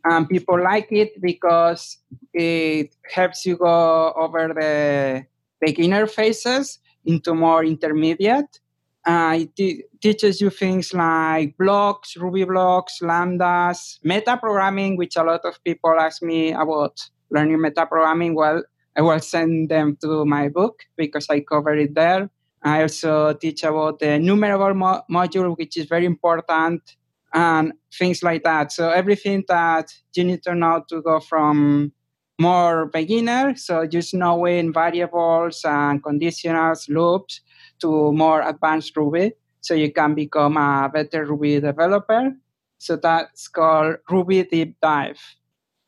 And 0.05 0.29
people 0.29 0.61
like 0.63 0.89
it 0.91 1.21
because 1.21 1.99
it 2.35 2.95
helps 3.15 3.47
you 3.47 3.57
go 3.57 4.13
over 4.17 4.53
the 4.53 5.27
beginner 5.61 6.07
phases 6.07 6.81
into 7.05 7.35
more 7.35 7.65
intermediate. 7.65 8.59
Uh, 9.05 9.39
it 9.57 9.87
teaches 10.01 10.41
you 10.41 10.51
things 10.51 10.93
like 10.93 11.57
blocks, 11.57 12.17
Ruby 12.17 12.45
blocks, 12.45 12.99
lambdas, 13.01 13.99
meta 14.05 14.37
programming, 14.37 14.97
which 14.97 15.17
a 15.17 15.23
lot 15.23 15.41
of 15.45 15.63
people 15.65 15.95
ask 15.99 16.23
me 16.23 16.53
about 16.53 17.01
learning 17.31 17.61
meta 17.61 17.87
programming. 17.87 18.35
Well, 18.35 18.63
I 18.97 19.03
will 19.03 19.19
send 19.21 19.71
them 19.71 19.97
to 20.03 20.25
my 20.25 20.49
book 20.49 20.83
because 20.97 21.27
I 21.31 21.41
cover 21.41 21.75
it 21.75 21.95
there. 21.95 22.29
I 22.63 22.83
also 22.83 23.33
teach 23.35 23.65
about 23.65 23.99
the 23.99 24.07
Enumerable 24.07 24.75
mo- 24.75 25.03
module, 25.11 25.57
which 25.57 25.77
is 25.77 25.87
very 25.87 26.07
important, 26.07 26.97
and 27.35 27.73
things 27.93 28.23
like 28.23 28.43
that. 28.45 28.73
So 28.73 28.91
everything 28.91 29.45
that 29.49 29.93
you 30.15 30.25
need 30.25 30.43
to 30.45 30.55
know 30.55 30.85
to 30.89 31.03
go 31.03 31.21
from 31.21 31.93
more 32.41 32.87
beginner, 32.87 33.55
so 33.57 33.87
just 33.87 34.15
knowing 34.15 34.73
variables 34.73 35.63
and 35.65 36.03
conditionals, 36.03 36.89
loops, 36.89 37.41
to 37.81 38.13
more 38.13 38.43
advanced 38.43 38.97
Ruby, 38.97 39.33
so 39.61 39.75
you 39.75 39.93
can 39.93 40.15
become 40.15 40.57
a 40.57 40.91
better 40.93 41.25
Ruby 41.25 41.61
developer. 41.61 42.33
So 42.79 42.97
that's 42.97 43.49
called 43.49 43.97
Ruby 44.11 44.43
Deep 44.45 44.77
Dive. 44.83 45.21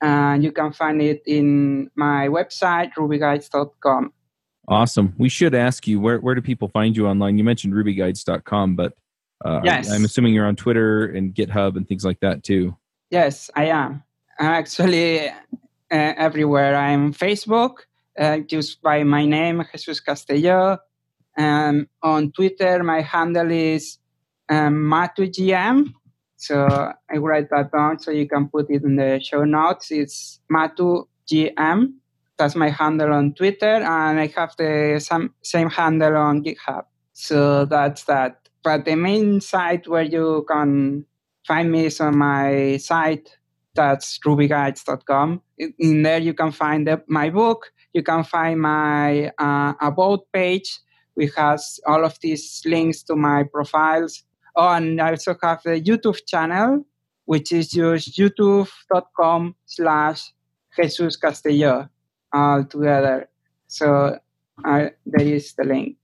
And 0.01 0.45
you 0.45 0.53
can 0.53 0.73
find 0.73 1.01
it 1.01 1.23
in 1.27 1.91
my 1.97 2.29
website 2.29 2.93
rubyguides.com 2.99 4.13
awesome. 4.69 5.15
We 5.19 5.29
should 5.29 5.55
ask 5.55 5.87
you 5.87 6.01
where, 6.01 6.19
where 6.19 6.35
do 6.35 6.41
people 6.41 6.69
find 6.69 6.97
you 6.97 7.07
online? 7.07 7.39
You 7.39 7.45
mentioned 7.45 7.75
rubyguides.com 7.75 8.77
but 8.77 8.95
uh, 9.45 9.61
yes. 9.65 9.91
I, 9.91 9.97
am 9.97 10.05
assuming 10.05 10.35
you're 10.35 10.47
on 10.47 10.57
twitter 10.57 11.07
and 11.07 11.35
github 11.35 11.77
and 11.77 11.87
things 11.87 12.05
like 12.05 12.21
that 12.21 12.43
too 12.43 12.77
yes 13.11 13.51
i 13.55 13.67
am 13.67 14.03
i'm 14.39 14.47
actually 14.47 15.29
uh, 15.29 15.33
everywhere 15.91 16.77
i'm 16.77 17.13
facebook 17.13 17.79
uh, 18.19 18.39
just 18.39 18.81
by 18.83 19.03
my 19.05 19.25
name 19.25 19.65
jesus 19.73 20.01
castello 20.01 20.79
um, 21.37 21.89
on 22.03 22.33
twitter 22.33 22.83
my 22.83 23.01
handle 23.01 23.51
is 23.51 23.99
um, 24.49 24.75
matugm 24.75 25.93
so 26.45 26.93
I 27.11 27.17
write 27.17 27.49
that 27.51 27.73
down 27.73 27.99
so 28.01 28.11
you 28.11 28.29
can 28.29 28.49
put 28.49 28.69
it 28.69 28.85
in 28.85 28.97
the 28.97 29.19
show 29.19 29.45
notes. 29.45 29.91
It's 29.91 30.41
Matu 30.53 31.07
GM. 31.27 31.95
That's 32.37 32.55
my 32.55 32.69
handle 32.69 33.15
on 33.15 33.33
Twitter, 33.33 33.77
and 33.77 34.21
I 34.21 34.27
have 34.37 34.55
the 34.59 35.01
same, 35.03 35.33
same 35.43 35.71
handle 35.71 36.17
on 36.17 36.45
GitHub. 36.45 36.85
So 37.15 37.65
that's 37.65 38.05
that. 38.05 38.44
But 38.65 38.85
the 38.87 38.97
main 38.97 39.41
site 39.41 39.87
where 39.87 40.03
you 40.03 40.45
can 40.49 41.05
find 41.47 41.71
me 41.71 41.87
is 41.87 42.01
on 42.01 42.19
my 42.19 42.79
site. 42.79 43.37
That's 43.75 44.19
rubyguides.com. 44.25 45.43
In 45.59 46.03
there, 46.03 46.19
you 46.19 46.33
can 46.33 46.51
find 46.51 46.87
the, 46.87 47.03
my 47.07 47.31
book. 47.31 47.71
You 47.93 48.03
can 48.03 48.25
find 48.25 48.61
my 48.61 49.29
uh, 49.39 49.75
about 49.81 50.21
page, 50.33 50.81
which 51.15 51.35
has 51.37 51.79
all 51.87 52.05
of 52.05 52.19
these 52.21 52.62
links 52.65 53.03
to 53.05 53.15
my 53.15 53.45
profiles 53.45 54.25
Oh, 54.57 54.69
and 54.69 55.01
I 55.01 55.11
also 55.11 55.37
have 55.43 55.67
a 55.67 55.81
YouTube 55.81 56.25
channel, 56.27 56.85
which 57.25 57.51
is 57.51 57.71
just 57.71 58.17
youtube.com 58.17 59.57
slash 59.67 60.33
Jesus 60.77 61.17
Castello 61.17 61.89
all 62.33 62.65
together. 62.65 63.29
So 63.67 64.19
uh, 64.65 64.89
there 65.05 65.27
is 65.27 65.55
the 65.55 65.65
link, 65.65 65.97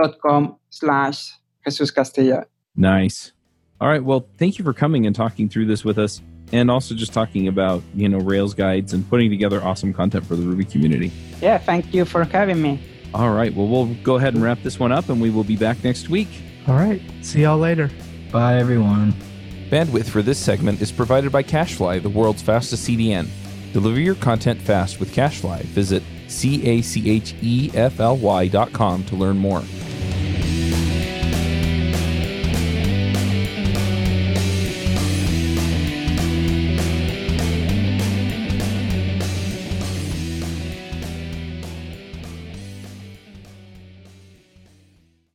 youtube.com 0.00 0.56
slash 0.70 1.32
Jesus 1.64 1.90
Castello. 1.90 2.44
Nice. 2.76 3.32
All 3.80 3.88
right. 3.88 4.02
Well, 4.02 4.28
thank 4.38 4.58
you 4.58 4.64
for 4.64 4.72
coming 4.72 5.06
and 5.06 5.14
talking 5.14 5.48
through 5.48 5.66
this 5.66 5.84
with 5.84 5.98
us 5.98 6.20
and 6.52 6.70
also 6.70 6.94
just 6.94 7.12
talking 7.12 7.48
about, 7.48 7.82
you 7.94 8.08
know, 8.08 8.18
Rails 8.18 8.54
guides 8.54 8.92
and 8.92 9.08
putting 9.08 9.30
together 9.30 9.62
awesome 9.62 9.92
content 9.92 10.26
for 10.26 10.36
the 10.36 10.42
Ruby 10.42 10.64
community. 10.64 11.12
Yeah, 11.40 11.58
thank 11.58 11.94
you 11.94 12.04
for 12.04 12.24
having 12.24 12.60
me. 12.60 12.80
All 13.14 13.30
right. 13.30 13.54
Well, 13.54 13.66
we'll 13.66 13.94
go 14.02 14.16
ahead 14.16 14.34
and 14.34 14.42
wrap 14.42 14.62
this 14.62 14.78
one 14.78 14.92
up 14.92 15.08
and 15.08 15.20
we 15.20 15.30
will 15.30 15.44
be 15.44 15.56
back 15.56 15.82
next 15.82 16.08
week. 16.08 16.28
All 16.66 16.74
right. 16.74 17.00
See 17.22 17.42
y'all 17.42 17.58
later. 17.58 17.90
Bye, 18.30 18.58
everyone. 18.58 19.14
Bandwidth 19.70 20.08
for 20.08 20.22
this 20.22 20.38
segment 20.38 20.80
is 20.80 20.92
provided 20.92 21.32
by 21.32 21.42
CacheFly, 21.42 22.02
the 22.02 22.08
world's 22.08 22.42
fastest 22.42 22.88
CDN. 22.88 23.28
Deliver 23.72 24.00
your 24.00 24.16
content 24.16 24.60
fast 24.60 24.98
with 24.98 25.12
CacheFly. 25.12 25.62
Visit 25.62 26.02
C 26.26 26.64
A 26.66 26.82
C 26.82 27.10
H 27.10 27.34
E 27.40 27.70
F 27.74 28.00
L 28.00 28.16
Y 28.16 28.48
dot 28.48 28.72
com 28.72 29.04
to 29.04 29.16
learn 29.16 29.36
more. 29.36 29.62